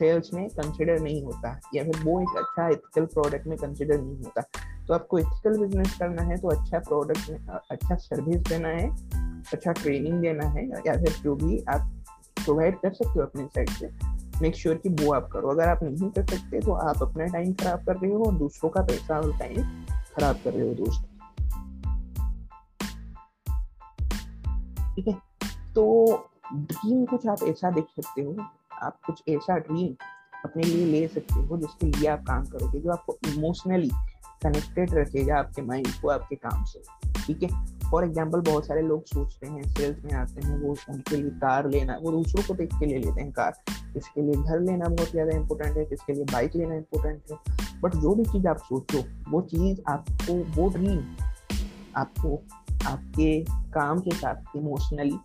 सेल्स 0.00 0.32
में 0.34 0.48
कंसिडर 0.48 1.00
नहीं 1.00 1.22
होता 1.24 1.48
या 1.74 1.84
फिर 1.84 2.02
वो 2.02 2.20
एक 2.20 2.36
अच्छा 2.38 2.68
एथिकल 2.68 3.06
प्रोडक्ट 3.06 3.46
में 3.46 3.56
कंसिडर 3.58 4.00
नहीं 4.00 4.16
होता। 4.16 4.42
तो 4.86 4.94
आपको 4.94 5.18
एथिकल 5.18 5.58
बिज़नेस 5.58 5.96
करना 5.98 6.22
है 6.22 6.36
तो 6.36 6.48
अच्छा 6.48 6.78
प्रोडक्ट 6.78 7.30
में 7.30 7.46
अच्छा 7.46 7.94
सर्विस 7.96 8.40
देना 8.48 8.68
है 8.68 8.88
अच्छा 9.52 9.72
ट्रेनिंग 9.72 10.20
देना 10.20 10.46
है, 10.48 10.66
या 10.86 10.92
फिर 10.94 11.12
जो 11.22 11.34
भी 11.34 11.58
आप 11.68 11.90
प्रोवाइड 12.44 12.76
कर 12.76 12.92
सकते 12.92 13.18
हो 13.18 13.20
अपने 13.20 13.46
साइड 13.46 13.70
से 13.70 13.90
मेक 14.42 14.54
श्योर 14.56 14.74
sure 14.74 14.96
कि 14.96 15.04
वो 15.04 15.12
आप 15.12 15.28
करो। 15.32 15.48
अगर 15.48 15.68
आप 15.68 15.82
नहीं 15.82 16.10
कर 16.10 16.26
सकते 16.26 16.60
तो 16.60 16.72
आप 16.72 17.02
अपना 17.02 17.24
टाइम 17.24 17.52
खराब 17.52 17.84
कर 17.86 17.96
रहे 17.96 18.12
हो 18.12 18.24
और 18.24 18.34
दूसरों 18.34 18.70
का 18.70 18.82
पैसा 18.82 19.18
और 19.18 19.36
टाइम 19.38 19.84
खराब 20.14 20.36
कर 20.44 20.52
रहे 20.52 20.68
हो 20.68 20.74
दोस्त। 20.74 21.04
ठीक 24.94 25.08
है? 25.08 25.14
तो 25.74 25.84
ड्रीम 26.54 27.04
कुछ 27.04 27.26
आप 27.26 27.42
ऐसा 27.42 27.70
देख 27.70 27.84
सकते 28.00 28.22
हो 28.22 28.34
आप 28.82 28.98
कुछ 29.06 29.22
ऐसा 29.28 29.58
ड्रीम 29.58 29.94
अपने 30.44 30.62
लिए 30.62 30.86
ले 30.86 31.08
सकते 31.08 31.34
हो 31.34 31.56
जिसके 31.56 31.86
लिए 31.86 32.08
आप 32.08 32.22
काम 32.22 32.44
करोगे, 32.44 32.80
जो 32.80 32.90
आपको 32.90 33.18
इमोशनली 33.28 33.90
कनेक्टेड 34.42 34.94
रखेगा 34.94 35.38
आपके 35.38 35.62
माइंड 35.62 35.88
को, 36.02 36.08
आपके 36.08 36.36
काम 36.36 36.64
से। 36.64 36.82
ठीक 37.26 37.42
है? 37.42 37.48
फॉर 37.90 38.04
एग्ज़ाम्पल 38.04 38.40
बहुत 38.40 38.66
सारे 38.66 38.82
लोग 38.82 39.04
सोचते 39.06 39.46
हैं 39.46 39.62
सेल्स 39.62 40.04
में 40.04 40.12
आते 40.12 40.46
हैं, 40.46 40.60
वो 40.60 40.76
उनके 40.88 41.16
लिए 41.16 41.30
कार 41.30 41.68
लेना, 41.70 41.96
वो 42.02 42.10
दूसरों 42.10 42.42
को 42.42 42.54
देख 42.54 42.74
के 42.74 42.86
ले 42.86 42.98
लेते 42.98 43.20
हैं 43.20 43.32
कार 43.32 43.52
किसके 43.70 44.22
लिए 44.22 44.34
घर 44.34 44.60
लेना 44.60 44.88
बहुत 44.88 45.10
ज़्यादा 45.10 45.36
इंपॉर्टेंट 45.36 45.76
है 45.76 45.84
किसके 45.84 46.12
लिए 46.12 46.24
बाइक 46.24 46.56
लेना 46.56 46.74
इंपॉर्टेंट 46.74 47.22
है। 47.32 47.38
बट 47.80 47.94
जो 47.94 48.14
भी 48.14 48.24
चीज़ 48.24 48.48
आप 48.48 48.58
सोचो, 48.58 49.04
वो 49.30 49.40
चीज़ 49.40 49.80
आपको, 49.88 50.62
वो 50.62 50.68
ड्रीम 50.68 51.16
आपको 51.96 52.42
आपके 52.86 53.44
काम 53.70 54.00
के 54.00 54.10
साथ 54.10 54.56
इमोशनली 54.56 55.18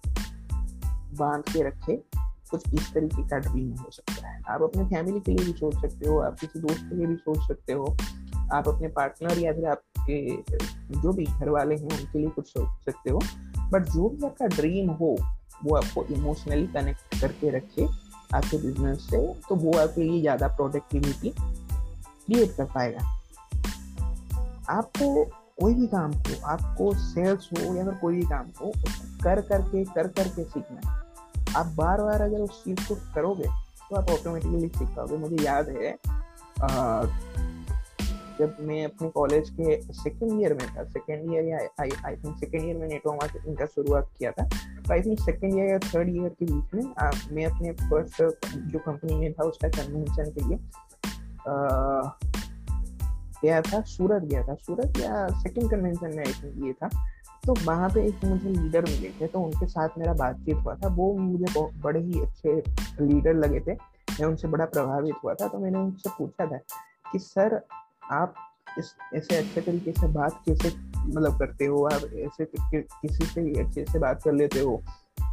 बाँध 1.19 1.43
के 1.53 1.63
रखे 1.63 2.24
कुछ 2.51 2.73
इस 2.73 2.93
तरीके 2.93 3.27
का 3.27 3.37
ड्रीम 3.37 3.71
हो 3.71 3.91
सकता 3.91 4.27
है। 4.27 4.41
आप 4.49 4.61
अपने 4.61 4.83
फैमिली 4.83 5.19
के 5.19 5.31
लिए 5.31 5.45
भी 5.45 5.53
सोच 5.53 5.75
सकते 5.75 6.09
हो, 6.09 6.19
आप 6.19 6.39
किसी 6.39 6.59
दोस्त 6.59 6.81
के 6.89 6.95
लिए 6.95 7.07
भी 7.07 7.15
सोच 7.15 7.47
सकते 7.47 7.73
हो। 7.73 7.95
आप 8.53 8.67
अपने 8.67 8.87
पार्टनर 8.87 9.39
या 9.39 9.53
फिर 9.53 9.65
आपके 9.65 10.97
जो 11.01 11.13
भी 11.13 11.25
घर 11.25 11.49
वाले 11.49 11.75
हैं, 11.75 11.83
उनके 11.83 12.19
लिए 12.19 12.29
कुछ 12.29 12.47
सोच 12.47 12.85
सकते 12.85 13.09
हो। 13.09 13.21
बट 13.71 13.89
जो 13.89 14.09
भी 14.09 14.25
आपका 14.25 14.47
ड्रीम 14.47 14.89
हो, 14.89 15.15
वो 15.65 15.75
आपको 15.75 16.03
इमोशनली 16.05 16.67
कनेक्ट 16.67 17.21
करके 17.21 17.49
रखे 17.49 17.87
आपके 18.35 18.57
बिज़नेस 18.57 19.01
से 19.01 19.17
तो 19.49 19.55
वो 19.55 19.77
आपके 19.79 20.03
लिए 20.03 20.21
ज़्यादा 20.21 20.47
प्रोडक्टिविटी 20.47 21.29
क्रिएट 21.29 22.55
कर 22.57 22.65
पाएगा। 22.65 22.99
आपको 24.69 25.25
कोई 25.59 25.73
भी 25.73 25.87
काम 25.87 26.11
को 26.11 26.45
आपको 26.45 26.93
सेल्स 26.95 27.49
हो 27.53 27.75
या 27.75 27.83
फिर 27.85 27.93
कोई 27.93 28.15
भी 28.15 28.23
काम 28.23 28.47
हो 28.61 28.71
कर 29.23 29.41
करके 29.41 29.83
कर 29.85 30.07
करके 30.07 30.43
सीखना 30.43 30.89
है। 30.89 31.04
आप 31.55 31.65
बार 31.75 32.01
बार 32.01 32.21
अगर 32.21 32.39
उस 32.39 32.63
चीज़ 32.63 32.87
को 32.87 32.95
करोगे 33.15 33.43
तो 33.43 33.95
आप 33.95 34.09
ऑटोमेटिकली 34.09 34.67
सीख 34.67 34.95
पाओगे 34.95 35.17
मुझे 35.17 35.43
याद 35.43 35.69
है 35.69 35.91
आ, 36.61 37.03
जब 38.39 38.57
मैं 38.61 38.83
अपने 38.85 39.09
कॉलेज 39.09 39.49
के 39.49 39.81
सेकेंड 39.93 40.41
ईयर 40.41 40.53
में 40.53 40.67
था 40.69 40.83
सेकेंड 40.83 41.31
ईयर 41.33 41.43
या 41.45 41.59
I 41.81 41.89
I 42.05 42.15
think 42.15 42.37
second 42.39 42.63
year 42.63 42.77
में 42.77 42.87
नेटवर्क 42.87 43.17
मार्केटिंग 43.21 43.57
का 43.57 43.65
शुरुआत 43.65 44.09
किया 44.19 44.31
था। 44.31 44.47
तो 44.47 44.93
आई 44.93 45.01
थिंक 45.01 45.19
सेकेंड 45.19 45.53
ईयर 45.55 45.69
या 45.69 45.77
थर्ड 45.79 46.09
ईयर 46.09 46.29
के 46.29 46.45
बीच 46.45 46.73
में 46.73 46.93
आ, 46.99 47.11
मैं 47.31 47.45
अपने 47.45 47.71
फ़र्स्ट 47.71 48.47
जो 48.71 48.79
कंपनी 48.79 49.15
में 49.15 49.33
था 49.33 49.43
उसका 49.43 49.69
कन्वेंशन 49.69 50.31
के 50.31 50.47
लिए 50.47 50.59
गया 53.43 53.61
था 53.61 53.81
सूरत 53.81 54.23
गया 54.23 54.47
था। 54.47 54.53
सूरत 54.55 54.97
या 54.99 55.27
सेकंड 55.41 55.71
कन्वेंशन 55.71 56.15
में 56.15 56.25
आई 56.25 56.33
थिंक 56.33 56.65
ये 56.65 56.73
था। 56.73 56.89
तो 57.47 57.53
वहाँ 57.65 57.89
पे 57.89 58.05
एक 58.07 58.25
मुझे 58.25 58.49
लीडर 58.49 58.81
मिले 58.81 59.09
थे 59.21 59.27
तो 59.27 59.39
उनके 59.39 59.65
साथ 59.67 59.89
मेरा 59.97 60.13
बातचीत 60.13 60.55
हुआ 60.55 60.75
था। 60.75 60.87
वो 60.87 61.13
मुझे 61.13 61.45
बड़े 61.81 61.99
ही 61.99 62.21
अच्छे 62.21 62.63
लीडर 63.01 63.33
लगे 63.33 63.59
थे, 63.59 63.73
मैं 63.73 64.25
उनसे 64.25 64.47
बड़ा 64.47 64.65
प्रभावित 64.65 65.15
हुआ 65.23 65.33
था। 65.33 65.47
तो 65.47 65.59
मैंने 65.59 65.79
उनसे 65.79 66.09
पूछा 66.09 66.45
था 66.45 66.57
कि, 67.11 67.19
सर, 67.19 67.61
आप 68.11 68.33
इस, 68.79 68.95
ऐसे 69.13 69.35
अच्छे 69.35 69.61
तरीके 69.61 69.91
से 69.91 70.07
बात 70.07 70.41
कैसे 70.45 70.69
मतलब 70.97 71.39
करते 71.39 71.65
हो? 71.65 71.83
आप 71.85 72.01
ऐसे 72.13 72.45
किसी 72.45 73.25
से 73.25 73.63
अच्छे 73.63 73.85
से 73.85 73.99
बात 73.99 74.21
कर 74.23 74.33
लेते 74.33 74.59
हो? 74.59 74.81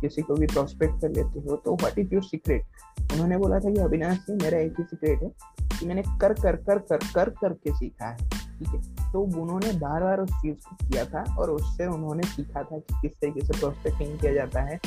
किसी 0.00 0.22
को 0.22 0.34
भी 0.34 0.46
प्रोस्पेक्ट 0.46 1.00
कर 1.00 1.10
लेते 1.10 1.40
हो? 1.40 1.56
तो 1.56 1.74
व्हाट 1.74 1.98
इज़ 1.98 2.14
योर 2.14 2.22
सीक्रेट 2.22 3.12
उन्होंने 3.12 3.38
बोला 3.38 3.60
था 3.60 3.70
कि, 3.70 3.80
अविनाश 3.80 4.18
जी, 4.18 4.34
मेरा 4.34 4.58
एक 4.58 4.74
ही 4.78 4.84
सीक्रेट 4.84 5.22
है 5.22 5.30
कि 5.78 5.86
मैंने 5.86 6.02
कर 6.20 6.32
कर 6.32 6.56
कर 6.56 6.78
कर 6.78 6.96
कर, 6.96 7.30
करके 7.30 7.78
सीखा 7.78 8.06
है, 8.06 8.28
ठीक 8.58 8.68
है? 8.68 9.01
तो 9.12 9.20
उन्होंने 9.20 9.72
बार 9.78 10.02
बार 10.02 10.20
उस 10.20 10.30
चीज़ 10.32 10.68
को 10.68 10.76
किया 10.76 11.04
था 11.04 11.24
और 11.38 11.50
उससे 11.50 11.86
उन्होंने 11.86 12.22
सीखा 12.22 12.62
था 12.62 12.78
कि 12.78 13.00
किस 13.02 13.12
तरीके 13.12 13.46
से 13.46 13.58
प्रोस्पेक्टिंग 13.60 14.18
किया 14.18 14.32
जाता 14.32 14.60
है 14.60 14.80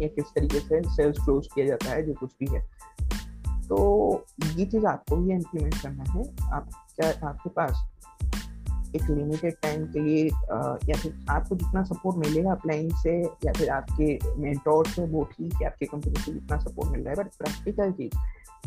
या 0.00 0.08
किस 0.08 0.24
तरीके 0.34 0.60
से 0.60 0.82
सेल्स 0.96 1.24
क्लोज 1.24 1.48
किया 1.54 1.66
जाता 1.66 1.90
है, 1.90 2.02
जो 2.06 2.14
कुछ 2.14 2.30
भी 2.40 2.54
है। 2.54 2.60
तो 3.68 4.26
ये 4.56 4.66
चीज़ 4.66 4.86
आपको 4.86 5.16
भी 5.16 5.32
इम्प्लीमेंट 5.32 5.82
करना 5.82 6.12
है। 6.12 6.22
आप 6.52 6.68
क्या 6.96 7.28
आपके 7.28 7.50
पास 7.50 7.86
एक 8.96 9.02
लिमिटेड 9.02 9.54
टाइम 9.62 9.84
के 9.86 10.00
लिए 10.00 10.24
या 10.24 10.96
फिर 10.98 11.24
आपको 11.30 11.56
जितना 11.56 11.82
सपोर्ट 11.82 12.16
मिलेगा 12.16 12.52
अपलाइन 12.52 12.88
से, 13.02 13.20
या 13.22 13.52
फिर 13.52 13.70
आपके 13.70 14.18
मेंटोर 14.40 14.86
से, 14.86 15.04
वो 15.06 15.24
ठीक 15.24 15.54
है, 15.54 15.66
आपकी 15.66 15.86
कंपनी 15.86 16.20
से 16.20 16.32
जितना 16.32 16.58
सपोर्ट 16.58 16.90
मिल 16.90 17.00
रहा 17.00 17.10
है 17.10 17.16
but 17.16 17.34
practical 17.38 17.92
cheese 17.92 18.16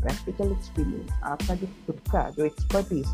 practical 0.02 0.52
experience 0.52 1.22
आपका 1.24 1.56
जो 1.56 1.68
खुद 1.86 2.00
का 2.12 2.30
जो 2.30 2.46
एक्सपर्टीज 2.46 3.08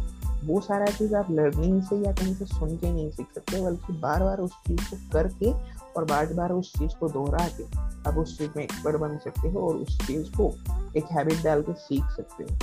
वो 0.44 0.60
सारा 0.62 0.86
चीज़ 0.86 1.16
आप 1.16 1.32
लर्निंग 1.32 1.82
से 1.84 1.96
या 1.96 2.12
कहीं 2.12 2.34
से 2.36 2.46
सुन 2.46 2.76
के 2.78 2.92
नहीं 2.92 3.10
सीख 3.12 3.28
सकते, 3.36 3.62
बल्कि 3.62 3.94
बार 3.94 4.24
बार 4.24 4.40
उस 4.40 4.52
चीज़ 4.68 4.90
को 4.90 4.98
करके 5.14 5.52
और 5.94 6.06
बार 6.06 6.34
बार 6.34 6.52
उस 6.52 6.72
चीज़ 6.80 6.92
को 7.00 7.10
दोहरा 7.10 7.48
के 7.48 7.64
आप 8.10 8.18
उस 8.18 8.38
चीज़ 8.38 8.50
में 8.58 8.64
एक्सपर्ट 8.64 8.96
बन 8.96 9.18
सकते 9.18 9.50
हो 9.50 9.68
और 9.68 9.76
उस 9.76 9.98
चीज़ 10.08 10.32
को 10.32 10.50
एक 10.98 11.12
हैबिट 11.12 11.44
डाल 11.44 11.62
के 11.62 11.74
सीख 11.74 12.04
सकते 12.04 12.44
हो। 12.44 12.58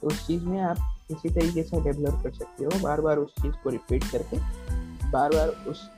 तो 0.00 0.06
उस 0.06 0.26
चीज़ 0.26 0.44
में 0.44 0.60
आप 0.60 0.76
इसी 1.10 1.28
तरीके 1.28 1.62
से 1.62 1.80
डेवलप 1.80 2.22
कर 2.22 2.32
सकते 2.32 2.64
हो 2.64 2.70
बार 2.82 3.00
बार 3.00 3.16
उस 3.16 3.34
चीज़ 3.42 3.54
को 3.64 3.70
रिपीट 3.70 4.04
करके 4.04 4.38
बार 5.10 5.30
बार 5.30 5.48
उस 5.68 5.88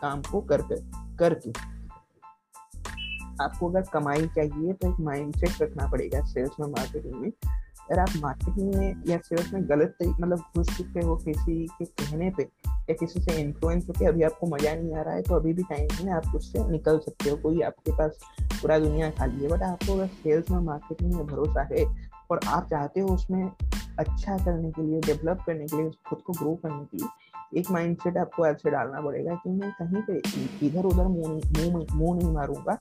काम 0.00 0.22
को 0.22 0.40
कर 0.40 0.62
कर, 0.62 0.76
करके। 1.18 1.50
आपको 3.44 3.68
अगर 3.70 3.82
कमाई 3.92 4.26
चाहिए 4.26 4.72
तो 4.72 4.88
एक 4.88 5.00
माइंडसेट 5.00 5.62
रखना 5.62 5.86
पड़ेगा 5.86 6.24
सेल्स 6.26 6.50
में 6.60 6.66
मार्केटिंग 6.66 7.14
में। 7.14 7.30
अगर 7.90 8.00
आप 8.00 8.08
मार्केटिंग 8.20 8.74
में 8.74 9.02
या 9.06 9.18
सेल्स 9.18 9.52
में 9.52 9.68
गलत 9.68 9.96
मतलब 10.02 10.38
घुस 10.56 10.76
चुके 10.78 11.04
हो 11.06 11.16
किसी 11.16 11.66
के 11.78 11.84
कहने 11.84 12.30
पे 12.30 12.42
या 12.42 12.94
किसी 12.94 13.20
से 13.20 13.40
इन्फ्लुएंस 13.40 13.88
होकर 13.88 14.08
अभी 14.08 14.22
आपको 14.22 14.46
मज़ा 14.46 14.74
नहीं 14.74 14.94
आ 14.94 15.02
रहा 15.02 15.14
है 15.14 15.22
तो 15.22 15.34
अभी 15.34 15.52
भी 15.52 15.62
टाइम 15.62 15.88
है 15.94 16.12
आप 16.16 16.34
उससे 16.36 16.68
निकल 16.70 16.98
सकते 16.98 17.30
हो। 17.30 17.36
कोई 17.36 17.60
आपके 17.60 17.92
पास 17.92 18.20
पूरा 18.52 18.78
दुनिया 18.78 19.10
खाली 19.10 19.42
है 19.42 19.48
बट 19.48 19.62
आपको 19.62 19.92
अगर 19.92 20.06
सेल्स 20.06 20.50
में 20.50 20.60
मार्केटिंग 20.60 21.14
में 21.14 21.26
भरोसा 21.26 21.68
है 21.72 21.84
और 22.30 22.40
आप 22.46 22.66
चाहते 22.70 23.00
हो 23.00 23.08
उसमें 23.08 23.50
अच्छा 23.98 24.36
करने 24.36 24.70
के 24.70 24.82
लिए 24.82 25.00
डेवलप 25.00 25.42
करने 25.46 25.66
के 25.66 25.76
लिए 25.76 25.90
खुद 26.08 26.18
को 26.18 26.32
ग्रो 26.32 26.54
करने 26.54 26.84
के 26.84 26.96
लिए, 26.96 27.60
एक 27.60 27.70
माइंडसेट 27.70 28.16
आपको 28.16 28.46
ऐसे 28.46 28.70
डालना 28.70 29.00
पड़ेगा 29.00 29.34
कि 29.34 29.50
मैं 29.50 29.70
कहीं 29.80 30.02
पे 30.02 30.66
इधर 30.66 30.84
उधर 30.84 31.06
मुँह 31.06 32.16
नहीं 32.16 32.32
मारूँगा। 32.32 32.78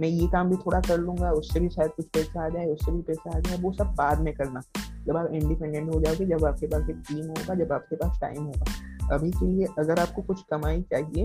मैं 0.00 0.08
ये 0.08 0.26
काम 0.26 0.50
भी 0.50 0.56
थोड़ा 0.56 0.80
कर 0.80 0.98
लूँगा, 0.98 1.30
उससे 1.30 1.60
भी 1.60 1.68
शायद 1.68 1.90
कुछ 1.90 2.06
पैसा 2.06 2.44
आ 2.44 2.48
जाए, 2.48 2.66
उससे 2.66 2.92
भी 2.92 3.02
पैसा 3.02 3.36
आ 3.36 3.40
जाए, 3.40 3.58
वो 3.58 3.72
सब 3.72 3.94
बाद 3.94 4.20
में 4.20 4.34
करना। 4.34 4.60
जब 5.06 5.16
आप 5.16 5.30
इंडिपेंडेंट 5.32 5.94
हो 5.94 6.00
जाओगे, 6.00 6.26
जब 6.26 6.44
आपके 6.44 6.66
पास 6.66 6.88
एक 6.90 7.02
टीम 7.08 7.26
होगा, 7.26 7.54
जब 7.54 7.72
आपके 7.72 7.96
पास 7.96 8.18
टाइम 8.20 8.42
होगा। 8.42 9.14
अभी 9.14 9.30
के 9.30 9.46
लिए 9.46 9.66
अगर 9.78 10.00
आपको 10.00 10.22
कुछ 10.22 10.42
कमाई 10.50 10.82
चाहिए 10.82 11.24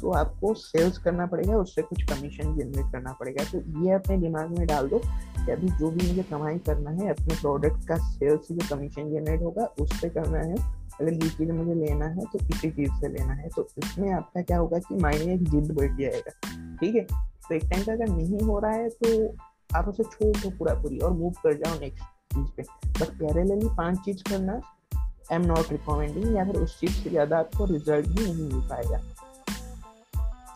तो 0.00 0.10
आपको 0.10 0.52
सेल्स 0.54 0.98
करना 0.98 1.26
पड़ेगा, 1.26 1.56
उससे 1.56 1.82
कुछ 1.82 2.02
कमीशन 2.02 2.56
जनरेट 2.56 2.92
करना 2.92 3.12
पड़ेगा। 3.12 3.44
तो 3.44 3.58
ये 3.82 3.92
अपने 3.92 4.16
दिमाग 4.18 4.58
में 4.58 4.66
डाल 4.66 4.88
दो 4.88 4.98
कि 4.98 5.52
अभी 5.52 5.68
जो 5.68 5.90
भी 5.90 6.08
मुझे 6.08 6.22
कमाई 6.22 6.58
करना 6.58 6.90
है, 6.90 7.08
अपने 7.10 7.34
प्रोडक्ट 7.34 7.86
का 7.88 7.96
सेल्स 7.96 8.48
से 8.48 8.54
जो 8.54 8.76
कमीशन 8.76 9.10
जनरेट 9.10 9.42
होगा 9.42 9.64
उससे 9.80 10.08
करना 10.08 10.38
है। 10.38 10.54
अगर 11.00 11.12
ये 11.12 11.28
चीज़ 11.28 11.52
मुझे 11.52 11.74
लेना 11.74 12.06
है 12.06 12.24
तो 12.24 12.38
इसी 12.38 12.70
चीज़ 12.70 12.92
से 12.92 13.08
लेना 13.08 13.32
है। 13.32 13.48
तो 13.56 13.66
इसमें 13.78 14.10
आपका 14.12 14.42
क्या 14.42 14.58
होगा 14.58 14.78
कि 14.78 14.96
माइंड 14.96 15.26
में 15.26 15.34
एक 15.34 15.48
जिद 15.48 15.72
बैठ 15.72 15.98
जाएगा। 15.98 16.30
ठीक 16.76 16.94
है? 16.94 17.06
तो 17.48 17.54
एक 17.54 17.64
टाइम 17.64 17.84
पे 17.84 17.92
अगर 17.92 18.08
नहीं 18.08 18.40
हो 18.40 18.58
रहा 18.58 18.72
है 18.72 18.88
तो 19.02 19.34
आप 19.76 19.88
उसे 19.88 20.04
छोड़ 20.04 20.36
दो 20.36 20.50
पूरा 20.58 20.74
पूरी 20.74 20.98
और 20.98 21.10
मूव 21.12 21.32
कर 21.42 21.54
जाओ 21.54 21.78
नेक्स्ट 21.80 22.04
चीज़ 22.34 22.48
पे। 22.56 22.62
बट 23.00 23.08
पैरेलली 23.18 23.68
पाँच 23.76 23.98
चीज़ 24.04 24.22
करना 24.28 24.52
आई 24.52 25.36
एम 25.36 25.46
नॉट 25.46 25.70
रिकमेंडिंग 25.72 26.36
या 26.36 26.44
फिर 26.44 26.56
उस 26.56 26.78
चीज़ 26.80 26.92
से 26.92 27.10
ज़्यादा 27.10 27.38
आपको 27.38 27.64
रिज़ल्ट 27.64 28.06
भी 28.08 28.24
नहीं 28.24 28.48
मिल 28.48 28.68
पाएगा। 28.68 29.00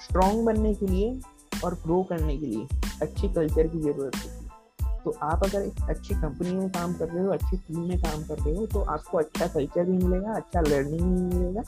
स्ट्रॉन्ग 0.02 0.44
बनने 0.46 0.74
के 0.74 0.86
लिए 0.86 1.20
और 1.64 1.74
ग्रो 1.82 2.02
करने 2.02 2.36
के 2.38 2.46
लिए 2.46 2.66
अच्छी 3.02 3.28
कल्चर 3.28 3.66
की 3.66 3.80
ज़रूरत 3.80 4.16
होती 4.16 4.28
है। 4.28 4.48
तो 5.04 5.10
आप 5.22 5.44
अगर 5.44 5.62
एक 5.62 5.82
अच्छी 5.88 6.14
कंपनी 6.14 6.52
में 6.52 6.68
काम 6.70 6.94
कर 6.94 7.08
रहे 7.08 7.24
हो, 7.24 7.30
अच्छी 7.32 7.56
टीम 7.56 7.80
में 7.80 7.98
काम 7.98 8.22
कर 8.24 8.38
रहे 8.38 8.54
हो 8.56 8.66
तो 8.66 8.80
आपको 8.94 9.18
अच्छा 9.18 9.46
कल्चर 9.46 9.84
भी 9.84 10.04
मिलेगा 10.04 10.34
अच्छा 10.34 10.60
लर्निंग 10.60 11.00
भी 11.02 11.36
मिलेगा 11.36 11.62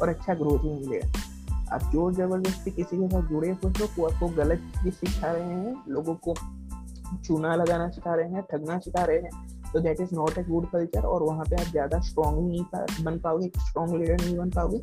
और 0.00 0.08
अच्छा 0.08 0.34
ग्रोथ 0.34 0.58
भी 0.58 0.72
मिलेगा। 0.74 1.27
आप 1.68 1.90
ज़ोर 1.92 2.12
ज़बरदस्ती 2.14 2.70
किसी 2.70 2.96
के 2.96 3.08
साथ 3.08 3.28
जुड़े 3.28 3.50
हो 3.50 3.70
तो 3.70 4.06
आपको 4.06 4.28
गलत 4.36 4.72
चीज़ 4.76 4.94
सिखा 4.96 5.32
रहे 5.32 5.42
हैं, 5.44 5.76
लोगों 5.88 6.14
को 6.16 6.34
चूना 7.24 7.54
लगाना 7.56 7.88
सिखा 7.90 8.14
रहे 8.14 8.28
हैं, 8.30 8.42
ठगना 8.50 8.78
सिखा 8.78 9.04
रहे 9.04 9.18
हैं 9.18 9.46
तो 9.72 9.80
that 9.80 10.00
is 10.00 10.14
not 10.14 10.38
a 10.38 10.42
good 10.44 10.66
culture 10.70 11.06
और 11.06 11.22
वहाँ 11.22 11.44
पे 11.44 11.56
आप 11.56 11.70
ज़्यादा 11.70 11.98
स्ट्रॉन्ग 12.00 12.38
नहीं 12.40 13.04
बन 13.04 13.18
पाओगे 13.20 13.50
स्ट्रॉन्ग 13.58 13.94
लीडर 13.96 14.16
नहीं 14.16 14.36
बन 14.36 14.50
पाओगे 14.50 14.78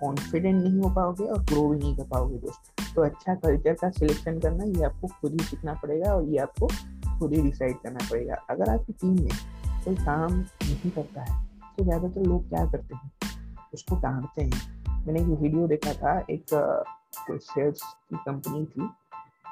कॉन्फिडेंट 0.00 0.62
नहीं 0.62 0.80
हो 0.80 0.90
पाओगे 0.94 1.24
और 1.24 1.42
ग्रो 1.44 1.68
भी 1.68 1.78
नहीं 1.78 1.96
कर 1.96 2.04
पाओगे 2.04 2.38
दोस्त। 2.38 2.94
तो 2.94 3.02
अच्छा 3.02 3.34
कल्चर 3.36 3.74
का 3.74 3.90
सिलेक्शन 3.90 4.38
करना, 4.40 4.64
ये 4.66 4.84
आपको 4.84 5.08
खुद 5.20 5.32
ही 5.32 5.46
सीखना 5.46 5.74
पड़ेगा 5.74 6.14
और 6.14 6.24
ये 6.24 6.38
आपको 6.38 6.68
खुद 7.18 7.34
ही 7.34 7.42
डिसाइड 7.42 7.76
करना 7.82 8.06
पड़ेगा। 8.10 8.34
अगर 8.50 8.70
आपकी 8.70 8.92
टीम 8.92 9.14
में 9.14 9.28
कोई 9.84 9.94
काम 9.96 10.32
नहीं 10.32 10.90
करता 10.90 11.22
है 11.22 11.44
तो 11.76 11.84
ज़्यादातर 11.84 12.22
लोग 12.22 12.48
क्या 12.48 12.64
करते 12.66 12.94
हैं? 12.94 13.10
उसको 13.74 13.96
डांटते 13.96 14.42
हैं। 14.42 14.75
मैंने 15.06 15.20
एक 15.20 15.40
वीडियो 15.40 15.66
देखा 15.66 15.92
था, 15.92 16.18
एक 16.30 16.44
कोई 16.52 17.38
सेल्स 17.38 17.82
की 17.82 18.16
कंपनी 18.16 18.64
थी। 18.64 18.88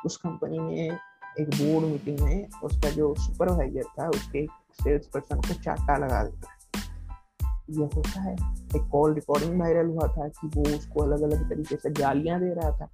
उस 0.06 0.16
कंपनी 0.16 0.58
में 0.58 0.98
एक 1.40 1.48
बोर्ड 1.48 1.86
मीटिंग 1.86 2.20
में 2.20 2.48
उसका 2.62 2.90
जो 2.90 3.14
सुपरवाइजर 3.18 3.82
था, 3.82 4.08
उसके 4.08 4.46
सेल्स 4.82 5.06
पर्सन 5.06 5.36
को 5.36 5.62
चाटा 5.62 5.96
लगा 5.96 6.24
देता 6.24 6.52
ये 7.70 7.84
होता 7.84 8.20
है, 8.20 8.34
एक 8.76 8.88
कॉल 8.92 9.14
रिकॉर्डिंग 9.14 9.60
वायरल 9.60 9.86
हुआ 9.86 10.08
था 10.08 10.28
कि 10.28 10.46
वो 10.46 10.76
उसको 10.76 11.02
अलग 11.02 11.22
अलग 11.22 11.50
तरीके 11.50 11.76
से 11.76 11.90
गालियाँ 11.90 12.40
दे 12.40 12.54
रहा 12.54 12.70
था, 12.70 12.88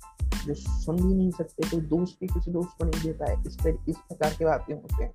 जो 0.47 0.55
सुन 0.55 0.97
भी 0.97 1.15
नहीं 1.15 1.31
सकते, 1.31 1.71
कोई 1.71 1.81
दोस्त 1.81 2.19
भी 2.21 2.27
किसी 2.27 2.51
दोस्त 2.51 2.71
को 2.79 2.85
नहीं 2.85 3.03
देता 3.03 3.31
है, 3.31 3.43
इस 3.47 3.57
पर, 3.57 3.69
इस 3.89 3.97
प्रकार 3.97 4.35
के 4.39 4.45
बातें 4.45 4.75
होते 4.75 5.05
हैं। 5.05 5.13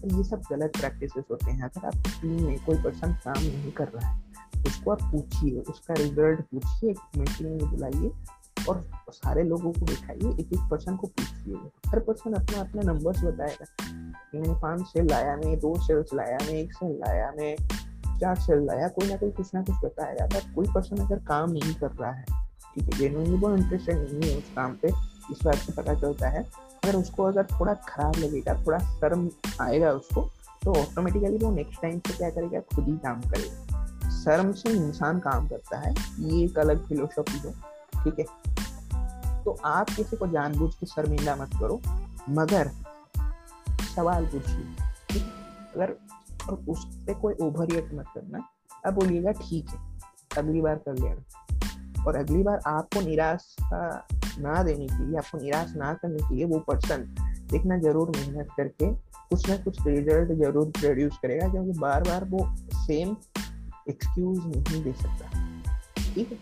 तो 0.00 0.16
ये 0.16 0.24
सब 0.24 0.42
गलत 0.50 0.72
प्रैक्टिस 0.80 1.12
होते 1.30 1.50
हैं, 1.50 1.62
अगर 1.62 1.86
आपकी 1.86 2.20
टीम 2.20 2.46
में 2.46 2.64
कोई 2.64 2.82
पर्सन 2.82 3.12
काम 3.12 3.42
नहीं 3.42 3.72
कर 3.72 3.88
रहा 3.88 4.08
है। 4.08 4.29
उसको 4.66 4.90
आप 4.90 5.02
पूछिए, 5.12 5.58
उसका 5.60 5.94
रिज़ल्ट 5.94 6.40
पूछिए 6.52 6.94
मीटिंग 7.16 7.48
में 7.50 7.70
बुलाइए 7.70 8.10
और 8.68 8.82
सारे 9.12 9.42
लोगों 9.42 9.72
को 9.72 9.86
दिखाइए 9.86 10.30
एक 10.32 10.52
एक 10.52 10.68
पर्सन 10.70 10.96
को 10.96 11.06
पूछिए। 11.08 11.54
हर 11.90 12.00
पर्सन 12.00 12.32
अपना 12.34 12.60
अपना 12.60 12.92
नंबर्स 12.92 13.22
बताएगा 13.24 13.66
मैंने 14.34 14.54
पाँच 14.62 14.86
सेल 14.88 15.06
लाया 15.10 15.36
मैं, 15.36 15.58
दो 15.60 15.74
सेल्स 15.86 16.14
लाया 16.14 16.38
मैं, 16.40 16.54
एक 16.54 16.72
सेल 16.72 16.98
लाया 17.00 17.30
मैं, 17.38 17.56
चार 18.20 18.36
सेल 18.38 18.64
लाया, 18.64 18.88
कोई 18.88 19.08
ना 19.08 19.16
कोई 19.16 19.30
कुछ 19.30 19.54
ना 19.54 19.62
कुछ 19.62 19.84
बताएगा 19.84 20.26
बट 20.26 20.54
कोई 20.54 20.66
पर्सन 20.74 21.04
अगर 21.04 21.18
काम 21.28 21.50
नहीं 21.52 21.74
कर 21.74 21.90
रहा 21.90 22.10
है, 22.10 22.24
ठीक 22.74 22.84
है 22.84 22.98
जेनुअनली 22.98 23.36
वो 23.36 23.54
इंटरेस्टेड 23.56 23.96
नहीं 24.12 24.30
है 24.30 24.36
उस 24.38 24.52
काम 24.56 24.74
पे, 24.82 24.88
इस 25.32 25.44
बात 25.44 25.56
से 25.56 25.72
पता 25.72 25.94
चलता 25.94 26.28
है, 26.28 26.44
अगर 26.84 26.96
उसको 26.96 27.24
अगर 27.24 27.46
थोड़ा 27.52 27.74
खराब 27.88 28.16
लगेगा, 28.18 28.54
थोड़ा 28.66 28.78
शर्म 28.78 29.28
आएगा 29.60 29.92
उसको 29.92 30.28
तो 30.64 30.72
ऑटोमेटिकली 30.72 31.36
वो 31.38 31.50
नेक्स्ट 31.50 31.80
टाइम 31.82 31.98
से 32.06 32.16
क्या 32.16 32.30
करेगा, 32.30 32.60
खुद 32.74 32.88
ही 32.88 32.96
काम 32.98 33.20
करेगा। 33.22 33.69
शर्म 34.20 34.52
से 34.52 34.70
इंसान 34.70 35.18
काम 35.20 35.46
करता 35.48 35.78
है, 35.78 35.94
ये 36.20 36.44
एक 36.44 36.58
अलग 36.58 36.86
फिलोसफी 36.88 37.38
है, 37.38 37.52
ठीक 37.94 38.18
है? 38.18 38.24
तो 39.44 39.56
आप 39.66 39.90
किसी 39.90 40.16
को 40.16 40.26
जानबूझ 40.28 40.74
के 40.74 40.86
शर्मिंदा 40.86 41.36
मत 41.36 41.50
करो, 41.60 41.80
मगर 42.30 42.70
सवाल 43.86 44.26
पूछिए 44.26 45.22
अगर 45.74 45.94
और 46.48 46.64
उस 46.68 46.84
पर 47.06 47.14
कोई 47.20 47.34
ओवर 47.42 47.66
रिएक्ट 47.66 47.94
मत 47.94 48.06
करना 48.14 48.46
अब 48.86 48.94
बोलिएगा, 48.94 49.32
ठीक 49.32 49.68
है, 49.68 49.78
अगली 50.38 50.60
बार 50.60 50.76
कर 50.86 50.94
लेना। 50.94 52.04
और 52.04 52.16
अगली 52.16 52.42
बार 52.42 52.60
आपको 52.66 53.00
निराश 53.00 53.54
ना 53.62 54.62
देने 54.62 54.86
के 54.86 55.06
लिए, 55.06 55.16
आपको 55.18 55.38
निराश 55.38 55.72
ना 55.76 55.92
करने 55.94 56.28
के 56.28 56.34
लिए 56.34 56.44
वो 56.44 56.58
पर्सन 56.68 57.02
देखना 57.50 57.78
ज़रूर 57.78 58.10
मेहनत 58.16 58.48
करके 58.56 58.92
कुछ 59.30 59.48
ना 59.48 59.56
कुछ 59.64 59.86
रिज़ल्ट 59.86 60.32
ज़रूर 60.38 60.70
प्रोड्यूस 60.78 61.18
करेगा, 61.22 61.48
क्योंकि 61.48 61.78
बार 61.78 62.02
बार 62.02 62.24
वो 62.30 62.46
सेम 62.76 63.16
एक्सक्यूज 63.90 64.46
नहीं 64.46 64.82
दे 64.82 64.92
सकता 64.94 65.48
ठीक 65.96 66.32
है 66.32 66.38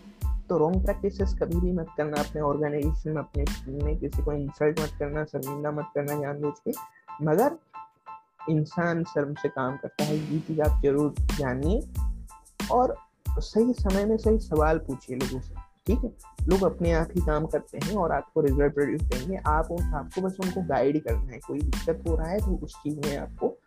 तो 0.49 0.57
रॉन्ग 0.57 0.83
प्रैक्टिसेस 0.85 1.35
कभी 1.41 1.59
भी 1.59 1.71
मत 1.73 1.87
करना 1.97 2.21
अपने 2.21 2.41
ऑर्गेनाइजेशन 2.43 3.09
में 3.09 3.21
अपने 3.21 3.43
टीम 3.45 3.85
में 3.85 3.97
किसी 3.99 4.23
को 4.23 4.33
इंसल्ट 4.33 4.79
मत 4.79 4.95
करना 4.99 5.23
शर्मिंदा 5.25 5.71
मत 5.71 5.91
करना 5.95 6.19
जानबूझ 6.21 6.53
के 6.59 6.71
मगर 7.25 7.57
इंसान 8.49 9.03
शर्म 9.05 9.33
से 9.33 9.49
काम 9.49 9.77
करता 9.77 10.03
है 10.03 10.17
ये 10.17 10.39
चीज़ 10.39 10.61
आप 10.61 10.81
ज़रूर 10.83 11.13
जानिए 11.33 11.81
और 12.71 12.95
सही 13.29 13.73
समय 13.75 14.05
में 14.05 14.17
सही 14.17 14.39
सवाल 14.39 14.77
पूछिए 14.87 15.17
लोगों 15.17 15.39
से 15.39 15.67
ठीक 15.87 16.03
है 16.03 16.11
लोग 16.49 16.63
अपने 16.63 16.91
आप 16.93 17.09
ही 17.15 17.21
काम 17.21 17.45
करते 17.47 17.77
हैं 17.77 17.95
और 17.97 18.11
आपको 18.11 18.41
रिज़ल्ट 18.41 18.73
प्रोड्यूस 18.73 19.01
करेंगे 19.03 19.37
आप 19.47 19.71
उन 19.71 19.93
आपको 19.95 20.21
बस 20.21 20.37
उनको 20.43 20.61
गाइड 20.67 21.01
करना 21.03 21.31
है 21.31 21.39
कोई 21.47 21.59
दिक्कत 21.61 22.03
हो 22.07 22.15
रहा 22.15 22.29
है 22.29 22.39
तो 22.39 22.59
उस 22.63 22.75
चीज़ 22.83 22.99
में 22.99 23.17
आपको 23.17 23.57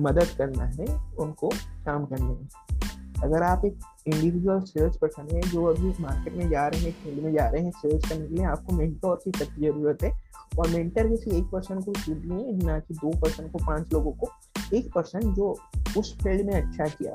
मदद 0.00 0.36
करना 0.38 0.64
है 0.72 0.86
उनको 1.18 1.48
काम 1.86 2.04
करने 2.04 2.28
में 2.28 2.75
अगर 3.22 3.42
आप 3.42 3.64
एक 3.64 3.78
इंडिविजुअल 4.06 4.60
सेल्स 4.60 4.96
पर्सन 4.96 5.34
है, 5.34 5.40
जो 5.40 5.64
अभी 5.64 5.92
मार्केट 6.00 6.34
में 6.34 6.48
जा 6.50 6.66
रहे 6.68 6.80
हैं 6.80 6.92
फ़ील्ड 6.92 7.22
में 7.24 7.32
जा 7.32 7.48
रहे 7.48 7.62
हैं 7.62 7.70
सेल्स 7.70 8.08
करने 8.08 8.26
के 8.26 8.34
लिए 8.34 8.44
आपको 8.44 8.72
मेंटर 8.72 9.14
की 9.14 9.30
सख्त 9.38 9.60
ज़रूरत 9.60 10.02
है। 10.02 10.12
और 10.58 10.68
मेंटर 10.68 11.08
किसी 11.08 11.36
एक 11.38 11.44
पर्सन 11.44 11.80
को 11.80 11.92
है, 11.98 12.66
ना 12.66 12.78
कि 12.78 12.94
दो 12.94 13.10
पर्सन 13.20 13.48
को, 13.48 13.58
पाँच 13.58 13.92
लोगों 13.92 14.12
को। 14.12 14.28
एक 14.74 14.92
पर्सन 14.94 15.34
जो 15.34 15.56
उस 15.98 16.18
फ़ील्ड 16.22 16.46
में 16.46 16.54
अच्छा 16.54 16.84
किया 16.84 17.14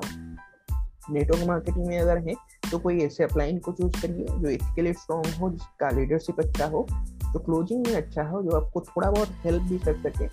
नेटवर्क 1.10 1.46
मार्केटिंग 1.46 1.86
में 1.86 1.98
अगर 1.98 2.18
है 2.18 2.34
तो 2.70 2.78
कोई 2.78 2.98
ऐसे 3.00 3.24
अपलाइन 3.24 3.58
को 3.58 3.72
चूज़ 3.72 4.00
करिए, 4.02 4.26
जो 4.30 4.48
इसके 4.48 4.82
लिए 4.82 4.92
स्ट्रॉन्ग 4.92 5.26
हो, 5.26 5.50
जिसका 5.50 5.90
लीडरशिप 5.90 6.40
अच्छा 6.40 6.66
हो 6.66 6.86
जो 7.32 7.38
क्लोजिंग 7.38 7.86
में 7.86 7.94
अच्छा 7.94 8.22
हो, 8.22 8.42
जो 8.42 8.50
आपको 8.50 8.80
थोड़ा 8.80 9.10
बहुत 9.10 9.28
हेल्प 9.44 9.62
भी 9.62 9.78
कर 9.78 9.96
सके, 9.96 10.28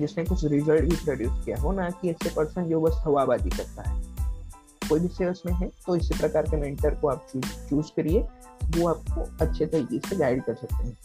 जिसने 0.00 0.24
कुछ 0.24 0.44
रिज़ल्ट 0.44 0.90
भी 0.90 0.96
प्रोड्यूस 0.96 1.44
किया 1.44 1.60
हो, 1.60 1.72
ना 1.72 1.90
कि 1.90 2.10
ऐसे 2.10 2.30
पर्सन 2.36 2.64
जो 2.64 2.80
बस 2.80 3.02
हवाबाजी 3.06 3.50
करता 3.50 3.88
है। 3.90 4.15
कोई 4.88 5.00
भी 5.00 5.08
सेल्स 5.08 5.42
में 5.46 5.52
है 5.52 5.68
तो 5.86 5.96
इसी 5.96 6.18
प्रकार 6.18 6.42
के 6.42 6.56
मेंटर 6.56 6.94
को 6.94 7.08
आप 7.08 7.26
चूज़ 7.32 7.90
करिए, 7.96 8.20
वो 8.20 8.88
आपको 8.88 9.44
अच्छे 9.44 9.66
तरीके 9.66 10.08
से 10.08 10.16
गाइड 10.16 10.42
कर 10.44 10.54
सकते 10.54 10.84
हैं। 10.84 10.96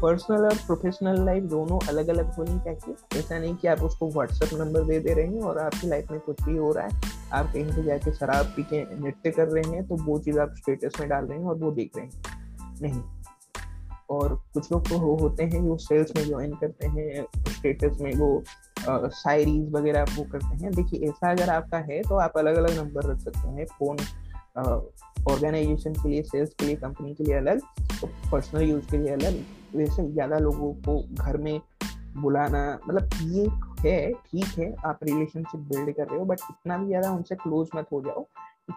पर्सनल 0.00 0.44
और 0.44 0.54
प्रोफेशनल 0.56 1.24
लाइफ 1.24 1.44
दोनों 1.44 1.78
अलग 1.88 2.08
अलग 2.08 2.32
होनी 2.34 2.58
चाहिए। 2.60 3.18
ऐसा 3.18 3.38
नहीं 3.38 3.54
कि 3.54 3.68
आप 3.68 3.82
उसको 3.82 4.08
व्हाट्सएप 4.08 4.58
नंबर 4.60 4.84
दे 4.84 4.98
दे 5.00 5.14
रहे 5.14 5.26
हैं 5.26 5.40
और 5.40 5.58
आपकी 5.58 5.88
लाइफ 5.88 6.10
में 6.10 6.20
कुछ 6.20 6.42
भी 6.42 6.56
हो 6.56 6.72
रहा 6.72 6.86
है, 6.86 7.00
आप 7.32 7.52
कहीं 7.52 7.64
पे 7.66 7.82
जाके 7.82 8.12
शराब 8.12 8.46
पी 8.46 8.62
के 8.64 8.82
नृत्य 8.96 9.30
कर 9.30 9.48
रहे 9.48 9.70
हैं 9.70 9.86
तो 9.88 9.96
वो 10.04 10.18
चीज़ 10.18 10.38
आप 10.38 10.54
स्टेटस 10.56 11.00
में 11.00 11.08
डाल 11.08 11.24
रहे 11.24 11.38
हैं 11.38 11.46
और 11.46 11.58
वो 11.58 11.70
देख 11.70 11.96
रहे 11.96 12.06
हैं। 12.06 12.80
नहीं। 12.82 13.02
और 14.10 14.34
कुछ 14.54 14.70
लोग 14.72 14.88
तो 14.88 14.98
हो, 14.98 15.14
होते 15.16 15.42
हैं 15.42 15.64
जो 15.64 15.76
सेल्स 15.78 16.10
में 16.16 16.24
ज्वाइन 16.24 16.52
करते 16.54 16.86
हैं 16.86 17.26
स्टेटस 17.50 17.98
में 18.00 18.14
वो 18.14 18.42
शायरीज 18.84 19.70
वगैरह 19.72 20.04
वो 20.16 20.24
करते 20.32 20.56
हैं। 20.56 20.72
देखिए, 20.72 21.08
ऐसा 21.08 21.30
अगर 21.30 21.50
आपका 21.50 21.78
है 21.80 22.00
तो 22.02 22.16
आप 22.18 22.38
अलग 22.38 22.56
अलग 22.56 22.78
नंबर 22.78 23.10
रख 23.10 23.18
सकते 23.20 23.48
हैं। 23.48 23.66
फ़ोन 23.68 23.96
ऑर्गेनाइजेशन 25.30 25.92
के 25.92 26.08
लिए 26.08 26.22
सेल्स 26.22 26.54
के 26.54 26.66
लिए 26.66 26.76
कंपनी 26.76 27.14
के 27.14 27.24
लिए 27.24 27.34
अलग 27.34 27.60
तो 28.00 28.06
पर्सनल 28.30 28.62
यूज़ 28.62 28.90
के 28.90 28.98
लिए 28.98 29.12
अलग। 29.12 29.44
वैसे 29.74 30.10
ज़्यादा 30.12 30.38
लोगों 30.38 30.72
को 30.82 31.02
घर 31.14 31.36
में 31.38 31.60
बुलाना 32.16 32.62
मतलब 32.88 33.08
ये 33.24 33.46
है, 33.80 34.12
ठीक 34.12 34.58
है, 34.58 34.74
आप 34.86 34.98
रिलेशनशिप 35.02 35.60
बिल्ड 35.68 35.94
कर 35.96 36.06
रहे 36.06 36.18
हो 36.18 36.24
बट 36.24 36.40
इतना 36.50 36.76
भी 36.78 36.86
ज़्यादा 36.86 37.10
उनसे 37.10 37.34
क्लोज 37.36 37.68
मत 37.76 37.86
हो 37.92 38.02
जाओ 38.02 38.26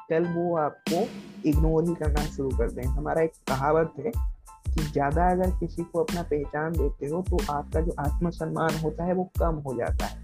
कल 0.09 0.25
वो 0.27 0.55
आपको 0.57 1.01
इग्नोर 1.49 1.83
ही 1.87 1.93
करना 1.95 2.23
शुरू 2.25 2.49
कर 2.57 2.71
दें। 2.71 2.83
हमारा 2.83 3.21
एक 3.21 3.31
कहावत 3.47 3.93
है 3.99 4.11
ज़्यादा 4.81 5.29
अगर 5.31 5.49
किसी 5.59 5.83
को 5.83 6.03
अपना 6.03 6.21
पहचान 6.23 6.73
देते 6.73 7.07
हो 7.07 7.21
तो 7.29 7.37
आपका 7.51 7.81
जो 7.81 7.95
आत्मसम्मान 7.99 8.79
होता 8.79 9.03
है 9.03 9.13
वो 9.13 9.29
कम 9.39 9.61
हो 9.65 9.75
जाता 9.75 10.05
है। 10.05 10.23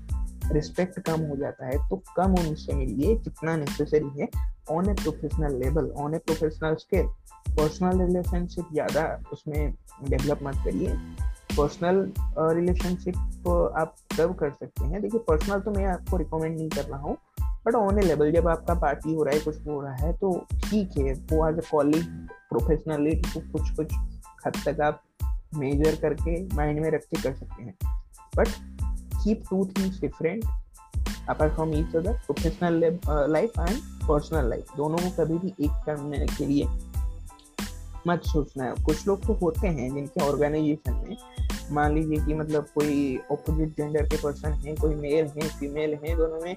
रिस्पेक्ट 0.54 1.00
कम 1.00 1.22
हो 1.22 1.36
जाता 1.36 1.66
है। 1.66 1.78
तो 1.90 2.02
कम 2.16 2.36
उनसे 2.40 2.74
मिलिए 2.74 3.16
जितना 3.18 3.56
नेसेसरी 3.58 4.10
है 4.20 4.28
on 4.72 4.90
a 4.90 4.94
professional 4.94 5.56
level 5.60 5.90
on 5.98 6.16
a 6.16 6.18
professional 6.20 6.76
scale 6.76 7.08
personal 7.50 8.02
relationship 8.02 8.66
ज़्यादा 8.74 9.04
उसमें 9.34 9.74
डेवलप 10.04 10.40
मत 10.44 10.56
करिए। 10.66 10.94
पर्सनल 11.58 12.12
रिलेशनशिप 12.56 13.48
आप 13.78 13.96
कब 14.20 14.36
कर 14.36 14.52
सकते 14.52 14.86
हैं। 14.86 15.02
देखिए 15.02 15.20
पर्सनल 15.28 15.60
तो 15.60 15.72
मैं 15.72 15.86
आपको 15.88 16.18
रिकमेंड 16.18 16.56
नहीं 16.58 16.70
कर 16.70 16.86
रहा 16.86 17.00
हूँ 17.00 17.18
बट 17.66 17.76
ऑन 17.76 18.00
ए 18.00 18.02
लेवल 18.02 18.32
जब 18.32 18.48
आपका 18.48 18.74
पार्टी 18.76 19.14
हो 19.14 19.24
रहा 19.24 19.36
है, 19.36 19.42
कुछ 19.42 19.68
हो 19.68 19.82
रहा 19.82 19.96
है 19.96 20.14
तो 20.14 20.34
ठीक 20.54 20.98
है। 20.98 21.14
वो 21.32 21.48
एज 21.50 21.58
अ 21.58 21.70
कॉलिग 21.72 22.06
प्रोफेशनली 22.50 23.16
कुछ 23.24 23.70
कुछ 23.72 23.94
हद 24.46 24.62
तक 24.66 24.82
आप 24.82 25.02
मेजर 25.56 25.96
करके 25.96 26.42
माइंड 26.56 26.80
में 26.80 26.90
रख 26.92 27.04
के 27.06 27.22
कर 27.22 27.34
सकते 27.34 27.64
हैं। 27.64 27.76
But 28.36 28.48
keep 29.24 29.44
two 29.50 29.66
things 29.78 30.00
different 30.02 30.46
apart 31.30 31.54
from 31.54 31.74
each 31.76 31.96
other 31.96 32.14
professional 32.26 32.80
life 33.32 33.60
and 33.60 33.78
personal 34.08 34.50
life 34.50 34.76
दोनों 34.78 34.98
को 34.98 35.10
कभी 35.18 35.38
भी 35.38 35.54
एक 35.66 35.84
करने 35.86 36.26
के 36.28 36.46
लिए 36.46 36.68
मत 38.08 38.22
सोचना। 38.26 38.64
है 38.64 38.74
कुछ 38.86 39.08
लोग 39.08 39.26
तो 39.26 39.34
होते 39.34 39.68
हैं 39.68 39.94
जिनके 39.94 40.24
ऑर्गेनाइजेशन 40.24 40.94
में 40.94 41.18
मान 41.72 41.94
लीजिए 41.96 42.26
कि 42.26 42.34
मतलब 42.34 42.66
कोई 42.76 43.20
ऑपोजिट 43.32 43.76
जेंडर 43.78 44.08
के 44.08 44.18
पर्सन 44.18 44.54
है, 44.54 44.76
कोई 44.76 44.96
मेल 44.96 45.28
है 45.28 45.48
फीमेल 45.50 45.94
है, 46.04 46.16
दोनों 46.18 46.40
में 46.42 46.56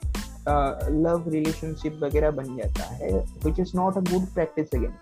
लव 1.03 1.29
रिलेशनशिप 1.29 1.99
वगैरह 2.03 2.31
बन 2.31 2.57
जाता 2.57 2.85
है 2.95 3.13
which 3.45 3.61
is 3.61 3.77
not 3.77 3.97
a 3.97 4.01
good 4.11 4.27
practice 4.35 4.75
again 4.75 4.95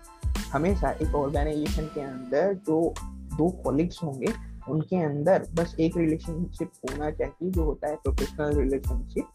हमेशा 0.53 0.91
एक 0.93 1.15
ऑर्गेनाइजेशन 1.15 1.85
के 1.93 2.01
अंदर 2.01 2.53
जो 2.67 2.93
दो 3.37 3.49
कॉलिग्स 3.63 3.99
होंगे, 4.03 4.33
उनके 4.69 5.01
अंदर 5.03 5.45
बस 5.55 5.75
एक 5.79 5.97
रिलेशनशिप 5.97 6.71
होना 6.83 7.09
चाहिए 7.11 7.51
जो 7.51 7.63
होता 7.63 7.87
है 7.87 7.95
प्रोफेशनल 7.95 8.57
रिलेशनशिप 8.57 9.25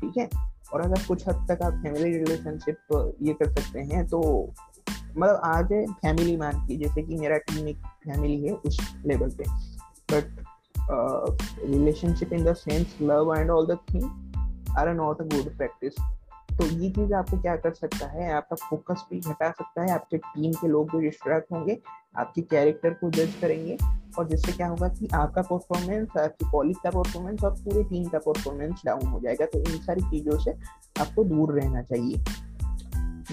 ठीक 0.00 0.18
है? 0.18 0.28
और 0.72 0.80
अगर 0.80 1.02
कुछ 1.08 1.26
हद 1.28 1.46
तक 1.48 1.62
आप 1.62 1.72
फैमिली 1.82 2.12
रिलेशनशिप 2.12 3.16
ये 3.22 3.32
कर 3.34 3.52
सकते 3.52 3.80
हैं 3.94 4.06
तो 4.08 4.20
मतलब 5.10 5.40
आज 5.44 5.72
फैमिली 5.92 6.36
मान 6.36 6.66
की, 6.66 6.76
जैसे 6.76 7.02
कि 7.02 7.16
मेरा 7.16 7.36
टीम 7.38 7.68
एक 7.68 7.76
फैमिली 8.04 8.42
है 8.42 8.52
उस 8.66 8.80
लेवल 9.06 9.30
पे। 9.30 9.44
But 10.12 10.44
relationship 11.64 12.32
in 12.32 12.44
the 12.44 12.54
sense 12.54 12.96
love 13.02 13.34
and 13.36 13.50
all 13.50 13.66
the 13.66 13.78
thing 13.90 14.76
are 14.78 14.92
not 14.94 15.20
a 15.20 15.24
good 15.34 15.56
practice 15.56 16.00
तो 16.60 16.66
ये 16.66 16.90
चीज़ 16.90 17.12
आपको 17.14 17.40
क्या 17.40 17.56
कर 17.56 17.72
सकता 17.74 18.06
है, 18.06 18.32
आपका 18.32 18.56
फोकस 18.56 19.04
भी 19.10 19.20
घटा 19.20 19.50
सकता 19.50 19.82
है, 19.82 19.90
आपके 19.90 20.16
टीम 20.16 20.52
के 20.52 20.68
लोग 20.68 20.90
भी 20.90 21.00
डिस्ट्रैक्ट 21.00 21.52
होंगे, 21.52 21.78
आपके 22.18 22.42
कैरेक्टर 22.42 22.90
को 22.90 23.10
जज 23.10 23.34
करेंगे 23.40 23.76
और 24.18 24.28
जिससे 24.28 24.52
क्या 24.52 24.68
होगा 24.68 24.88
कि 24.88 25.08
आपका 25.14 25.42
परफॉर्मेंस 25.42 26.16
आपकी 26.18 26.50
कॉलेज 26.50 26.76
का 26.84 26.90
परफॉर्मेंस 26.90 27.44
और 27.44 27.50
पूरे 27.50 27.84
टीम 27.84 28.04
का 28.04 28.18
परफॉर्मेंस 28.18 28.82
डाउन 28.86 29.06
हो 29.06 29.20
जाएगा। 29.20 29.46
तो 29.46 29.58
इन 29.58 29.78
सारी 29.78 30.00
चीज़ों 30.00 30.38
से 30.38 30.50
आपको 31.00 31.24
दूर 31.24 31.60
रहना 31.60 31.82
चाहिए। 31.82 32.24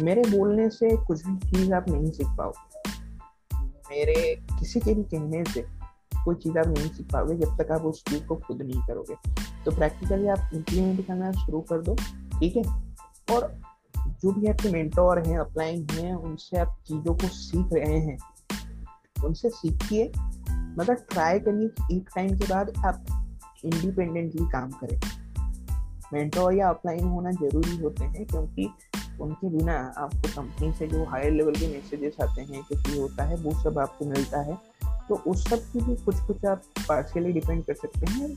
मेरे 0.04 0.22
बोलने 0.22 0.70
से 0.70 0.96
कुछ 0.98 1.28
भी 1.28 1.38
चीज़ 1.50 1.74
आप 1.74 1.90
नहीं 1.90 2.12
सीख 2.12 2.28
पाओगे। 2.28 2.92
मेरे 3.90 4.36
किसी 4.60 4.80
के 4.80 4.94
भी 4.94 5.04
कहने 5.04 5.44
से 5.44 5.66
कोई 6.26 6.36
चीज़ 6.36 6.58
आप 6.58 6.68
नहीं 6.68 6.90
सीख 6.90 7.12
पाओगे 7.14 7.36
जब 7.36 7.58
तक 7.58 7.72
आप 7.72 7.82
उस 7.82 8.04
चीज़ 8.04 8.26
को 8.26 8.36
खुद 8.36 8.62
नहीं 8.62 8.82
करोगे। 8.88 9.16
तो 9.66 9.72
प्रैक्टिकली 9.72 10.28
आप 10.28 10.50
इम्प्लीमेंट 10.54 11.08
करना 11.08 11.32
शुरू 11.32 11.62
कर 11.62 11.82
दो, 11.82 11.96
ठीक 12.40 12.56
है? 12.56 12.87
और 13.32 13.62
जो 14.08 14.32
भी 14.32 14.48
आपके 14.48 14.70
मेंटोर 14.70 15.28
हैं 15.28 15.40
अपलाइन 15.40 15.88
हैं, 15.92 16.16
उनसे 16.16 16.58
आप 16.58 16.78
चीज़ों 16.88 17.16
को 17.16 17.28
सीख 17.28 17.66
रहे 17.74 18.00
हैं। 18.00 18.18
उनसे 19.26 19.50
सीखिए। 19.50 20.12
मतलब 20.50 20.98
ट्राई 21.10 21.40
करिए 21.40 21.98
एक 21.98 22.10
टाइम 22.16 22.38
के 22.38 22.48
बाद 22.48 22.74
आप 22.86 23.06
इंडिपेंडेंटली 23.66 24.46
काम 24.46 24.72
करें। 24.72 25.02
मेंटोर 26.14 26.54
या 26.54 26.72
ऑफलाइन 26.72 27.08
होना 27.08 27.32
ज़रूरी 27.32 27.78
होते 27.78 28.06
हैं 28.06 28.26
क्योंकि 28.26 28.70
उनके 29.22 29.50
बिना 29.50 29.94
आपको 29.98 30.42
कंपनी 30.42 30.74
से 30.74 30.88
जो 30.88 31.06
हायर 31.06 31.32
लेवल 31.32 31.52
के 31.52 31.68
मैसेजेस 31.68 32.16
आते 32.22 32.42
हैं 32.42 32.64
कुछ 32.64 32.78
भी 32.78 33.00
होता 33.00 33.24
है, 33.24 33.36
वो 33.36 33.64
सब 33.64 33.80
आपको 33.80 34.06
मिलता 34.06 34.42
है। 34.42 34.58
तो 35.10 35.16
उस 35.16 35.50
सब 35.50 35.60
की 35.60 35.82
भी 35.82 35.96
कुछ 35.96 36.20
कुछ 36.20 36.46
आप 36.46 36.62
पार्शियली 36.90 37.32
डिपेंड 37.32 37.66
कर 37.66 37.74
सकते 37.74 38.12
हैं। 38.12 38.28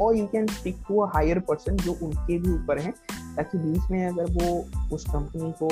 और 0.00 0.16
you 0.16 0.26
can 0.26 0.46
stick 0.46 0.76
to 0.88 0.98
a 1.00 1.10
higher 1.14 1.38
person 1.48 1.76
जो 1.76 1.92
उनके 2.02 2.38
भी 2.38 2.52
ऊपर 2.52 2.78
हैं, 2.78 2.92
ताकि 3.36 3.58
बीच 3.58 3.90
में 3.90 4.06
अगर 4.06 4.30
वो 4.32 4.94
उस 4.96 5.04
कंपनी 5.08 5.52
को 5.62 5.68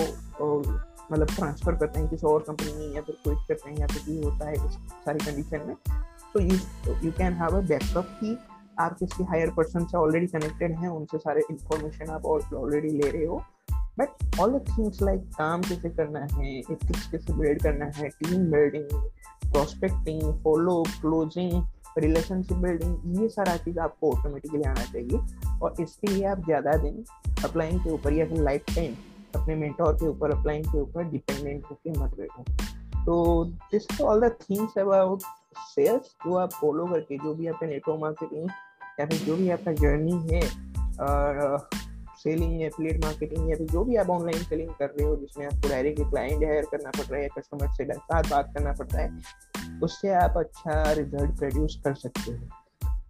मतलब 1.12 1.26
ट्रांसफ़र 1.26 1.74
करते 1.74 2.00
हैं, 2.00 2.08
किसी 2.08 2.26
और 2.26 2.44
कंपनी 2.46 2.72
में 2.78 2.94
या 2.94 3.02
फिर 3.02 3.16
क्विट 3.24 3.38
करते 3.48 3.70
हैं 3.70 3.78
या 3.78 3.86
फिर 3.86 4.02
भी 4.04 4.22
होता 4.24 4.48
है 4.48 4.68
सारी 4.78 5.24
कंडीशन 5.26 5.66
में 5.66 5.74
तो 6.34 6.40
you 6.40 6.58
you 7.04 7.12
can 7.18 7.32
have 7.32 7.56
a 7.56 7.60
backup 7.68 8.08
की 8.20 8.38
आप 8.78 8.96
किसी 8.98 9.24
हायर 9.24 9.50
पर्सन 9.50 9.84
से 9.84 9.96
ऑलरेडी 9.98 10.26
कनेक्टेड 10.26 10.78
हैं, 10.78 10.88
उनसे 10.88 11.18
सारे 11.18 11.42
इन्फॉर्मेशन 11.50 12.10
आप 12.10 12.26
ऑलरेडी 12.26 12.88
ले 12.88 13.10
रहे 13.10 13.26
हो 13.26 13.42
but 13.98 14.40
all 14.40 14.52
the 14.52 14.64
things 14.68 15.00
like 15.02 15.20
काम 15.38 15.62
कैसे 15.62 15.90
करना 15.90 16.26
है 16.32 16.58
एथिक्स 16.58 17.06
कैसे 17.12 17.32
बिल्ड 17.32 17.62
करना 17.62 17.84
है 17.96 18.08
team 18.08 18.44
building 18.50 18.88
prospecting 19.52 20.22
follow 20.42 20.82
closing 21.00 21.52
relationship 21.98 22.56
building 22.58 23.20
ये 23.20 23.28
सारा 23.28 23.56
चीज़ 23.56 23.78
आपको 23.78 24.12
ऑटोमेटिकली 24.12 24.62
आना 24.62 24.84
चाहिए। 24.84 25.18
और 25.62 25.74
इसके 25.80 26.12
लिए 26.12 26.24
आप 26.26 26.44
ज़्यादा 26.44 26.76
दिन 26.82 27.04
अप्लाइंग 27.44 27.80
के 27.80 27.90
ऊपर 27.90 28.12
या 28.12 28.26
फिर 28.26 28.42
लाइफ 28.42 28.74
टाइम 28.74 28.94
अपने 29.34 29.54
मेंटोर 29.54 29.94
के 29.94 30.08
ऊपर 30.08 30.30
अप्लाइंग 30.30 30.64
के 30.64 30.80
ऊपर 30.80 31.04
डिपेंडेंट 31.10 31.64
होकर 31.70 31.98
मत 31.98 32.16
बैठो। 32.18 32.44
तो 33.04 33.44
this 33.72 34.00
all 34.00 34.20
the 34.20 34.32
things 34.42 34.78
about 34.78 35.22
sales 35.66 36.14
जो 36.26 36.34
आप 36.36 36.52
फॉलो 36.52 36.86
करके 36.86 37.18
जो 37.18 37.34
भी 37.34 37.46
आपका 37.46 37.66
नेटवर्क 37.66 38.00
मार्केटिंग 38.00 38.48
या 39.00 39.06
फिर 39.06 39.18
जो 39.18 39.36
भी 39.36 39.50
आपका 39.50 39.72
जर्नी 39.74 40.18
है, 40.30 40.40
और 41.00 41.68
सेलिंग 42.18 42.62
एफिलिएट 42.62 43.04
मार्केटिंग 43.04 43.50
या 43.50 43.56
फिर 43.56 43.66
जो 43.68 43.82
भी 43.84 43.96
आप 43.96 44.10
ऑनलाइन 44.10 44.42
सेलिंग 44.44 44.70
कर 44.78 44.86
रहे 44.88 45.06
हो, 45.08 45.16
जिसमें 45.16 45.46
आपको 45.46 45.68
डायरेक्ट 45.68 46.00
क्लाइंट 46.00 46.44
हायर 46.44 46.64
करना 46.70 46.90
पड़ 46.90 47.04
रहा 47.04 47.20
है 47.20 47.28
कस्टमर 47.38 47.72
से 47.72 47.84
साथ 47.92 48.30
बात 48.30 48.52
करना 48.54 48.72
पड़ता 48.72 48.98
है 48.98 49.55
उससे 49.82 50.08
आप 50.08 50.34
अच्छा 50.36 50.92
रिज़ल्ट 50.92 51.38
प्रोड्यूस 51.38 51.80
कर 51.84 51.94
सकते 51.94 52.32
हो। 52.32 52.38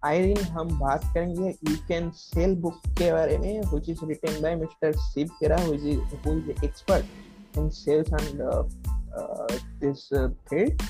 आई 0.05 0.23
दिन 0.23 0.45
हम 0.45 0.79
बात 0.81 1.05
करेंगे 1.05 1.49
यू 1.69 1.77
कैन 1.89 2.11
सेल 2.11 2.57
बुक 2.57 2.81
के 2.89 3.13
बारे 3.13 3.39
में 3.39 3.61
which 3.75 3.89
is 3.89 4.05
written 4.05 4.43
by 4.43 4.55
mister 4.55 4.93
Shiv 4.93 5.29
Khera 5.41 5.57
is 5.57 6.65
expert 6.65 7.05
in 7.59 7.69
sales 7.69 8.09
and 8.09 8.43
this 9.81 10.09
field 10.49 10.83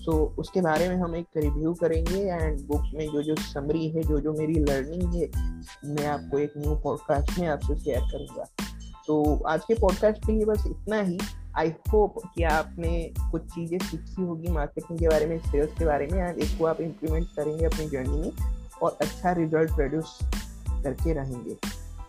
so 0.00 0.12
उसके 0.38 0.60
बारे 0.60 0.88
में 0.88 0.96
हम 0.96 1.16
एक 1.16 1.26
रिव्यू 1.36 1.74
करेंगे 1.74 2.20
एंड 2.20 2.60
बुक 2.60 2.82
में 2.94 3.06
जो 3.06 3.22
जो 3.22 3.34
समरी 3.36 3.88
है, 3.88 4.02
जो 4.02 4.20
जो 4.20 4.32
मेरी 4.32 4.54
लर्निंग 4.54 5.14
है, 5.14 5.30
मैं 5.84 6.06
आपको 6.06 6.38
एक 6.38 6.52
न्यू 6.58 6.74
पॉडकास्ट 6.74 7.38
में 7.38 7.48
आपसे 7.48 7.76
शेयर 7.76 8.00
करूँगा। 8.00 8.44
तो 9.06 9.44
आज 9.44 9.60
के 9.68 9.74
पॉडकास्ट 9.74 10.26
के 10.26 10.32
लिए 10.32 10.44
बस 10.44 10.64
इतना 10.66 11.00
ही। 11.00 11.18
आई 11.58 11.68
होप 11.92 12.18
कि 12.34 12.42
आपने 12.52 12.92
कुछ 13.30 13.42
चीज़ें 13.54 13.78
सीखी 13.78 14.22
होगी 14.22 14.50
मार्केटिंग 14.52 14.98
के 14.98 15.08
बारे 15.08 15.26
में 15.26 15.38
सेल्स 15.40 15.78
के 15.78 15.84
बारे 15.84 16.06
में 16.12 16.18
एंड 16.18 16.38
इसको 16.38 16.66
आप 16.66 16.80
इम्प्लीमेंट 16.80 17.26
करेंगे 17.36 17.64
अपनी 17.64 17.88
जर्नी 17.88 18.20
में 18.20 18.52
और 18.82 18.98
अच्छा 19.02 19.32
रिज़ल्ट 19.32 19.74
प्रोड्यूस 19.76 20.18
करके 20.24 21.12
रहेंगे 21.12 21.56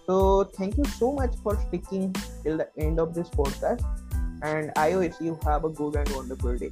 तो 0.08 0.44
thank 0.60 0.78
you 0.80 0.86
so 0.86 1.12
much 1.22 1.38
for 1.44 1.58
sticking 1.58 2.14
till 2.44 2.58
the 2.58 2.68
end 2.80 3.00
of 3.00 3.10
this 3.16 3.28
podcast 3.38 4.46
and 4.46 4.72
I 4.78 4.96
wish 4.96 5.22
you 5.22 5.34
have 5.48 5.70
a 5.70 5.74
good 5.74 5.96
and 5.96 6.16
wonderful 6.18 6.58
day 6.60 6.70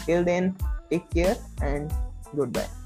Till 0.00 0.24
then, 0.24 0.56
take 0.90 1.08
care 1.10 1.36
and 1.62 1.92
goodbye. 2.34 2.79